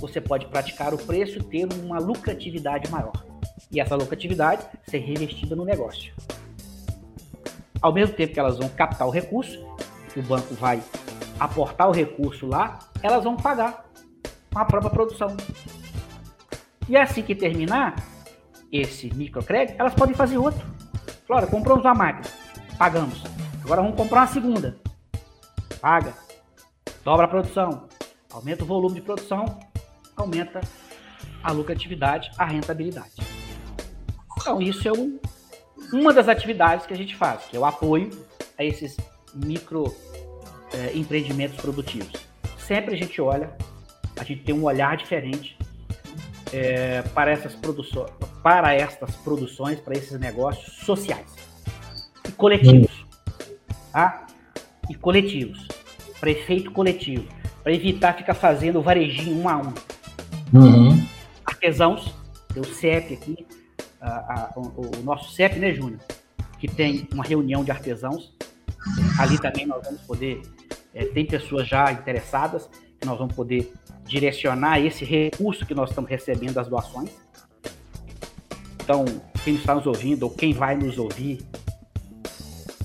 você 0.00 0.20
pode 0.20 0.46
praticar 0.46 0.92
o 0.94 0.98
preço 0.98 1.38
e 1.38 1.42
ter 1.42 1.68
uma 1.84 1.98
lucratividade 1.98 2.90
maior 2.90 3.30
e 3.70 3.80
essa 3.80 3.94
lucratividade 3.94 4.66
ser 4.88 4.98
revestida 4.98 5.54
no 5.54 5.64
negócio. 5.64 6.12
Ao 7.80 7.92
mesmo 7.92 8.14
tempo 8.14 8.34
que 8.34 8.40
elas 8.40 8.58
vão 8.58 8.68
captar 8.68 9.06
o 9.06 9.10
recurso, 9.10 9.64
que 10.12 10.20
o 10.20 10.22
banco 10.22 10.54
vai 10.54 10.82
aportar 11.38 11.88
o 11.88 11.92
recurso 11.92 12.46
lá, 12.46 12.78
elas 13.02 13.24
vão 13.24 13.36
pagar 13.36 13.86
com 14.52 14.58
a 14.58 14.64
própria 14.64 14.90
produção. 14.90 15.36
E 16.88 16.96
assim 16.96 17.22
que 17.22 17.34
terminar 17.34 17.96
esse 18.72 19.12
microcrédito, 19.14 19.80
elas 19.80 19.94
podem 19.94 20.14
fazer 20.14 20.36
outro. 20.36 20.66
Claro, 21.26 21.46
compramos 21.46 21.84
uma 21.84 21.94
máquina, 21.94 22.34
pagamos. 22.76 23.22
Agora 23.64 23.82
vamos 23.82 23.96
comprar 23.96 24.22
uma 24.22 24.26
segunda. 24.26 24.76
Paga, 25.80 26.12
dobra 27.04 27.24
a 27.24 27.28
produção, 27.28 27.88
aumenta 28.30 28.64
o 28.64 28.66
volume 28.66 28.96
de 28.96 29.00
produção, 29.00 29.46
aumenta 30.16 30.60
a 31.42 31.52
lucratividade, 31.52 32.30
a 32.36 32.44
rentabilidade. 32.44 33.14
Então, 34.38 34.60
isso 34.60 34.86
é 34.88 34.92
um, 34.92 35.18
uma 35.92 36.12
das 36.12 36.28
atividades 36.28 36.86
que 36.86 36.94
a 36.94 36.96
gente 36.96 37.16
faz, 37.16 37.44
que 37.44 37.56
é 37.56 37.60
o 37.60 37.64
apoio 37.64 38.10
a 38.58 38.64
esses 38.64 38.96
micro 39.34 39.94
é, 40.72 40.96
empreendimentos 40.96 41.56
produtivos. 41.60 42.12
Sempre 42.58 42.94
a 42.94 42.96
gente 42.96 43.20
olha, 43.20 43.56
a 44.18 44.24
gente 44.24 44.42
tem 44.42 44.54
um 44.54 44.64
olhar 44.64 44.96
diferente 44.96 45.56
é, 46.52 47.02
para 47.14 47.30
essas 47.30 47.54
produções, 47.54 48.10
para 48.42 48.74
estas 48.74 49.14
produções, 49.16 49.80
para 49.80 49.94
esses 49.94 50.18
negócios 50.18 50.74
sociais 50.84 51.34
e 52.28 52.32
coletivos, 52.32 53.04
tá? 53.92 54.26
E 54.88 54.94
coletivos, 54.94 55.66
para 56.18 56.30
efeito 56.30 56.70
coletivo, 56.70 57.26
para 57.62 57.72
evitar 57.72 58.14
ficar 58.14 58.34
fazendo 58.34 58.82
varejinho 58.82 59.38
um 59.38 59.48
a 59.48 59.56
um. 59.56 59.72
Uhum. 60.52 61.06
Artesãos, 61.44 62.14
tem 62.52 62.62
o 62.62 62.66
CEP 62.66 63.14
aqui, 63.14 63.46
a, 64.00 64.08
a, 64.08 64.52
o, 64.56 64.98
o, 64.98 65.02
nosso 65.02 65.32
CEP, 65.32 65.58
né, 65.58 65.72
Júnior? 65.72 66.00
Que 66.58 66.68
tem 66.68 67.08
uma 67.12 67.24
reunião 67.24 67.64
de 67.64 67.70
artesãos. 67.70 68.34
Ali 69.18 69.38
também 69.38 69.66
nós 69.66 69.84
vamos 69.84 70.00
poder, 70.02 70.42
é, 70.94 71.04
tem 71.04 71.26
pessoas 71.26 71.68
já 71.68 71.92
interessadas, 71.92 72.68
que 72.98 73.06
nós 73.06 73.18
vamos 73.18 73.34
poder 73.34 73.72
direcionar 74.04 74.80
esse 74.80 75.04
recurso 75.04 75.64
que 75.64 75.74
nós 75.74 75.90
estamos 75.90 76.10
recebendo 76.10 76.54
das 76.54 76.68
doações. 76.68 77.10
Então, 78.82 79.04
quem 79.44 79.54
está 79.54 79.74
nos 79.74 79.86
ouvindo 79.86 80.24
ou 80.24 80.30
quem 80.30 80.52
vai 80.52 80.74
nos 80.74 80.98
ouvir, 80.98 81.46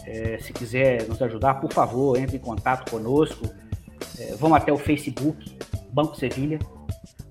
é, 0.06 0.38
se 0.40 0.54
quiser 0.54 1.08
nos 1.08 1.22
ajudar, 1.22 1.56
por 1.56 1.74
favor, 1.74 2.18
entre 2.18 2.38
em 2.38 2.40
contato 2.40 2.90
conosco. 2.90 3.46
É, 4.20 4.36
vão 4.36 4.54
até 4.54 4.72
o 4.72 4.78
Facebook, 4.78 5.58
Banco 5.92 6.16
Sevilha. 6.16 6.60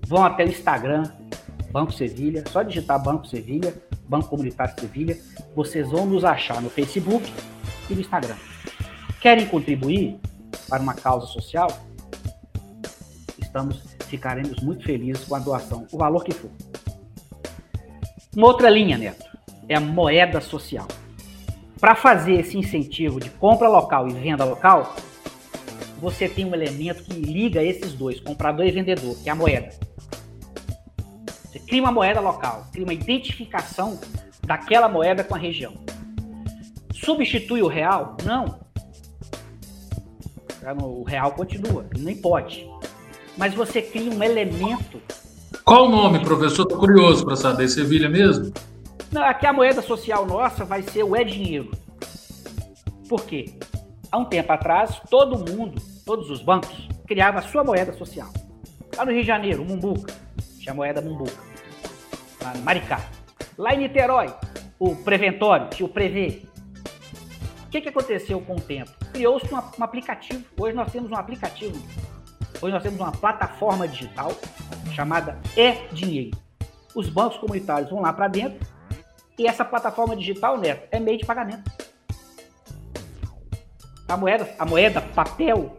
Vão 0.05 0.23
até 0.23 0.45
o 0.45 0.49
Instagram, 0.49 1.03
Banco 1.71 1.91
Sevilha, 1.91 2.43
só 2.49 2.61
digitar 2.61 3.01
Banco 3.01 3.25
Sevilha, 3.27 3.73
Banco 4.07 4.29
Comunitário 4.29 4.79
Sevilha, 4.79 5.17
vocês 5.55 5.89
vão 5.89 6.05
nos 6.05 6.23
achar 6.23 6.61
no 6.61 6.69
Facebook 6.69 7.33
e 7.89 7.93
no 7.95 8.01
Instagram. 8.01 8.35
Querem 9.19 9.47
contribuir 9.47 10.19
para 10.69 10.81
uma 10.81 10.93
causa 10.93 11.25
social? 11.27 11.67
Estamos, 13.39 13.81
ficaremos 14.07 14.61
muito 14.61 14.83
felizes 14.83 15.25
com 15.25 15.35
a 15.35 15.39
doação, 15.39 15.87
o 15.91 15.97
valor 15.97 16.23
que 16.23 16.33
for. 16.33 16.51
Uma 18.35 18.47
outra 18.47 18.69
linha, 18.69 18.97
Neto, 18.97 19.25
é 19.67 19.75
a 19.75 19.79
moeda 19.79 20.39
social. 20.39 20.87
Para 21.79 21.95
fazer 21.95 22.33
esse 22.33 22.57
incentivo 22.57 23.19
de 23.19 23.29
compra 23.31 23.67
local 23.67 24.07
e 24.07 24.13
venda 24.13 24.45
local, 24.45 24.95
você 25.99 26.29
tem 26.29 26.45
um 26.45 26.53
elemento 26.53 27.03
que 27.03 27.13
liga 27.13 27.63
esses 27.63 27.93
dois, 27.93 28.19
comprador 28.19 28.65
e 28.65 28.71
vendedor, 28.71 29.17
que 29.23 29.29
é 29.29 29.31
a 29.31 29.35
moeda. 29.35 29.69
Cria 31.67 31.81
uma 31.81 31.91
moeda 31.91 32.19
local, 32.19 32.67
cria 32.71 32.85
uma 32.85 32.93
identificação 32.93 33.99
daquela 34.45 34.87
moeda 34.87 35.23
com 35.23 35.35
a 35.35 35.37
região. 35.37 35.73
Substitui 36.93 37.61
o 37.61 37.67
real? 37.67 38.15
Não. 38.23 38.59
O 40.81 41.03
real 41.03 41.31
continua, 41.31 41.85
nem 41.97 42.15
pode. 42.15 42.67
Mas 43.37 43.53
você 43.53 43.81
cria 43.81 44.11
um 44.11 44.23
elemento. 44.23 44.99
Qual 45.63 45.85
o 45.85 45.89
nome, 45.89 46.19
professor? 46.19 46.63
Estou 46.63 46.79
curioso 46.79 47.25
para 47.25 47.35
saber. 47.35 47.67
Sevilha 47.67 48.09
mesmo? 48.09 48.51
Não, 49.11 49.21
aqui 49.23 49.45
a 49.45 49.53
moeda 49.53 49.81
social 49.81 50.25
nossa 50.25 50.65
vai 50.65 50.81
ser 50.81 51.03
o 51.03 51.15
é 51.15 51.23
dinheiro. 51.23 51.71
Por 53.07 53.23
quê? 53.25 53.53
Há 54.11 54.17
um 54.17 54.25
tempo 54.25 54.51
atrás, 54.51 54.99
todo 55.09 55.37
mundo, 55.51 55.79
todos 56.05 56.29
os 56.29 56.41
bancos, 56.41 56.87
criavam 57.05 57.39
a 57.39 57.43
sua 57.43 57.63
moeda 57.63 57.93
social. 57.93 58.29
Lá 58.97 59.05
no 59.05 59.11
Rio 59.11 59.21
de 59.21 59.27
Janeiro, 59.27 59.61
o 59.61 59.65
Mumbuca, 59.65 60.13
tinha 60.57 60.71
a 60.71 60.75
moeda 60.75 61.01
Mumbuca. 61.01 61.44
Na 62.53 62.61
Maricá. 62.61 63.01
Lá 63.57 63.73
em 63.73 63.79
Niterói, 63.79 64.33
o 64.77 64.95
Preventório, 64.95 65.69
que 65.69 65.83
o 65.83 65.89
Prevê. 65.89 66.43
O 67.65 67.69
que, 67.69 67.81
que 67.81 67.89
aconteceu 67.89 68.39
com 68.41 68.55
o 68.55 68.61
tempo? 68.61 68.91
Criou-se 69.11 69.53
um, 69.53 69.57
um 69.57 69.83
aplicativo. 69.83 70.43
Hoje 70.59 70.75
nós 70.75 70.91
temos 70.91 71.11
um 71.11 71.15
aplicativo. 71.15 71.81
Hoje 72.61 72.73
nós 72.73 72.83
temos 72.83 72.99
uma 72.99 73.11
plataforma 73.11 73.87
digital 73.87 74.31
chamada 74.93 75.39
E-Dinheiro. 75.57 76.37
Os 76.93 77.09
bancos 77.09 77.37
comunitários 77.37 77.89
vão 77.89 78.01
lá 78.01 78.13
para 78.13 78.27
dentro 78.27 78.65
e 79.37 79.47
essa 79.47 79.65
plataforma 79.65 80.15
digital, 80.15 80.57
Neto, 80.57 80.87
é 80.91 80.99
meio 80.99 81.17
de 81.17 81.25
pagamento. 81.25 81.69
A 84.07 84.15
moeda, 84.15 84.49
a 84.57 84.65
moeda 84.65 85.01
papel 85.01 85.77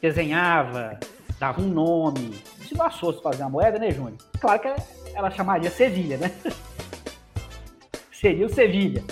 desenhava, 0.00 0.98
dava 1.38 1.60
um 1.60 1.68
nome. 1.68 2.42
Se 2.66 2.74
nós 2.74 2.98
fosse 2.98 3.20
fazer 3.22 3.42
uma 3.42 3.50
moeda, 3.50 3.78
né, 3.78 3.90
Júnior? 3.90 4.16
Claro 4.40 4.60
que 4.60 4.68
ela 5.14 5.30
chamaria 5.30 5.70
Sevilha, 5.70 6.16
né? 6.16 6.32
Seria 8.12 8.46
o 8.46 8.52
Sevilha. 8.52 9.02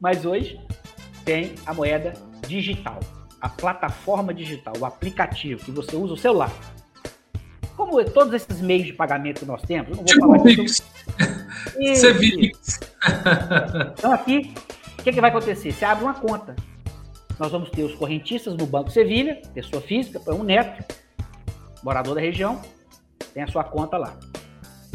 Mas 0.00 0.24
hoje 0.24 0.60
tem 1.24 1.54
a 1.66 1.74
moeda 1.74 2.14
digital, 2.46 3.00
a 3.40 3.48
plataforma 3.48 4.32
digital, 4.32 4.74
o 4.78 4.84
aplicativo 4.84 5.64
que 5.64 5.70
você 5.70 5.96
usa 5.96 6.14
o 6.14 6.16
celular. 6.16 6.52
Como 7.76 8.02
todos 8.04 8.32
esses 8.34 8.60
meios 8.60 8.86
de 8.86 8.92
pagamento 8.92 9.40
que 9.40 9.46
nós 9.46 9.62
temos, 9.62 9.90
eu 9.90 9.96
não 9.96 10.04
vou 10.04 10.06
tipo 10.06 10.20
falar 10.20 10.42
Pix. 10.42 10.82
Sevilha. 12.00 12.52
Então 13.96 14.12
aqui, 14.12 14.54
o 14.98 15.02
que, 15.02 15.12
que 15.12 15.20
vai 15.20 15.30
acontecer? 15.30 15.72
Você 15.72 15.84
abre 15.84 16.04
uma 16.04 16.14
conta. 16.14 16.56
Nós 17.38 17.52
vamos 17.52 17.70
ter 17.70 17.84
os 17.84 17.94
correntistas 17.94 18.56
no 18.56 18.66
Banco 18.66 18.90
Sevilha, 18.90 19.40
pessoa 19.54 19.80
física, 19.80 20.20
um 20.34 20.42
neto, 20.42 20.82
morador 21.84 22.16
da 22.16 22.20
região, 22.20 22.60
tem 23.32 23.42
a 23.42 23.46
sua 23.46 23.62
conta 23.62 23.96
lá. 23.96 24.18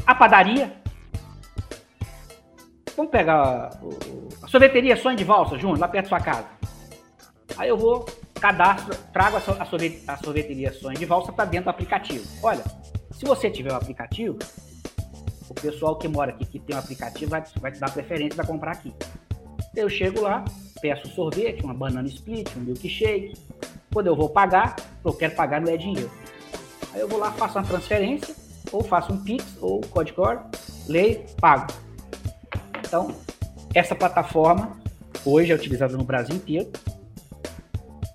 A 0.05 0.13
padaria. 0.13 0.73
Vamos 2.95 3.11
pegar 3.11 3.69
a 4.41 4.47
sorveteria 4.47 4.95
Sonho 4.95 5.15
de 5.15 5.23
Valsa, 5.23 5.57
Júnior, 5.57 5.79
lá 5.79 5.87
perto 5.87 6.09
da 6.09 6.09
sua 6.09 6.19
casa. 6.19 6.47
Aí 7.57 7.69
eu 7.69 7.77
vou, 7.77 8.05
cadastro, 8.39 8.95
trago 9.11 9.37
a, 9.37 10.17
sorveteria 10.17 10.73
Sonho 10.73 10.97
de 10.97 11.05
Valsa 11.05 11.31
para 11.31 11.45
dentro 11.45 11.65
do 11.65 11.69
aplicativo. 11.69 12.25
Olha, 12.43 12.63
se 13.11 13.25
você 13.25 13.49
tiver 13.49 13.71
o 13.71 13.73
um 13.73 13.77
aplicativo, 13.77 14.37
o 15.49 15.53
pessoal 15.53 15.95
que 15.95 16.07
mora 16.07 16.31
aqui, 16.31 16.45
que 16.45 16.59
tem 16.59 16.75
o 16.75 16.79
um 16.79 16.81
aplicativo, 16.81 17.31
vai, 17.31 17.43
vai 17.61 17.71
te 17.71 17.79
dar 17.79 17.91
preferência 17.91 18.35
para 18.35 18.45
comprar 18.45 18.73
aqui. 18.73 18.93
Eu 19.75 19.89
chego 19.89 20.21
lá, 20.21 20.43
peço 20.81 21.07
sorvete, 21.09 21.63
uma 21.63 21.73
banana 21.73 22.07
split, 22.07 22.47
um 22.57 22.61
milkshake. 22.61 23.33
Quando 23.91 24.07
eu 24.07 24.15
vou 24.15 24.29
pagar, 24.29 24.75
eu 25.03 25.13
quero 25.13 25.33
pagar 25.35 25.61
não 25.61 25.71
é 25.71 25.77
dinheiro. 25.77 26.11
Aí 26.93 26.99
eu 27.01 27.07
vou 27.07 27.17
lá, 27.17 27.31
faço 27.31 27.57
uma 27.57 27.65
transferência, 27.65 28.35
ou 28.72 28.84
faço 28.84 29.14
um 29.14 29.24
Pix, 29.24 29.45
ou 29.61 29.82
Code 29.82 30.14
Core, 30.14 30.39
leio, 30.88 31.24
pago. 31.39 31.74
Então, 32.86 33.16
essa 33.74 33.95
plataforma 33.95 34.78
hoje 35.26 35.51
é 35.51 35.55
utilizada 35.55 35.97
no 35.97 36.03
Brasil 36.03 36.36
inteiro. 36.36 36.72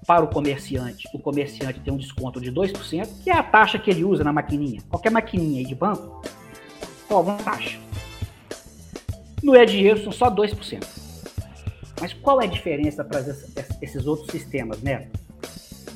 Para 0.06 0.24
o 0.24 0.28
comerciante, 0.28 1.06
o 1.12 1.18
comerciante 1.18 1.80
tem 1.80 1.92
um 1.92 1.98
desconto 1.98 2.40
de 2.40 2.50
2%, 2.50 3.22
que 3.22 3.30
é 3.30 3.34
a 3.34 3.42
taxa 3.42 3.78
que 3.78 3.90
ele 3.90 4.04
usa 4.04 4.24
na 4.24 4.32
maquininha. 4.32 4.80
Qualquer 4.88 5.10
maquininha 5.10 5.58
aí 5.58 5.66
de 5.66 5.74
banco, 5.74 6.22
cobra 7.06 7.34
uma 7.34 7.42
taxa. 7.42 7.78
No 9.42 9.54
é 9.54 9.64
dinheiro 9.66 10.02
são 10.02 10.10
só 10.10 10.30
2%. 10.30 10.82
Mas 12.00 12.12
qual 12.12 12.40
é 12.40 12.44
a 12.44 12.48
diferença 12.48 13.04
para 13.04 13.20
esses 13.82 14.06
outros 14.06 14.30
sistemas, 14.30 14.80
né? 14.80 15.08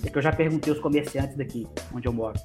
É 0.04 0.10
que 0.10 0.18
eu 0.18 0.22
já 0.22 0.32
perguntei 0.32 0.72
aos 0.72 0.82
comerciantes 0.82 1.36
daqui, 1.36 1.66
onde 1.94 2.06
eu 2.06 2.12
moro. 2.12 2.38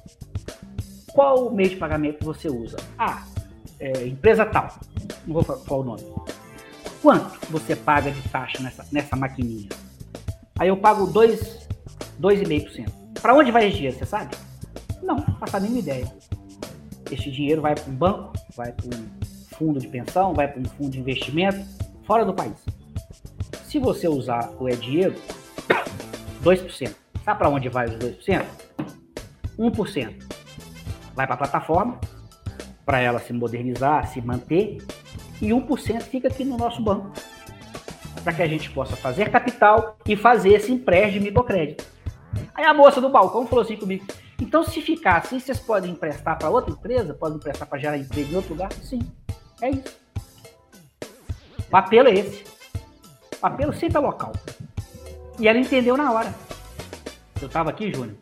Qual 1.18 1.50
meio 1.50 1.70
de 1.70 1.74
pagamento 1.74 2.24
você 2.24 2.48
usa? 2.48 2.76
Ah, 2.96 3.24
é, 3.80 4.06
empresa 4.06 4.46
tal. 4.46 4.78
Não 5.26 5.34
vou 5.34 5.42
falar 5.42 5.80
o 5.80 5.82
nome. 5.82 6.04
Quanto 7.02 7.36
você 7.50 7.74
paga 7.74 8.12
de 8.12 8.22
taxa 8.28 8.62
nessa, 8.62 8.86
nessa 8.92 9.16
maquininha? 9.16 9.68
Aí 10.56 10.68
eu 10.68 10.76
pago 10.76 11.12
2,5%. 11.12 12.88
Para 13.20 13.34
onde 13.34 13.50
vai 13.50 13.66
esse 13.66 13.78
dinheiro, 13.78 13.98
você 13.98 14.06
sabe? 14.06 14.36
Não, 15.02 15.20
faço 15.40 15.56
a 15.56 15.60
mínima 15.60 15.80
ideia. 15.80 16.08
Este 17.10 17.32
dinheiro 17.32 17.62
vai 17.62 17.74
para 17.74 17.90
um 17.90 17.96
banco, 17.96 18.34
vai 18.56 18.70
para 18.70 18.86
um 18.86 19.08
fundo 19.56 19.80
de 19.80 19.88
pensão, 19.88 20.32
vai 20.32 20.46
para 20.46 20.60
um 20.60 20.66
fundo 20.66 20.90
de 20.90 21.00
investimento 21.00 21.66
fora 22.06 22.24
do 22.24 22.32
país. 22.32 22.64
Se 23.64 23.80
você 23.80 24.06
usar 24.06 24.52
o 24.56 24.68
e-dinheiro, 24.68 25.16
2%. 26.44 26.94
Sabe 27.24 27.38
para 27.38 27.48
onde 27.48 27.68
vai 27.68 27.88
os 27.88 27.96
2%? 27.96 28.44
1% 29.58 30.27
vai 31.18 31.26
para 31.26 31.34
a 31.34 31.38
plataforma, 31.38 31.98
para 32.86 33.00
ela 33.00 33.18
se 33.18 33.32
modernizar, 33.32 34.06
se 34.06 34.20
manter, 34.20 34.78
e 35.42 35.48
1% 35.48 36.02
fica 36.02 36.28
aqui 36.28 36.44
no 36.44 36.56
nosso 36.56 36.80
banco, 36.80 37.10
para 38.22 38.32
que 38.32 38.40
a 38.40 38.46
gente 38.46 38.70
possa 38.70 38.94
fazer 38.94 39.28
capital 39.28 39.98
e 40.06 40.14
fazer 40.14 40.50
esse 40.50 40.70
empréstimo 40.70 41.18
de 41.18 41.26
microcrédito. 41.26 41.84
Aí 42.54 42.64
a 42.64 42.72
moça 42.72 43.00
do 43.00 43.08
balcão 43.08 43.44
falou 43.48 43.64
assim 43.64 43.76
comigo: 43.76 44.06
então 44.40 44.62
se 44.62 44.80
ficar 44.80 45.16
assim, 45.16 45.40
vocês 45.40 45.58
podem 45.58 45.90
emprestar 45.90 46.38
para 46.38 46.50
outra 46.50 46.70
empresa? 46.70 47.12
Podem 47.14 47.38
emprestar 47.38 47.66
para 47.66 47.80
gerar 47.80 47.98
emprego 47.98 48.32
em 48.32 48.36
outro 48.36 48.52
lugar? 48.52 48.72
Sim, 48.74 49.00
é 49.60 49.70
isso. 49.70 49.98
O 51.68 51.76
apelo 51.76 52.08
é 52.08 52.14
esse. 52.14 52.44
O 53.42 53.46
apelo 53.46 53.72
sempre 53.72 53.98
é 53.98 54.00
local. 54.00 54.32
E 55.36 55.48
ela 55.48 55.58
entendeu 55.58 55.96
na 55.96 56.12
hora. 56.12 56.32
Eu 57.40 57.48
estava 57.48 57.70
aqui, 57.70 57.92
Júnior, 57.92 58.16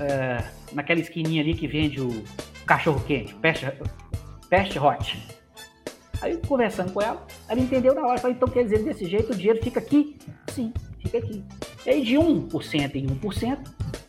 é, 0.00 0.57
naquela 0.72 1.00
esquininha 1.00 1.42
ali 1.42 1.54
que 1.54 1.66
vende 1.66 2.00
o 2.00 2.24
cachorro 2.66 3.02
quente, 3.06 3.34
peste, 3.36 3.66
peste 4.48 4.78
hot. 4.78 5.26
Aí, 6.20 6.36
conversando 6.46 6.92
com 6.92 7.00
ela, 7.00 7.24
ela 7.48 7.60
entendeu 7.60 7.94
na 7.94 8.06
hora. 8.06 8.18
Falei, 8.18 8.36
então 8.36 8.48
quer 8.48 8.64
dizer, 8.64 8.82
desse 8.82 9.06
jeito 9.06 9.32
o 9.32 9.36
dinheiro 9.36 9.62
fica 9.62 9.78
aqui? 9.78 10.18
Sim, 10.48 10.72
fica 11.00 11.18
aqui. 11.18 11.44
E 11.86 11.90
aí, 11.90 12.04
de 12.04 12.16
1% 12.16 12.94
em 12.96 13.06
1%, 13.06 13.58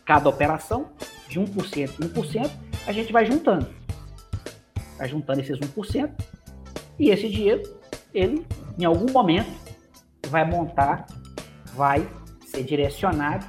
cada 0.03 0.27
operação, 0.27 0.89
de 1.27 1.39
1% 1.39 2.03
em 2.03 2.09
1%, 2.09 2.51
a 2.87 2.91
gente 2.91 3.13
vai 3.13 3.25
juntando. 3.25 3.67
Vai 4.97 5.07
juntando 5.07 5.39
esses 5.39 5.57
1%, 5.59 6.11
e 6.97 7.09
esse 7.11 7.29
dinheiro, 7.29 7.61
ele, 8.13 8.45
em 8.77 8.85
algum 8.85 9.11
momento, 9.11 9.51
vai 10.27 10.43
montar, 10.43 11.05
vai 11.73 12.07
ser 12.45 12.63
direcionado 12.63 13.45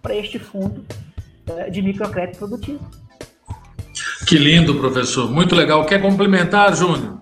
para 0.00 0.14
este 0.14 0.38
fundo 0.38 0.84
de 1.70 1.82
microcrédito 1.82 2.38
produtivo. 2.38 2.80
Que 4.26 4.38
lindo, 4.38 4.76
professor. 4.76 5.30
Muito 5.30 5.54
legal. 5.54 5.84
Quer 5.84 6.00
complementar, 6.00 6.74
Júnior? 6.74 7.18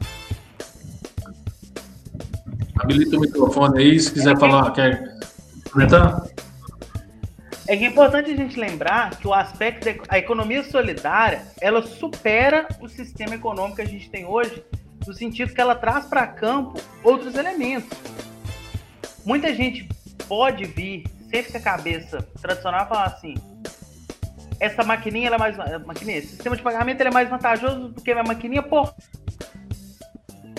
Habilita 2.79 3.17
o 3.17 3.21
microfone 3.21 3.79
aí, 3.81 3.99
se 3.99 4.13
quiser 4.13 4.39
falar. 4.39 4.71
Quer 4.73 5.19
complementar? 5.65 6.25
É 7.67 7.77
que 7.77 7.85
é 7.85 7.89
importante 7.89 8.31
a 8.31 8.37
gente 8.37 8.59
lembrar 8.59 9.17
que 9.17 9.27
o 9.27 9.33
aspecto 9.33 9.89
da 10.07 10.19
economia 10.19 10.65
solidária, 10.65 11.43
ela 11.61 11.83
supera 11.83 12.67
o 12.81 12.89
sistema 12.89 13.35
econômico 13.35 13.77
que 13.77 13.83
a 13.83 13.87
gente 13.87 14.11
tem 14.11 14.27
hoje, 14.27 14.63
no 15.07 15.15
sentido 15.15 15.55
que 15.55 15.61
ela 15.61 15.75
traz 15.75 16.05
para 16.05 16.27
campo 16.27 16.81
outros 17.03 17.35
elementos. 17.35 17.97
Muita 19.25 19.55
gente 19.55 19.89
pode 20.29 20.65
vir 20.65 21.05
sempre 21.31 21.53
com 21.53 21.59
a 21.59 21.61
cabeça 21.61 22.19
tradicional 22.41 22.85
e 22.85 22.89
falar 22.89 23.05
assim: 23.05 23.35
essa 24.63 24.85
maquininha 24.85 25.29
é 25.29 25.37
mais. 25.37 25.57
Maquininha, 25.85 26.19
esse 26.19 26.29
sistema 26.29 26.57
de 26.57 26.63
pagamento 26.63 27.01
é 27.01 27.11
mais 27.11 27.29
vantajoso 27.29 27.89
do 27.89 28.01
que 28.01 28.13
a 28.13 28.23
maquininha 28.23 28.63
por 28.63 28.95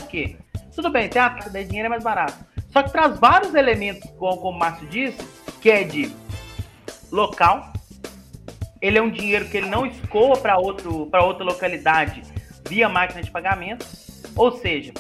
quê? 0.10 0.36
Tudo 0.76 0.90
bem, 0.90 1.08
tem 1.08 1.22
a 1.22 1.30
taxa 1.30 1.50
de 1.50 1.64
dinheiro 1.64 1.86
é 1.86 1.90
mais 1.90 2.04
barato. 2.04 2.46
Só 2.70 2.84
que 2.84 2.92
traz 2.92 3.18
vários 3.18 3.56
elementos, 3.56 4.10
como, 4.18 4.38
como 4.38 4.58
o 4.58 4.60
Márcio 4.60 4.88
disse, 4.88 5.18
que 5.62 5.72
é 5.72 5.84
de 5.84 6.14
local. 7.10 7.72
Ele 8.82 8.98
é 8.98 9.02
um 9.02 9.10
dinheiro 9.10 9.48
que 9.48 9.56
ele 9.56 9.70
não 9.70 9.86
escoa 9.86 10.38
para 10.38 10.58
outra 10.58 11.46
localidade 11.46 12.24
via 12.68 12.90
máquina 12.90 13.24
de 13.24 13.32
pagamento. 13.32 13.86
Ou 14.36 14.52
seja, 14.52 14.94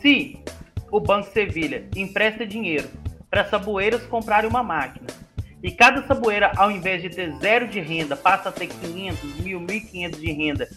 se 0.00 0.42
o 0.90 0.98
Banco 0.98 1.28
Sevilha 1.30 1.86
empresta 1.94 2.46
dinheiro 2.46 2.88
para 3.28 3.44
saboeiras 3.44 4.02
comprarem 4.06 4.48
uma 4.48 4.62
máquina. 4.62 5.19
E 5.62 5.70
cada 5.70 6.06
saboeira, 6.06 6.52
ao 6.56 6.70
invés 6.70 7.02
de 7.02 7.10
ter 7.10 7.32
zero 7.36 7.68
de 7.68 7.80
renda, 7.80 8.16
passa 8.16 8.48
a 8.48 8.52
ter 8.52 8.66
500, 8.66 9.40
mil, 9.40 9.60
1.500 9.60 10.16
de 10.18 10.32
renda, 10.32 10.68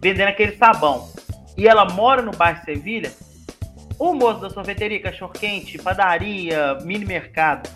vendendo 0.00 0.28
aquele 0.28 0.56
sabão. 0.56 1.08
E 1.56 1.68
ela 1.68 1.84
mora 1.84 2.20
no 2.20 2.32
bairro 2.32 2.64
Sevilha, 2.64 3.12
o 3.98 4.12
moço 4.12 4.40
da 4.40 4.50
sorveteria, 4.50 5.00
cachorro-quente, 5.00 5.78
padaria, 5.78 6.78
mini 6.82 7.04
mercado, 7.04 7.70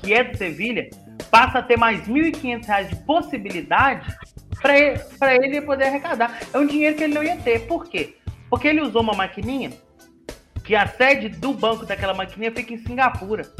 que 0.00 0.14
é 0.14 0.22
de 0.22 0.38
Sevilha, 0.38 0.88
passa 1.28 1.58
a 1.58 1.62
ter 1.62 1.76
mais 1.76 2.06
R$ 2.06 2.30
1.500 2.30 2.88
de 2.88 2.96
possibilidade 3.04 4.16
para 4.62 5.34
ele 5.34 5.60
poder 5.60 5.86
arrecadar. 5.86 6.38
É 6.52 6.58
um 6.58 6.66
dinheiro 6.66 6.96
que 6.96 7.04
ele 7.04 7.14
não 7.14 7.22
ia 7.22 7.36
ter. 7.36 7.66
Por 7.66 7.88
quê? 7.88 8.16
Porque 8.48 8.68
ele 8.68 8.80
usou 8.80 9.02
uma 9.02 9.12
maquininha 9.12 9.72
que 10.62 10.76
a 10.76 10.86
sede 10.86 11.28
do 11.28 11.52
banco 11.52 11.84
daquela 11.84 12.14
maquininha 12.14 12.52
fica 12.52 12.72
em 12.72 12.78
Singapura. 12.78 13.50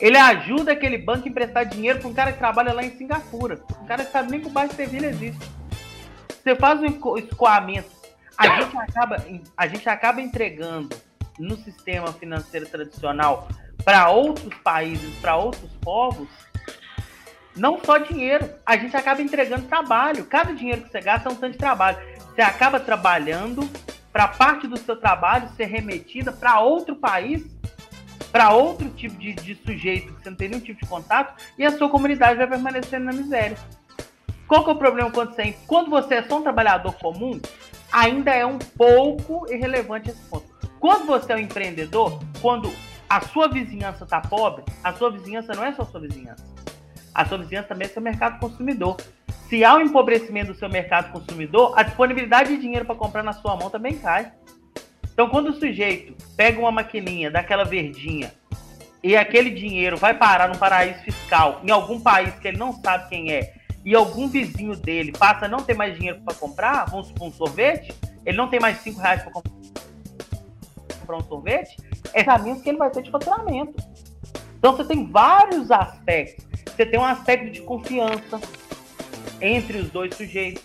Ele 0.00 0.16
ajuda 0.16 0.72
aquele 0.72 0.98
banco 0.98 1.26
a 1.26 1.28
emprestar 1.28 1.66
dinheiro 1.66 1.98
para 1.98 2.08
um 2.08 2.14
cara 2.14 2.32
que 2.32 2.38
trabalha 2.38 2.72
lá 2.72 2.84
em 2.84 2.96
Singapura. 2.96 3.60
Um 3.82 3.86
cara 3.86 4.04
que 4.04 4.12
sabe 4.12 4.30
nem 4.30 4.40
que 4.40 4.46
o 4.46 4.50
bairro 4.50 4.70
de 4.70 4.76
Sevilha 4.76 5.06
existe. 5.06 5.44
Você 6.42 6.54
faz 6.54 6.80
um 6.80 7.16
escoamento 7.16 7.98
a 8.38 8.60
gente 8.60 8.78
acaba, 8.78 9.16
a 9.56 9.66
gente 9.66 9.88
acaba 9.88 10.22
entregando 10.22 10.96
no 11.40 11.56
sistema 11.56 12.12
financeiro 12.12 12.66
tradicional 12.66 13.48
para 13.84 14.08
outros 14.10 14.54
países, 14.62 15.12
para 15.16 15.34
outros 15.34 15.70
povos, 15.82 16.28
não 17.56 17.82
só 17.84 17.98
dinheiro, 17.98 18.48
a 18.64 18.76
gente 18.76 18.96
acaba 18.96 19.20
entregando 19.20 19.66
trabalho. 19.66 20.24
Cada 20.26 20.54
dinheiro 20.54 20.82
que 20.82 20.90
você 20.90 21.00
gasta 21.00 21.28
é 21.28 21.32
um 21.32 21.34
tanto 21.34 21.52
de 21.52 21.58
trabalho. 21.58 21.98
Você 22.32 22.40
acaba 22.40 22.78
trabalhando 22.78 23.68
para 24.12 24.28
parte 24.28 24.68
do 24.68 24.76
seu 24.76 24.94
trabalho 24.94 25.48
ser 25.56 25.64
remetida 25.64 26.30
para 26.30 26.60
outro 26.60 26.94
país, 26.94 27.44
para 28.38 28.52
outro 28.52 28.88
tipo 28.90 29.16
de, 29.16 29.32
de 29.32 29.56
sujeito 29.56 30.14
que 30.14 30.22
você 30.22 30.30
não 30.30 30.36
tem 30.36 30.48
nenhum 30.48 30.62
tipo 30.62 30.80
de 30.80 30.88
contato, 30.88 31.42
e 31.58 31.64
a 31.64 31.76
sua 31.76 31.88
comunidade 31.88 32.38
vai 32.38 32.46
permanecendo 32.46 33.06
na 33.06 33.12
miséria. 33.12 33.58
Qual 34.46 34.62
que 34.62 34.70
é 34.70 34.74
o 34.74 34.76
problema 34.76 35.10
quando 35.10 35.34
você, 35.34 35.56
quando 35.66 35.90
você 35.90 36.14
é 36.14 36.22
só 36.22 36.38
um 36.38 36.42
trabalhador 36.42 36.92
comum? 36.92 37.40
Ainda 37.90 38.30
é 38.32 38.46
um 38.46 38.56
pouco 38.56 39.52
irrelevante 39.52 40.10
esse 40.10 40.22
ponto. 40.30 40.46
Quando 40.78 41.06
você 41.06 41.32
é 41.32 41.34
um 41.34 41.40
empreendedor, 41.40 42.20
quando 42.40 42.72
a 43.10 43.20
sua 43.22 43.48
vizinhança 43.48 44.04
está 44.04 44.20
pobre, 44.20 44.62
a 44.84 44.92
sua 44.92 45.10
vizinhança 45.10 45.52
não 45.52 45.64
é 45.64 45.72
só 45.72 45.82
a 45.82 45.86
sua 45.86 45.98
vizinhança. 45.98 46.44
A 47.12 47.24
sua 47.24 47.38
vizinhança 47.38 47.66
também 47.66 47.88
é 47.88 47.90
seu 47.90 48.00
mercado 48.00 48.38
consumidor. 48.38 48.98
Se 49.48 49.64
há 49.64 49.74
um 49.74 49.80
empobrecimento 49.80 50.52
do 50.52 50.58
seu 50.60 50.68
mercado 50.68 51.10
consumidor, 51.10 51.76
a 51.76 51.82
disponibilidade 51.82 52.54
de 52.54 52.62
dinheiro 52.62 52.84
para 52.84 52.94
comprar 52.94 53.24
na 53.24 53.32
sua 53.32 53.56
mão 53.56 53.68
também 53.68 53.98
cai. 53.98 54.30
Então, 55.18 55.28
quando 55.28 55.48
o 55.48 55.52
sujeito 55.52 56.14
pega 56.36 56.60
uma 56.60 56.70
maquininha 56.70 57.28
daquela 57.28 57.64
verdinha 57.64 58.32
e 59.02 59.16
aquele 59.16 59.50
dinheiro 59.50 59.96
vai 59.96 60.14
parar 60.14 60.48
num 60.48 60.54
paraíso 60.54 61.00
fiscal 61.00 61.60
em 61.64 61.72
algum 61.72 61.98
país 61.98 62.32
que 62.36 62.46
ele 62.46 62.56
não 62.56 62.72
sabe 62.72 63.08
quem 63.08 63.32
é 63.32 63.52
e 63.84 63.96
algum 63.96 64.28
vizinho 64.28 64.76
dele 64.76 65.10
passa 65.10 65.46
a 65.46 65.48
não 65.48 65.58
ter 65.58 65.74
mais 65.74 65.96
dinheiro 65.96 66.20
para 66.24 66.36
comprar, 66.36 66.84
vamos 66.84 67.08
supor 67.08 67.26
um 67.26 67.32
sorvete, 67.32 67.92
ele 68.24 68.36
não 68.36 68.46
tem 68.46 68.60
mais 68.60 68.78
cinco 68.78 69.00
reais 69.00 69.20
para 69.24 69.32
comprar 69.32 71.16
um 71.16 71.24
sorvete, 71.24 71.76
é 72.14 72.22
caminho 72.22 72.60
que 72.60 72.68
ele 72.68 72.78
vai 72.78 72.88
ter 72.88 73.02
de 73.02 73.10
faturamento. 73.10 73.74
Então 74.56 74.76
você 74.76 74.84
tem 74.84 75.04
vários 75.04 75.72
aspectos. 75.72 76.46
Você 76.64 76.86
tem 76.86 77.00
um 77.00 77.04
aspecto 77.04 77.50
de 77.50 77.60
confiança 77.62 78.40
entre 79.40 79.78
os 79.78 79.90
dois 79.90 80.14
sujeitos 80.14 80.62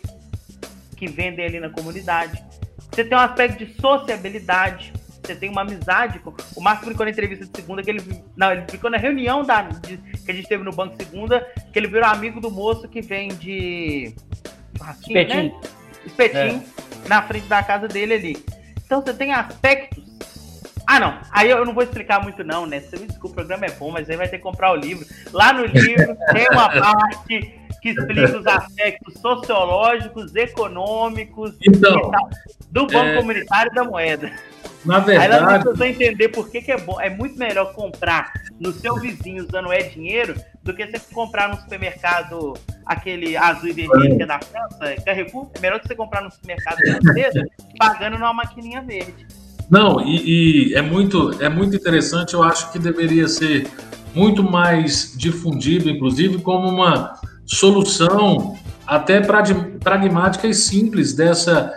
que 0.96 1.08
vendem 1.08 1.44
ali 1.44 1.60
na 1.60 1.72
comunidade. 1.72 2.53
Você 2.94 3.04
tem 3.04 3.18
um 3.18 3.22
aspecto 3.22 3.66
de 3.66 3.74
sociabilidade. 3.82 4.94
Você 5.24 5.36
tem 5.36 5.50
uma 5.50 5.62
amizade. 5.62 6.20
Com... 6.20 6.36
O 6.56 6.62
Márcio 6.62 6.86
brincou 6.86 7.06
na 7.06 7.12
entrevista 7.12 7.46
de 7.46 7.52
segunda 7.56 7.82
que 7.82 7.90
ele. 7.90 8.24
Não, 8.36 8.52
ele 8.52 8.66
ficou 8.70 8.90
na 8.90 8.98
reunião 8.98 9.44
da... 9.44 9.64
De... 9.64 9.98
que 9.98 10.32
a 10.32 10.34
gente 10.34 10.48
teve 10.48 10.64
no 10.64 10.72
banco 10.72 10.96
segunda, 10.96 11.42
que 11.72 11.80
ele 11.80 11.88
virou 11.88 12.08
amigo 12.08 12.40
do 12.40 12.52
moço 12.52 12.88
que 12.88 13.02
vende. 13.02 14.14
Espetinho. 15.02 15.44
Né? 15.44 15.62
Espetinho 16.06 16.64
é. 17.06 17.08
na 17.10 17.22
frente 17.24 17.48
da 17.48 17.64
casa 17.64 17.88
dele 17.88 18.14
ali. 18.14 18.46
Então 18.86 19.02
você 19.02 19.14
tem 19.14 19.34
aspectos 19.34 20.03
ah, 20.86 21.00
não. 21.00 21.20
Aí 21.32 21.50
eu 21.50 21.66
não 21.66 21.74
vou 21.74 21.84
explicar 21.84 22.22
muito, 22.22 22.44
não, 22.44 22.66
né? 22.66 22.80
Você 22.80 22.98
me 22.98 23.08
desculpa, 23.08 23.34
o 23.34 23.36
programa 23.36 23.66
é 23.66 23.72
bom, 23.72 23.92
mas 23.92 24.10
aí 24.10 24.18
vai 24.18 24.28
ter 24.28 24.38
que 24.38 24.44
comprar 24.44 24.72
o 24.72 24.76
livro. 24.76 25.06
Lá 25.32 25.54
no 25.54 25.66
livro 25.66 26.18
tem 26.34 26.48
uma 26.50 26.70
parte 26.70 27.60
que 27.82 27.90
explica 27.90 28.38
os 28.38 28.48
aspectos 28.48 29.14
sociológicos, 29.20 30.34
econômicos 30.36 31.54
então, 31.62 32.10
tal, 32.10 32.30
do 32.72 32.88
Banco 32.88 33.08
é... 33.08 33.16
Comunitário 33.18 33.74
da 33.74 33.84
Moeda. 33.84 34.32
Na 34.86 35.00
verdade. 35.00 35.34
Aí 35.34 35.40
ela 35.40 35.60
precisa 35.60 35.88
entender 35.88 36.30
por 36.30 36.50
que, 36.50 36.62
que 36.62 36.72
é 36.72 36.78
bom. 36.78 37.00
É 37.00 37.10
muito 37.10 37.38
melhor 37.38 37.74
comprar 37.74 38.34
no 38.60 38.72
seu 38.72 38.96
vizinho 38.96 39.46
usando 39.46 39.72
é 39.72 39.82
dinheiro 39.82 40.36
do 40.62 40.74
que 40.74 40.86
você 40.86 41.00
comprar 41.14 41.50
no 41.50 41.58
supermercado 41.58 42.54
aquele 42.86 43.36
azul 43.38 43.70
e 43.70 43.74
vermelho 43.74 44.18
que 44.18 44.24
é 44.24 44.26
da 44.26 44.40
França, 44.40 44.96
Carrefour. 45.06 45.50
É 45.54 45.60
melhor 45.60 45.80
que 45.80 45.88
você 45.88 45.96
comprar 45.96 46.22
no 46.22 46.32
supermercado 46.32 46.78
francês 46.78 47.34
pagando 47.78 48.18
numa 48.18 48.34
maquininha 48.34 48.82
verde. 48.82 49.26
Não, 49.70 50.02
e, 50.02 50.70
e, 50.70 50.76
é, 50.76 50.82
muito, 50.82 51.32
é 51.42 51.50
muito 51.50 51.76
interessante, 51.76 52.34
eu 52.34 52.44
acho 52.44 52.72
que 52.72 52.80
deveria 52.80 53.28
ser 53.28 53.68
muito 54.14 54.44
mais 54.44 55.14
difundido, 55.18 55.90
inclusive, 55.90 56.40
como 56.40 56.68
uma 56.68 57.14
solução 57.46 58.56
até 58.86 59.22
pragmática 59.22 60.48
e 60.48 60.54
simples 60.54 61.14
dessa, 61.14 61.74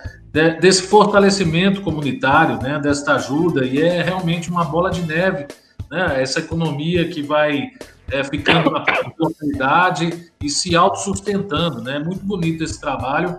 desse 0.61 0.83
fortalecimento 0.83 1.81
comunitário, 1.81 2.61
né, 2.61 2.79
desta 2.79 3.15
ajuda, 3.15 3.65
e 3.65 3.81
é 3.81 4.03
realmente 4.03 4.51
uma 4.51 4.65
bola 4.65 4.91
de 4.91 5.03
neve, 5.03 5.47
né, 5.91 6.21
essa 6.21 6.41
economia 6.41 7.09
que 7.09 7.23
vai 7.23 7.71
é, 8.11 8.23
ficando 8.25 8.71
na 8.71 8.85
oportunidade 9.07 10.31
e 10.43 10.51
se 10.51 10.77
autossustentando. 10.77 11.81
Né, 11.81 11.97
é 11.97 12.05
muito 12.05 12.25
bonito 12.25 12.63
esse 12.63 12.81
trabalho 12.81 13.39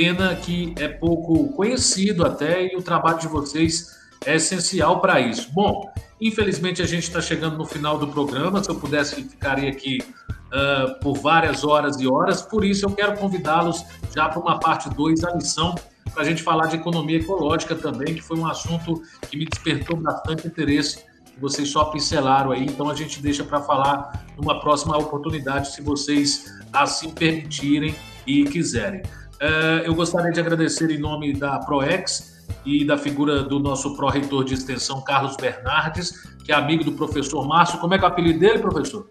Pena 0.00 0.34
que 0.34 0.74
é 0.78 0.88
pouco 0.88 1.52
conhecido 1.52 2.24
até 2.24 2.72
e 2.72 2.74
o 2.74 2.80
trabalho 2.80 3.18
de 3.18 3.28
vocês 3.28 3.98
é 4.24 4.36
essencial 4.36 4.98
para 4.98 5.20
isso. 5.20 5.52
Bom, 5.52 5.92
infelizmente 6.18 6.80
a 6.80 6.86
gente 6.86 7.02
está 7.02 7.20
chegando 7.20 7.58
no 7.58 7.66
final 7.66 7.98
do 7.98 8.08
programa. 8.08 8.64
Se 8.64 8.70
eu 8.70 8.76
pudesse, 8.76 9.16
ficaria 9.16 9.68
aqui 9.68 9.98
uh, 10.02 10.98
por 11.00 11.18
várias 11.18 11.64
horas 11.64 12.00
e 12.00 12.08
horas. 12.08 12.40
Por 12.40 12.64
isso, 12.64 12.86
eu 12.86 12.92
quero 12.92 13.18
convidá-los 13.18 13.84
já 14.16 14.26
para 14.26 14.40
uma 14.40 14.58
parte 14.58 14.88
2 14.88 15.20
da 15.20 15.34
missão, 15.34 15.74
para 16.14 16.22
a 16.22 16.24
gente 16.24 16.42
falar 16.42 16.68
de 16.68 16.76
economia 16.76 17.18
ecológica 17.18 17.74
também, 17.74 18.14
que 18.14 18.22
foi 18.22 18.38
um 18.38 18.46
assunto 18.46 19.02
que 19.28 19.36
me 19.36 19.44
despertou 19.44 19.98
bastante 19.98 20.46
interesse. 20.46 21.04
Vocês 21.38 21.68
só 21.68 21.84
pincelaram 21.84 22.52
aí, 22.52 22.64
então 22.64 22.88
a 22.88 22.94
gente 22.94 23.20
deixa 23.20 23.44
para 23.44 23.60
falar 23.60 24.24
numa 24.38 24.60
próxima 24.60 24.96
oportunidade, 24.96 25.74
se 25.74 25.82
vocês 25.82 26.46
assim 26.72 27.10
permitirem 27.10 27.94
e 28.26 28.44
quiserem. 28.44 29.02
É, 29.40 29.86
eu 29.86 29.94
gostaria 29.94 30.30
de 30.30 30.38
agradecer 30.38 30.90
em 30.90 30.98
nome 30.98 31.32
da 31.32 31.58
ProEx 31.60 32.46
e 32.64 32.84
da 32.84 32.98
figura 32.98 33.42
do 33.42 33.58
nosso 33.58 33.96
pró-reitor 33.96 34.44
de 34.44 34.52
extensão, 34.52 35.02
Carlos 35.02 35.34
Bernardes, 35.36 36.12
que 36.44 36.52
é 36.52 36.54
amigo 36.54 36.84
do 36.84 36.92
professor 36.92 37.46
Márcio. 37.48 37.78
Como 37.78 37.94
é 37.94 37.98
que 37.98 38.04
é 38.04 38.08
o 38.08 38.10
apelido 38.10 38.38
dele, 38.38 38.58
professor? 38.58 39.08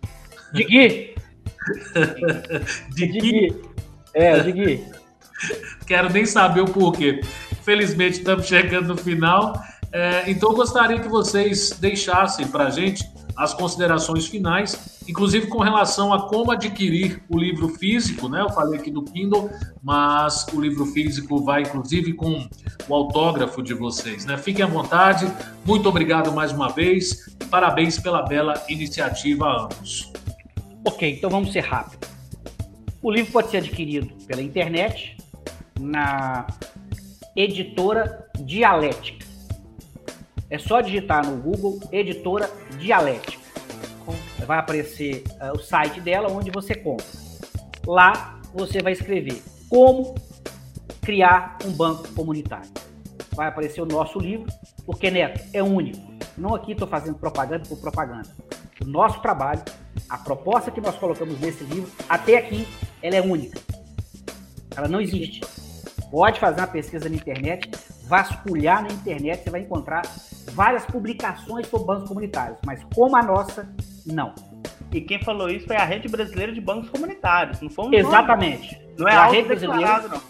Digui. 0.54 1.16
Digui. 2.94 3.56
É, 4.14 4.40
Digui. 4.40 4.86
Quero 5.88 6.12
nem 6.12 6.26
saber 6.26 6.62
o 6.62 6.66
porquê. 6.66 7.22
Felizmente 7.64 8.20
estamos 8.20 8.46
chegando 8.46 8.90
no 8.90 8.98
final. 8.98 9.60
É, 9.92 10.30
então, 10.30 10.52
eu 10.52 10.56
gostaria 10.56 11.00
que 11.00 11.08
vocês 11.08 11.72
deixassem 11.72 12.48
para 12.48 12.68
a 12.68 12.70
gente 12.70 13.04
as 13.40 13.54
considerações 13.54 14.28
finais, 14.28 15.00
inclusive 15.08 15.48
com 15.48 15.60
relação 15.60 16.14
a 16.14 16.28
como 16.28 16.52
adquirir 16.52 17.24
o 17.30 17.38
livro 17.38 17.70
físico, 17.70 18.28
né? 18.28 18.42
Eu 18.42 18.50
falei 18.50 18.78
aqui 18.78 18.92
do 18.92 19.02
Kindle, 19.02 19.50
mas 19.82 20.46
o 20.54 20.60
livro 20.60 20.86
físico 20.88 21.42
vai 21.42 21.62
inclusive 21.62 22.12
com 22.12 22.46
o 22.88 22.94
autógrafo 22.94 23.64
de 23.64 23.74
vocês, 23.74 24.26
né? 24.26 24.38
Fiquem 24.38 24.66
à 24.66 24.68
vontade. 24.68 25.26
Muito 25.66 25.88
obrigado 25.88 26.34
mais 26.34 26.52
uma 26.52 26.68
vez 26.68 27.34
parabéns 27.50 27.98
pela 27.98 28.24
bela 28.24 28.62
iniciativa 28.68 29.46
a 29.46 29.64
ambos. 29.64 30.12
Ok, 30.86 31.10
então 31.10 31.30
vamos 31.30 31.54
ser 31.54 31.62
rápido. 31.62 32.08
O 33.02 33.10
livro 33.10 33.32
pode 33.32 33.50
ser 33.52 33.58
adquirido 33.58 34.14
pela 34.28 34.42
internet 34.42 35.16
na 35.80 36.46
editora 37.38 38.28
Dialética. 38.42 39.29
É 40.50 40.58
só 40.58 40.82
digitar 40.82 41.26
no 41.26 41.38
Google 41.38 41.80
editora 41.92 42.50
Dialética. 42.80 43.38
Vai 44.46 44.58
aparecer 44.58 45.24
uh, 45.42 45.56
o 45.56 45.60
site 45.60 46.02
dela 46.02 46.32
onde 46.32 46.50
você 46.50 46.74
compra. 46.74 47.06
Lá 47.86 48.40
você 48.54 48.82
vai 48.82 48.94
escrever 48.94 49.44
como 49.70 50.16
criar 51.02 51.58
um 51.64 51.72
banco 51.72 52.08
comunitário. 52.14 52.70
Vai 53.36 53.48
aparecer 53.48 53.82
o 53.82 53.86
nosso 53.86 54.20
livro, 54.20 54.52
porque 54.86 55.12
Neto 55.12 55.40
é 55.54 55.62
único. 55.62 56.00
Não 56.36 56.56
aqui 56.56 56.72
estou 56.72 56.88
fazendo 56.88 57.20
propaganda 57.20 57.66
por 57.68 57.80
propaganda. 57.80 58.30
O 58.82 58.86
nosso 58.86 59.22
trabalho, 59.22 59.62
a 60.10 60.18
proposta 60.18 60.72
que 60.72 60.82
nós 60.82 60.96
colocamos 60.96 61.40
nesse 61.40 61.64
livro, 61.64 61.92
até 62.08 62.38
aqui, 62.38 62.68
ela 63.04 63.16
é 63.16 63.22
única. 63.22 63.60
Ela 64.76 64.88
não 64.88 65.00
existe. 65.00 65.42
Pode 66.10 66.40
fazer 66.40 66.60
uma 66.60 66.68
pesquisa 66.68 67.08
na 67.08 67.16
internet, 67.16 67.70
vasculhar 68.08 68.82
na 68.82 68.90
internet, 68.90 69.44
você 69.44 69.50
vai 69.52 69.62
encontrar 69.62 70.02
várias 70.50 70.86
publicações 70.86 71.68
sobre 71.68 71.88
bancos 71.88 72.08
comunitários, 72.08 72.58
mas 72.66 72.84
como 72.94 73.16
a 73.16 73.24
nossa, 73.24 73.74
não. 74.06 74.34
E 74.92 75.02
quem 75.02 75.22
falou 75.22 75.50
isso 75.50 75.68
foi 75.68 75.76
a 75.76 75.86
Rede 75.86 76.08
Brasileira 76.08 76.52
de 76.52 76.60
Bancos 76.60 76.90
Comunitários, 76.90 77.62
não 77.62 77.70
foi 77.70 77.96
Exatamente. 77.96 78.82
Não, 78.98 79.06
não 79.06 79.08
é 79.08 79.16
a 79.16 79.28
Rede 79.28 79.48
Brasileira. 79.48 80.08
Não. 80.08 80.22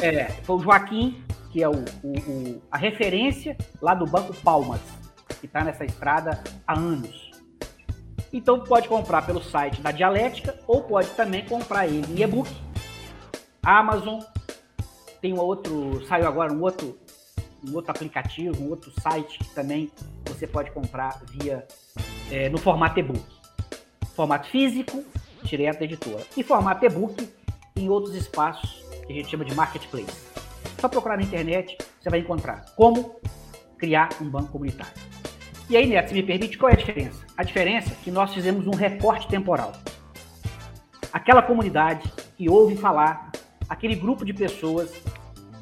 É, 0.00 0.24
foi 0.42 0.56
o 0.56 0.60
Joaquim, 0.60 1.22
que 1.50 1.62
é 1.62 1.68
o, 1.68 1.84
o, 2.02 2.18
o, 2.18 2.62
a 2.70 2.76
referência 2.76 3.56
lá 3.80 3.94
do 3.94 4.06
Banco 4.06 4.34
Palmas, 4.42 4.80
que 5.40 5.46
está 5.46 5.62
nessa 5.62 5.84
estrada 5.84 6.42
há 6.66 6.76
anos. 6.76 7.30
Então 8.32 8.60
pode 8.60 8.88
comprar 8.88 9.22
pelo 9.22 9.42
site 9.42 9.80
da 9.80 9.90
Dialética 9.90 10.54
ou 10.66 10.82
pode 10.82 11.08
também 11.10 11.44
comprar 11.46 11.86
ele 11.86 12.06
em 12.12 12.22
e-book. 12.22 12.50
Amazon 13.62 14.20
tem 15.20 15.32
um 15.32 15.40
outro, 15.40 16.04
saiu 16.06 16.26
agora 16.26 16.52
um 16.52 16.60
outro 16.60 16.98
um 17.66 17.74
outro 17.74 17.90
aplicativo, 17.90 18.62
um 18.62 18.70
outro 18.70 18.92
site 19.00 19.38
que 19.38 19.54
também 19.54 19.90
você 20.26 20.46
pode 20.46 20.70
comprar 20.70 21.20
via 21.30 21.66
é, 22.30 22.48
no 22.48 22.58
formato 22.58 22.98
e-book. 22.98 23.24
Formato 24.14 24.48
físico, 24.48 25.04
direto 25.42 25.78
da 25.78 25.84
editora. 25.84 26.24
E 26.36 26.42
formato 26.42 26.84
e-book 26.84 27.28
em 27.76 27.88
outros 27.88 28.14
espaços 28.14 28.84
que 29.06 29.12
a 29.12 29.16
gente 29.16 29.28
chama 29.28 29.44
de 29.44 29.54
marketplace. 29.54 30.28
Só 30.80 30.88
procurar 30.88 31.16
na 31.16 31.22
internet, 31.22 31.76
você 32.00 32.10
vai 32.10 32.20
encontrar 32.20 32.66
como 32.76 33.16
criar 33.78 34.10
um 34.20 34.28
banco 34.28 34.52
comunitário. 34.52 34.92
E 35.70 35.76
aí, 35.76 35.86
Neto, 35.86 36.08
se 36.08 36.14
me 36.14 36.22
permite, 36.22 36.56
qual 36.56 36.70
é 36.70 36.74
a 36.74 36.76
diferença? 36.76 37.24
A 37.36 37.42
diferença 37.42 37.92
é 37.92 37.96
que 38.02 38.10
nós 38.10 38.32
fizemos 38.32 38.66
um 38.66 38.74
recorte 38.74 39.28
temporal. 39.28 39.72
Aquela 41.12 41.42
comunidade 41.42 42.10
que 42.36 42.48
ouve 42.48 42.76
falar, 42.76 43.30
aquele 43.68 43.94
grupo 43.94 44.24
de 44.24 44.32
pessoas 44.32 44.90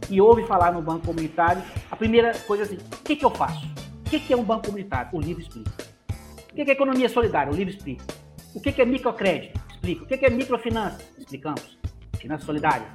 que 0.07 0.21
ouve 0.21 0.47
falar 0.47 0.73
no 0.73 0.81
banco 0.81 1.07
comunitário, 1.07 1.63
a 1.91 1.97
primeira 1.97 2.33
coisa 2.41 2.63
é 2.63 2.67
assim, 2.67 2.77
o 2.77 3.03
que, 3.03 3.17
que 3.17 3.25
eu 3.25 3.31
faço? 3.31 3.67
O 4.07 4.11
que, 4.11 4.21
que 4.21 4.33
é 4.33 4.37
um 4.37 4.45
banco 4.45 4.67
comunitário? 4.67 5.11
O 5.13 5.21
livro 5.21 5.43
explica. 5.43 5.73
O 6.51 6.55
que, 6.55 6.65
que 6.65 6.71
é 6.71 6.75
economia 6.75 7.09
solidária? 7.09 7.53
O 7.53 7.57
livro 7.57 7.75
explica. 7.75 8.05
O 8.55 8.61
que, 8.61 8.73
que 8.73 8.81
é 8.81 8.85
microcrédito? 8.85 9.61
Explica. 9.71 10.05
O 10.05 10.07
que, 10.07 10.17
que 10.17 10.27
é 10.27 10.31
microfinança? 10.31 10.99
Explicamos. 11.19 11.79
Finanças 12.19 12.47
solidárias. 12.47 12.89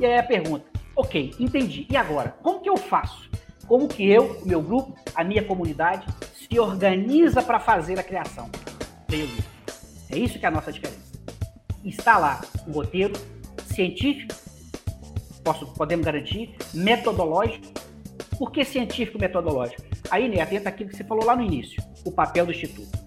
E 0.00 0.06
aí 0.06 0.18
a 0.18 0.22
pergunta, 0.22 0.64
ok, 0.96 1.34
entendi. 1.38 1.86
E 1.88 1.96
agora? 1.96 2.36
Como 2.42 2.60
que 2.60 2.68
eu 2.68 2.76
faço? 2.76 3.30
Como 3.66 3.86
que 3.86 4.08
eu, 4.10 4.38
o 4.42 4.48
meu 4.48 4.60
grupo, 4.60 4.94
a 5.14 5.22
minha 5.22 5.44
comunidade 5.44 6.06
se 6.34 6.58
organiza 6.58 7.42
para 7.42 7.60
fazer 7.60 7.98
a 7.98 8.02
criação? 8.02 8.50
É 10.10 10.18
isso 10.18 10.38
que 10.38 10.44
é 10.44 10.48
a 10.48 10.50
nossa 10.50 10.72
diferença. 10.72 11.12
Está 11.84 12.18
lá 12.18 12.40
um 12.66 12.72
roteiro 12.72 13.12
científico, 13.66 14.34
posso, 15.44 15.66
podemos 15.74 16.04
garantir, 16.04 16.56
metodológico. 16.72 17.66
Por 18.38 18.50
que 18.50 18.64
científico 18.64 19.18
metodológico? 19.18 19.82
Aí, 20.10 20.28
né, 20.28 20.40
atenta 20.40 20.68
aquilo 20.68 20.90
que 20.90 20.96
você 20.96 21.04
falou 21.04 21.24
lá 21.24 21.36
no 21.36 21.42
início, 21.42 21.82
o 22.04 22.10
papel 22.10 22.46
do 22.46 22.52
Instituto. 22.52 22.98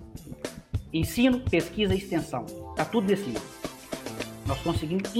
Ensino, 0.93 1.39
pesquisa 1.41 1.93
e 1.93 1.97
extensão. 1.97 2.45
Está 2.71 2.85
tudo 2.85 3.07
decidido. 3.07 3.41
Nós 4.45 4.59
conseguimos 4.61 5.11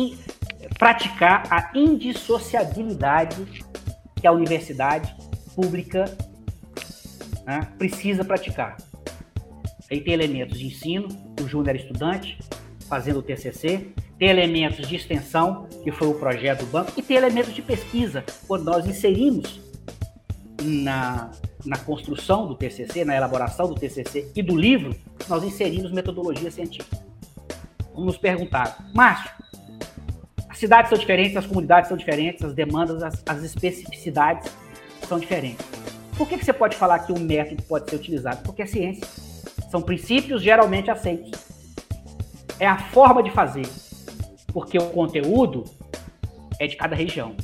praticar 0.80 1.44
a 1.52 1.72
indissociabilidade 1.78 3.66
que 4.16 4.26
a 4.26 4.32
universidade 4.32 5.14
pública 5.54 6.06
né, 7.46 7.68
precisa 7.78 8.24
praticar. 8.24 8.78
Aí 9.90 10.02
tem 10.02 10.14
elementos 10.14 10.58
de 10.60 10.68
ensino, 10.68 11.08
o 11.42 11.48
Júnior 11.48 11.70
era 11.70 11.78
estudante, 11.78 12.38
fazendo 12.88 13.20
o 13.20 13.22
TCC, 13.22 13.94
tem 14.18 14.30
elementos 14.30 14.88
de 14.88 14.96
extensão, 14.96 15.68
que 15.84 15.92
foi 15.92 16.08
o 16.08 16.14
projeto 16.14 16.62
do 16.62 16.66
banco, 16.68 16.92
e 16.98 17.02
tem 17.02 17.18
elementos 17.18 17.54
de 17.54 17.62
pesquisa, 17.62 18.24
quando 18.48 18.66
nós 18.66 18.86
inserimos 18.86 19.62
na, 20.62 21.32
na 21.66 21.78
construção 21.78 22.48
do 22.48 22.56
TCC, 22.56 23.06
na 23.06 23.16
elaboração 23.16 23.68
do 23.68 23.76
TCC 23.76 24.32
e 24.36 24.42
do 24.42 24.56
livro, 24.56 24.96
nós 25.30 25.44
inserimos 25.44 25.92
metodologia 25.92 26.50
científica. 26.50 26.98
Vamos 27.92 28.14
nos 28.14 28.18
perguntar, 28.18 28.90
Márcio, 28.94 29.32
as 30.50 30.58
cidades 30.58 30.90
são 30.90 30.98
diferentes, 30.98 31.38
as 31.38 31.46
comunidades 31.46 31.88
são 31.88 31.98
diferentes, 31.98 32.44
as 32.44 32.54
demandas, 32.54 33.04
as, 33.04 33.22
as 33.28 33.44
especificidades 33.44 34.52
são 35.08 35.20
diferentes. 35.20 35.66
Por 36.18 36.28
que, 36.28 36.38
que 36.38 36.46
você 36.46 36.54
pode 36.54 36.76
falar 36.76 37.00
que 37.00 37.14
um 37.14 37.20
método 37.20 37.62
pode 37.64 37.90
ser 37.90 37.96
utilizado? 37.96 38.42
Porque 38.42 38.64
é 38.64 38.66
ciência. 38.66 39.08
São 39.70 39.82
princípios 39.82 40.42
geralmente 40.42 40.90
aceitos. 40.90 41.32
É 42.60 42.66
a 42.66 42.78
forma 42.78 43.22
de 43.22 43.30
fazer. 43.30 43.68
Porque 44.58 44.76
o 44.76 44.90
conteúdo 44.90 45.66
é 46.60 46.66
de 46.66 46.76
cada 46.76 46.96
região. 46.96 47.38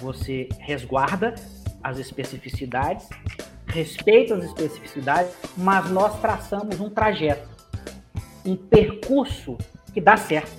Você 0.00 0.48
resguarda 0.58 1.36
as 1.80 1.98
especificidades, 1.98 3.08
respeita 3.64 4.34
as 4.34 4.42
especificidades, 4.42 5.32
mas 5.56 5.88
nós 5.88 6.20
traçamos 6.20 6.80
um 6.80 6.90
trajeto, 6.90 7.48
um 8.44 8.56
percurso 8.56 9.56
que 9.94 10.00
dá 10.00 10.16
certo, 10.16 10.50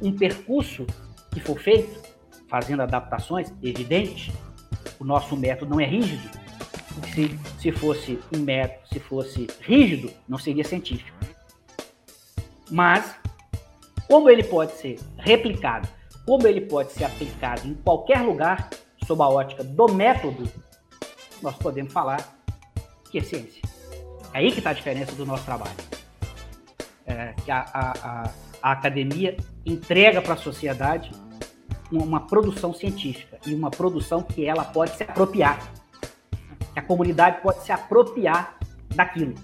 um 0.00 0.12
percurso 0.12 0.86
que 1.32 1.40
for 1.40 1.58
feito, 1.58 2.00
fazendo 2.48 2.82
adaptações, 2.82 3.52
evidente, 3.60 4.32
o 5.00 5.04
nosso 5.04 5.36
método 5.36 5.72
não 5.72 5.80
é 5.80 5.86
rígido. 5.86 6.30
Se, 7.12 7.36
se 7.58 7.72
fosse 7.72 8.20
um 8.32 8.38
método, 8.38 8.86
se 8.90 9.00
fosse 9.00 9.48
rígido, 9.60 10.08
não 10.28 10.38
seria 10.38 10.62
científico. 10.62 11.18
Mas, 12.70 13.16
como 14.08 14.30
ele 14.30 14.42
pode 14.42 14.72
ser 14.72 14.98
replicado, 15.18 15.88
como 16.24 16.46
ele 16.46 16.60
pode 16.62 16.92
ser 16.92 17.04
aplicado 17.04 17.66
em 17.66 17.74
qualquer 17.74 18.20
lugar, 18.20 18.70
sob 19.06 19.22
a 19.22 19.28
ótica 19.28 19.62
do 19.62 19.88
método, 19.88 20.48
nós 21.42 21.54
podemos 21.56 21.92
falar 21.92 22.36
que 23.10 23.18
é 23.18 23.22
ciência. 23.22 23.62
É 24.32 24.38
aí 24.38 24.50
que 24.50 24.58
está 24.58 24.70
a 24.70 24.72
diferença 24.72 25.12
do 25.12 25.24
nosso 25.24 25.44
trabalho. 25.44 25.76
É, 27.06 27.34
que 27.44 27.50
a, 27.50 27.64
a, 27.72 27.90
a, 27.90 28.30
a 28.62 28.72
academia 28.72 29.36
entrega 29.64 30.20
para 30.20 30.34
a 30.34 30.36
sociedade 30.36 31.10
uma 31.90 32.26
produção 32.26 32.74
científica 32.74 33.38
e 33.46 33.54
uma 33.54 33.70
produção 33.70 34.22
que 34.22 34.44
ela 34.44 34.64
pode 34.64 34.96
se 34.96 35.04
apropriar. 35.04 35.72
Que 36.72 36.78
a 36.78 36.82
comunidade 36.82 37.40
pode 37.42 37.62
se 37.62 37.70
apropriar 37.70 38.58
daquilo. 38.94 39.34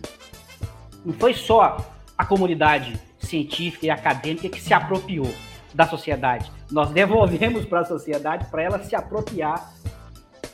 Não 1.05 1.15
foi 1.15 1.35
só 1.35 1.77
a 2.19 2.25
comunidade 2.25 3.01
científica 3.33 3.87
e 3.87 3.91
acadêmica 3.91 4.49
que 4.49 4.61
se 4.61 4.75
apropriou 4.75 5.33
da 5.73 5.87
sociedade. 5.87 6.53
Nós 6.71 6.91
devolvemos 6.91 7.65
para 7.65 7.81
a 7.81 7.85
sociedade 7.85 8.47
para 8.51 8.63
ela 8.63 8.79
se 8.85 8.95
apropriar 8.95 9.73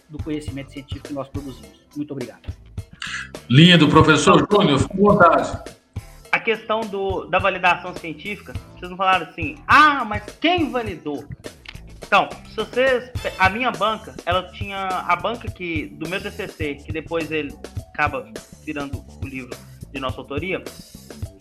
do 0.09 0.22
conhecimento 0.22 0.72
científico 0.72 1.09
que 1.09 1.14
nós 1.14 1.29
produzimos. 1.29 1.81
Muito 1.97 2.12
obrigado. 2.12 2.53
Lindo, 3.51 3.89
professor 3.89 4.47
Júnior, 4.51 4.79
fique 4.79 4.97
vontade. 4.97 5.59
A 6.31 6.39
questão 6.39 6.81
do, 6.83 7.24
da 7.24 7.39
validação 7.39 7.95
científica, 7.97 8.53
vocês 8.76 8.89
não 8.89 8.97
falaram 8.97 9.26
assim, 9.26 9.57
ah, 9.66 10.05
mas 10.05 10.22
quem 10.41 10.70
validou? 10.70 11.24
Então, 12.07 12.29
se 12.49 12.55
vocês. 12.55 13.11
A 13.39 13.51
minha 13.51 13.70
banca, 13.70 14.14
ela 14.24 14.45
tinha. 14.53 14.79
A 14.87 15.16
banca 15.16 15.51
que 15.51 15.87
do 15.89 16.09
meu 16.09 16.20
TCC, 16.20 16.76
que 16.76 16.93
depois 16.93 17.31
ele 17.31 17.55
acaba 17.93 18.31
virando 18.64 19.05
o 19.22 19.26
livro 19.26 19.55
de 19.93 20.01
nossa 20.01 20.18
autoria, 20.18 20.62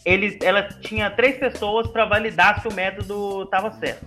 ele, 0.08 0.40
ela 0.42 0.64
tinha 0.64 1.12
três 1.12 1.38
pessoas 1.38 1.86
para 1.88 2.06
validar 2.06 2.62
se 2.62 2.68
o 2.70 2.74
método 2.74 3.44
estava 3.44 3.70
certo. 3.72 4.06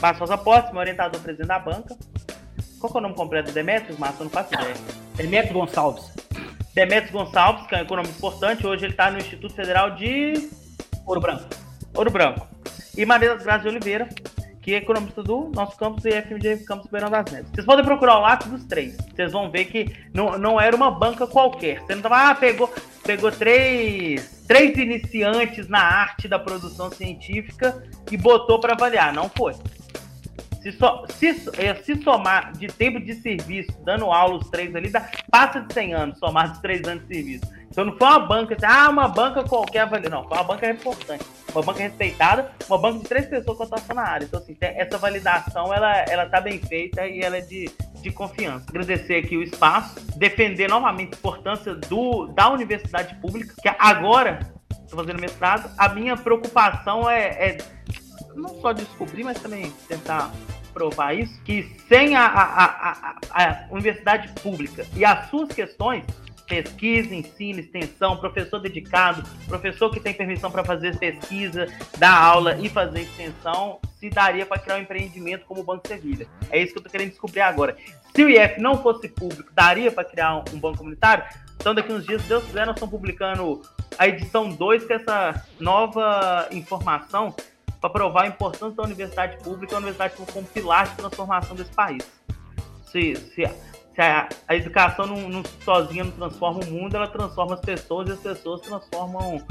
Márcio 0.00 0.20
Rosa 0.20 0.38
Portes, 0.38 0.72
meu 0.72 0.80
orientador 0.80 1.20
presidente 1.20 1.46
da 1.46 1.58
banca. 1.58 1.94
Qual 2.80 2.90
é 2.94 2.96
o 2.96 3.00
nome 3.02 3.14
completo 3.14 3.50
do 3.50 3.54
Demetrios, 3.54 3.98
Márcio? 3.98 4.22
Eu 4.22 4.24
não 4.24 4.30
faço 4.30 4.54
ideia. 4.54 4.74
Demetrios 5.14 5.52
Gonçalves. 5.52 6.10
Demetrios 6.74 7.10
Gonçalves, 7.10 7.66
que 7.66 7.74
é 7.74 7.78
um 7.78 7.82
economista 7.82 8.16
importante, 8.16 8.66
hoje 8.66 8.86
ele 8.86 8.94
está 8.94 9.10
no 9.10 9.18
Instituto 9.18 9.54
Federal 9.54 9.90
de 9.90 10.48
Ouro 11.04 11.20
Branco. 11.20 11.44
Ouro 11.94 12.10
Branco. 12.10 12.48
E 12.96 13.04
Maria 13.04 13.34
das 13.34 13.44
Graças 13.44 13.62
de 13.62 13.68
Oliveira, 13.68 14.08
que 14.64 14.72
é 14.72 14.78
economista 14.78 15.22
do 15.22 15.50
nosso 15.54 15.76
campus 15.76 16.06
e 16.06 16.22
FMG 16.22 16.64
Campus 16.64 16.90
Beirão 16.90 17.10
das 17.10 17.30
Neves. 17.30 17.50
Vocês 17.50 17.66
podem 17.66 17.84
procurar 17.84 18.16
o 18.16 18.22
lápis 18.22 18.50
dos 18.50 18.64
três. 18.64 18.96
Vocês 19.14 19.30
vão 19.30 19.50
ver 19.50 19.66
que 19.66 19.94
não, 20.14 20.38
não 20.38 20.58
era 20.58 20.74
uma 20.74 20.90
banca 20.90 21.26
qualquer. 21.26 21.80
Você 21.80 21.94
não 21.94 22.00
tava, 22.00 22.30
ah, 22.30 22.34
pegou, 22.34 22.72
pegou 23.04 23.30
três, 23.30 24.42
três 24.48 24.74
iniciantes 24.78 25.68
na 25.68 25.80
arte 25.80 26.26
da 26.26 26.38
produção 26.38 26.90
científica 26.90 27.84
e 28.10 28.16
botou 28.16 28.58
para 28.58 28.72
avaliar. 28.72 29.12
Não 29.12 29.28
foi. 29.28 29.54
Se, 30.64 30.72
so, 30.72 31.04
se, 31.10 31.28
é, 31.58 31.74
se 31.74 32.02
somar 32.02 32.52
de 32.52 32.68
tempo 32.68 32.98
de 32.98 33.12
serviço, 33.16 33.70
dando 33.84 34.06
aula 34.06 34.36
os 34.38 34.48
três 34.48 34.74
ali, 34.74 34.88
dá, 34.88 35.10
passa 35.30 35.60
de 35.60 35.74
100 35.74 35.92
anos, 35.92 36.18
somar 36.18 36.52
os 36.52 36.58
três 36.60 36.82
anos 36.88 37.06
de 37.06 37.14
serviço. 37.14 37.44
Então 37.68 37.84
não 37.84 37.98
foi 37.98 38.06
uma 38.06 38.20
banca, 38.20 38.54
assim, 38.54 38.64
ah, 38.64 38.88
uma 38.88 39.06
banca 39.06 39.44
qualquer, 39.44 39.86
não, 40.08 40.26
foi 40.26 40.38
uma 40.38 40.44
banca 40.44 40.70
importante, 40.70 41.22
uma 41.52 41.62
banca 41.62 41.80
respeitada, 41.80 42.50
uma 42.66 42.78
banca 42.78 43.00
de 43.00 43.04
três 43.04 43.26
pessoas 43.26 43.58
que 43.58 43.64
atuam 43.64 43.94
na 43.94 44.08
área. 44.08 44.24
Então, 44.24 44.40
assim, 44.40 44.56
essa 44.58 44.96
validação, 44.96 45.74
ela, 45.74 45.92
ela 46.08 46.24
tá 46.24 46.40
bem 46.40 46.58
feita 46.58 47.06
e 47.06 47.20
ela 47.20 47.36
é 47.36 47.42
de, 47.42 47.70
de 48.00 48.10
confiança. 48.10 48.64
Agradecer 48.70 49.16
aqui 49.16 49.36
o 49.36 49.42
espaço, 49.42 50.00
defender 50.16 50.66
novamente 50.66 51.12
a 51.12 51.18
importância 51.18 51.74
do, 51.74 52.28
da 52.28 52.48
universidade 52.48 53.14
pública, 53.16 53.54
que 53.60 53.68
agora, 53.78 54.40
estou 54.70 54.98
fazendo 54.98 55.20
mestrado, 55.20 55.70
a 55.76 55.90
minha 55.90 56.16
preocupação 56.16 57.10
é, 57.10 57.26
é 57.26 57.58
não 58.34 58.48
só 58.60 58.72
descobrir, 58.72 59.24
mas 59.24 59.38
também 59.42 59.70
tentar 59.88 60.32
provar 60.74 61.14
isso, 61.14 61.40
que 61.42 61.62
sem 61.88 62.16
a, 62.16 62.26
a, 62.26 62.64
a, 62.64 63.16
a, 63.30 63.66
universidade 63.70 64.28
pública 64.42 64.84
e 64.94 65.04
as 65.04 65.30
suas 65.30 65.48
questões, 65.50 66.04
pesquisa, 66.46 67.14
ensino, 67.14 67.60
extensão, 67.60 68.16
professor 68.18 68.58
dedicado, 68.58 69.22
professor 69.46 69.90
que 69.90 70.00
tem 70.00 70.12
permissão 70.12 70.50
para 70.50 70.64
fazer 70.64 70.98
pesquisa, 70.98 71.66
dar 71.96 72.14
aula 72.14 72.58
e 72.58 72.68
fazer 72.68 73.02
extensão, 73.02 73.78
se 73.98 74.10
daria 74.10 74.44
para 74.44 74.58
criar 74.58 74.76
um 74.76 74.80
empreendimento 74.82 75.46
como 75.46 75.60
o 75.60 75.64
Banco 75.64 75.88
Sevilha. 75.88 76.26
É 76.50 76.58
isso 76.58 76.72
que 76.72 76.78
eu 76.78 76.80
estou 76.80 76.92
querendo 76.92 77.10
descobrir 77.10 77.40
agora. 77.40 77.76
Se 78.14 78.22
o 78.22 78.28
IF 78.28 78.60
não 78.60 78.82
fosse 78.82 79.08
público, 79.08 79.50
daria 79.54 79.90
para 79.90 80.04
criar 80.04 80.36
um, 80.36 80.44
um, 80.52 80.60
banco 80.60 80.78
comunitário? 80.78 81.24
Então, 81.56 81.74
daqui 81.74 81.92
uns 81.92 82.04
dias, 82.04 82.20
se 82.22 82.28
Deus 82.28 82.44
quiser, 82.44 82.66
nós 82.66 82.76
estamos 82.76 82.94
publicando 82.94 83.62
a 83.98 84.06
edição 84.06 84.50
2, 84.50 84.84
que 84.84 84.92
é 84.92 84.96
essa 84.96 85.46
nova 85.58 86.48
informação 86.52 87.34
para 87.84 87.90
provar 87.90 88.22
a 88.22 88.28
importância 88.28 88.74
da 88.74 88.82
universidade 88.82 89.36
pública 89.44 89.74
a 89.74 89.78
universidade 89.78 90.14
pública 90.14 90.32
como 90.32 90.46
pilar 90.46 90.88
de 90.88 90.94
transformação 90.94 91.54
desse 91.54 91.72
país. 91.72 92.02
Se, 92.86 93.14
se, 93.14 93.46
se 93.94 94.00
a, 94.00 94.26
a, 94.48 94.56
educação 94.56 95.06
não, 95.06 95.28
não, 95.28 95.42
sozinha 95.62 96.02
não 96.02 96.12
transforma 96.12 96.60
o 96.64 96.66
mundo, 96.66 96.96
ela 96.96 97.08
transforma 97.08 97.54
as 97.54 97.60
pessoas 97.60 98.08
e 98.08 98.12
as 98.12 98.20
pessoas 98.20 98.62
transformam 98.62 99.44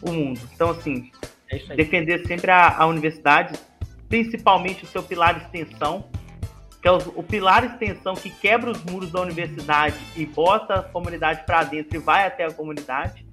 o 0.00 0.10
mundo. 0.10 0.40
Então, 0.54 0.70
assim, 0.70 1.12
é 1.50 1.76
defender 1.76 2.26
sempre 2.26 2.50
a, 2.50 2.74
a 2.74 2.86
universidade, 2.86 3.58
principalmente 4.08 4.84
o 4.84 4.86
seu 4.86 5.02
pilar 5.02 5.34
de 5.34 5.44
extensão, 5.44 6.06
que 6.80 6.88
é 6.88 6.90
o, 6.90 6.96
o 7.16 7.22
pilar 7.22 7.64
extensão 7.64 8.14
que 8.14 8.30
quebra 8.30 8.70
os 8.70 8.82
muros 8.84 9.12
da 9.12 9.20
universidade 9.20 9.98
e 10.16 10.24
bota 10.24 10.76
a 10.76 10.82
comunidade 10.82 11.44
para 11.44 11.64
dentro 11.64 11.96
e 11.96 12.00
vai 12.00 12.26
até 12.26 12.46
a 12.46 12.50
comunidade. 12.50 13.26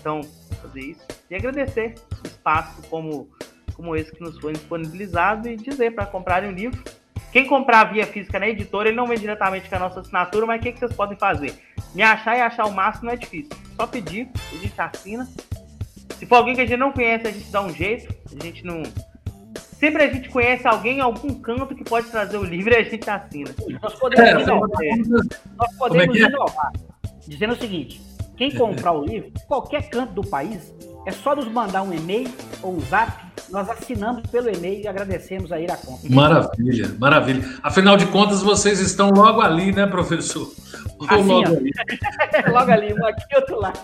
Então, 0.00 0.22
fazer 0.60 0.80
isso. 0.80 1.06
E 1.30 1.36
agradecer 1.36 1.94
o 2.24 2.26
espaço 2.26 2.82
como, 2.88 3.28
como 3.76 3.94
esse 3.94 4.10
que 4.10 4.22
nos 4.22 4.38
foi 4.38 4.54
disponibilizado 4.54 5.48
e 5.48 5.56
dizer 5.56 5.94
para 5.94 6.06
comprarem 6.06 6.48
o 6.48 6.52
livro. 6.52 6.82
Quem 7.30 7.46
comprar 7.46 7.84
via 7.92 8.06
física 8.06 8.38
na 8.38 8.48
editora, 8.48 8.88
ele 8.88 8.96
não 8.96 9.06
vem 9.06 9.18
diretamente 9.18 9.68
com 9.68 9.76
a 9.76 9.78
nossa 9.78 10.00
assinatura, 10.00 10.46
mas 10.46 10.58
o 10.58 10.62
que, 10.62 10.72
que 10.72 10.78
vocês 10.78 10.94
podem 10.94 11.18
fazer? 11.18 11.52
Me 11.94 12.02
achar 12.02 12.36
e 12.36 12.40
achar 12.40 12.64
o 12.64 12.72
máximo 12.72 13.06
não 13.06 13.12
é 13.12 13.16
difícil. 13.16 13.52
Só 13.76 13.86
pedir, 13.86 14.28
a 14.52 14.56
gente 14.56 14.80
assina. 14.80 15.28
Se 16.18 16.24
for 16.24 16.36
alguém 16.36 16.54
que 16.54 16.62
a 16.62 16.66
gente 16.66 16.78
não 16.78 16.92
conhece, 16.92 17.26
a 17.26 17.30
gente 17.30 17.50
dá 17.50 17.60
um 17.60 17.70
jeito. 17.70 18.14
A 18.34 18.42
gente 18.42 18.64
não. 18.64 18.82
Sempre 19.78 20.04
a 20.04 20.10
gente 20.10 20.30
conhece 20.30 20.66
alguém 20.66 20.98
em 20.98 21.00
algum 21.02 21.34
canto 21.34 21.74
que 21.74 21.84
pode 21.84 22.08
trazer 22.08 22.38
o 22.38 22.44
livro 22.44 22.72
e 22.72 22.76
a 22.76 22.82
gente 22.82 23.08
assina. 23.10 23.54
Nós 23.82 23.94
podemos 23.94 24.30
é, 24.30 24.42
inovar. 24.42 24.70
Nós 25.58 25.76
podemos 25.76 26.16
é, 26.16 26.22
é 26.22 26.26
inovar. 26.26 26.72
Dizendo 27.28 27.52
o 27.52 27.56
seguinte: 27.56 28.00
quem 28.36 28.50
comprar 28.54 28.92
o 28.92 29.04
livro, 29.04 29.30
qualquer 29.46 29.90
canto 29.90 30.14
do 30.14 30.26
país, 30.26 30.72
é 31.06 31.12
só 31.12 31.36
nos 31.36 31.46
mandar 31.46 31.82
um 31.82 31.94
e-mail 31.94 32.28
ou 32.60 32.76
um 32.76 32.80
zap. 32.80 33.24
Nós 33.48 33.70
assinamos 33.70 34.28
pelo 34.28 34.50
e-mail 34.50 34.82
e 34.82 34.88
agradecemos 34.88 35.52
a 35.52 35.58
conta. 35.76 36.00
Maravilha, 36.10 36.90
maravilha. 36.98 37.44
Afinal 37.62 37.96
de 37.96 38.06
contas, 38.06 38.42
vocês 38.42 38.80
estão 38.80 39.10
logo 39.10 39.40
ali, 39.40 39.70
né, 39.70 39.86
professor? 39.86 40.52
Assim, 41.08 41.28
logo, 41.28 41.46
ali. 41.46 41.70
logo 42.50 42.70
ali, 42.72 42.92
um 42.92 43.06
aqui 43.06 43.22
e 43.30 43.36
outro 43.36 43.60
lá. 43.60 43.72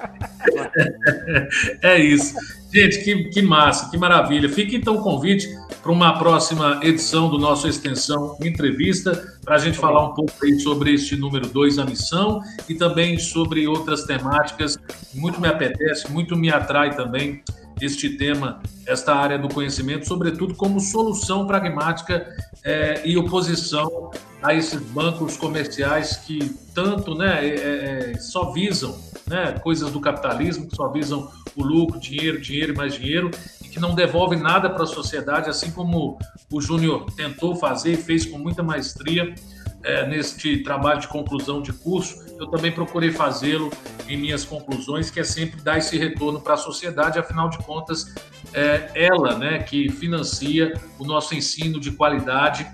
É 1.83 1.99
isso. 1.99 2.35
Gente, 2.73 3.05
que, 3.05 3.25
que 3.25 3.43
massa, 3.43 3.91
que 3.91 3.99
maravilha. 3.99 4.49
Fica 4.49 4.75
então 4.75 4.97
o 4.97 5.03
convite 5.03 5.47
para 5.83 5.93
uma 5.93 6.18
próxima 6.18 6.81
edição 6.83 7.29
do 7.29 7.39
nosso 7.39 7.68
Extensão 7.68 8.37
Entrevista, 8.43 9.12
para 9.45 9.57
a 9.57 9.59
gente 9.59 9.76
falar 9.76 10.05
um 10.05 10.14
pouco 10.14 10.32
aí 10.43 10.59
sobre 10.61 10.95
este 10.95 11.16
número 11.16 11.49
2, 11.49 11.78
a 11.78 11.84
missão, 11.84 12.40
e 12.68 12.74
também 12.74 13.18
sobre 13.18 13.66
outras 13.66 14.05
temáticas. 14.05 14.78
Muito 15.14 15.40
me 15.40 15.49
apetece, 15.49 16.11
muito 16.11 16.36
me 16.36 16.51
atrai 16.51 16.95
também 16.95 17.43
este 17.80 18.11
tema, 18.11 18.61
esta 18.86 19.14
área 19.14 19.38
do 19.38 19.49
conhecimento, 19.49 20.07
sobretudo 20.07 20.55
como 20.55 20.78
solução 20.78 21.47
pragmática 21.47 22.24
é, 22.64 23.03
e 23.05 23.16
oposição 23.16 24.11
a 24.43 24.55
esses 24.55 24.80
bancos 24.80 25.36
comerciais 25.36 26.16
que 26.16 26.55
tanto 26.74 27.14
né, 27.14 27.45
é, 27.45 28.12
é, 28.12 28.18
só 28.18 28.53
visam 28.53 28.97
né, 29.26 29.53
coisas 29.62 29.90
do 29.90 30.01
capitalismo, 30.01 30.68
que 30.68 30.76
só 30.76 30.88
visam 30.88 31.30
o 31.57 31.62
lucro, 31.62 31.99
dinheiro, 31.99 32.40
dinheiro 32.40 32.72
e 32.72 32.76
mais 32.76 32.95
dinheiro, 32.95 33.30
que 33.73 33.81
não 33.81 33.95
devolvem 33.95 34.39
nada 34.39 34.68
para 34.68 34.85
a 34.85 34.87
sociedade, 34.87 35.49
assim 35.49 35.70
como 35.70 36.18
o 36.53 36.61
Júnior 36.61 37.07
tentou 37.16 37.57
fazer 37.57 37.93
e 37.93 37.97
fez 37.97 38.27
com 38.27 38.37
muita 38.37 38.62
maestria 38.62 39.35
é, 39.83 40.07
neste 40.07 40.59
trabalho 40.62 41.01
de 41.01 41.09
conclusão 41.09 41.62
de 41.62 41.73
curso, 41.73 42.23
eu 42.39 42.47
também 42.49 42.70
procurei 42.70 43.11
fazê-lo 43.11 43.73
em 44.07 44.16
minhas 44.18 44.45
conclusões, 44.45 45.11
que 45.11 45.18
é 45.18 45.25
sempre 45.25 45.59
dar 45.62 45.79
esse 45.79 45.97
retorno 45.97 46.39
para 46.39 46.53
a 46.53 46.57
sociedade, 46.59 47.18
afinal 47.18 47.49
de 47.49 47.57
contas, 47.59 48.14
é 48.53 48.91
ela 48.95 49.39
né, 49.39 49.61
que 49.61 49.91
financia 49.91 50.79
o 50.99 51.05
nosso 51.05 51.35
ensino 51.35 51.81
de 51.81 51.93
qualidade 51.93 52.70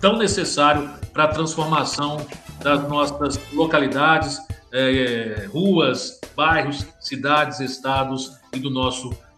tão 0.00 0.16
necessário 0.16 0.88
para 1.12 1.24
a 1.24 1.28
transformação 1.28 2.24
das 2.62 2.88
nossas 2.88 3.40
localidades, 3.52 4.38
é, 4.72 5.48
ruas, 5.52 6.20
bairros, 6.36 6.86
cidades, 7.00 7.58
estados 7.58 8.38
e 8.54 8.60
do 8.60 8.70
nosso 8.70 9.10
país 9.10 9.29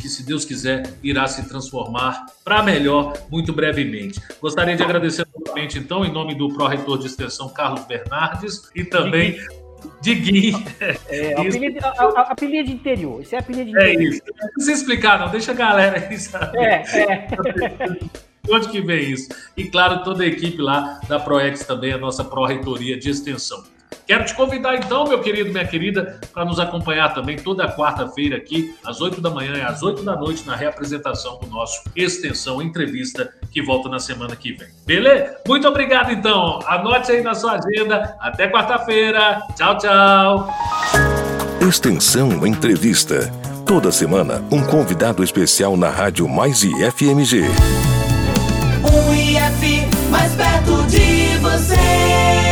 que, 0.00 0.08
se 0.08 0.22
Deus 0.22 0.44
quiser, 0.44 0.94
irá 1.02 1.26
se 1.26 1.48
transformar 1.48 2.26
para 2.44 2.62
melhor 2.62 3.14
muito 3.30 3.52
brevemente. 3.52 4.20
Gostaria 4.40 4.76
de 4.76 4.82
agradecer 4.82 5.26
novamente, 5.34 5.78
então, 5.78 6.04
em 6.04 6.12
nome 6.12 6.34
do 6.34 6.48
pró-reitor 6.48 6.98
de 6.98 7.06
extensão 7.06 7.48
Carlos 7.48 7.84
Bernardes 7.84 8.70
e 8.74 8.84
também 8.84 9.38
de 10.00 10.14
Gui. 10.14 10.52
É, 11.08 11.32
apelido, 11.34 11.78
apelido 12.16 12.70
interior. 12.70 13.22
Isso 13.22 13.34
é 13.34 13.38
apelido 13.38 13.70
é 13.78 13.92
interior. 13.92 14.02
É 14.02 14.04
isso. 14.04 14.22
Não 14.40 14.48
precisa 14.50 14.72
explicar, 14.72 15.18
não. 15.18 15.30
Deixa 15.30 15.52
a 15.52 15.54
galera 15.54 16.06
aí 16.08 16.18
saber. 16.18 16.58
É, 16.58 16.74
é. 16.98 17.28
Onde 18.48 18.68
que 18.68 18.80
vem 18.80 19.10
isso? 19.10 19.28
E, 19.56 19.64
claro, 19.64 20.02
toda 20.02 20.24
a 20.24 20.26
equipe 20.26 20.60
lá 20.60 21.00
da 21.08 21.18
ProEx 21.18 21.64
também, 21.64 21.92
a 21.92 21.98
nossa 21.98 22.24
pró-reitoria 22.24 22.98
de 22.98 23.10
extensão. 23.10 23.62
Quero 24.10 24.24
te 24.24 24.34
convidar 24.34 24.74
então, 24.74 25.06
meu 25.06 25.20
querido, 25.20 25.52
minha 25.52 25.64
querida, 25.64 26.18
para 26.34 26.44
nos 26.44 26.58
acompanhar 26.58 27.14
também 27.14 27.36
toda 27.36 27.70
quarta-feira 27.76 28.36
aqui, 28.36 28.74
às 28.84 29.00
8 29.00 29.20
da 29.20 29.30
manhã 29.30 29.54
e 29.56 29.60
às 29.60 29.84
8 29.84 30.02
da 30.02 30.16
noite, 30.16 30.44
na 30.44 30.56
reapresentação 30.56 31.38
do 31.38 31.46
nosso 31.46 31.80
Extensão 31.94 32.60
Entrevista, 32.60 33.32
que 33.52 33.62
volta 33.62 33.88
na 33.88 34.00
semana 34.00 34.34
que 34.34 34.52
vem. 34.52 34.66
Beleza? 34.84 35.36
Muito 35.46 35.68
obrigado 35.68 36.10
então. 36.10 36.58
Anote 36.66 37.12
aí 37.12 37.22
na 37.22 37.34
sua 37.34 37.52
agenda. 37.52 38.16
Até 38.18 38.50
quarta-feira. 38.50 39.42
Tchau, 39.56 39.78
tchau. 39.78 40.48
Extensão 41.60 42.44
Entrevista. 42.44 43.30
Toda 43.64 43.92
semana, 43.92 44.42
um 44.50 44.66
convidado 44.66 45.22
especial 45.22 45.76
na 45.76 45.88
Rádio 45.88 46.28
Mais 46.28 46.64
IFMG. 46.64 47.42
Um 48.82 49.14
IF 49.14 49.86
mais 50.10 50.34
perto 50.34 50.82
de 50.88 51.38
você. 51.38 52.49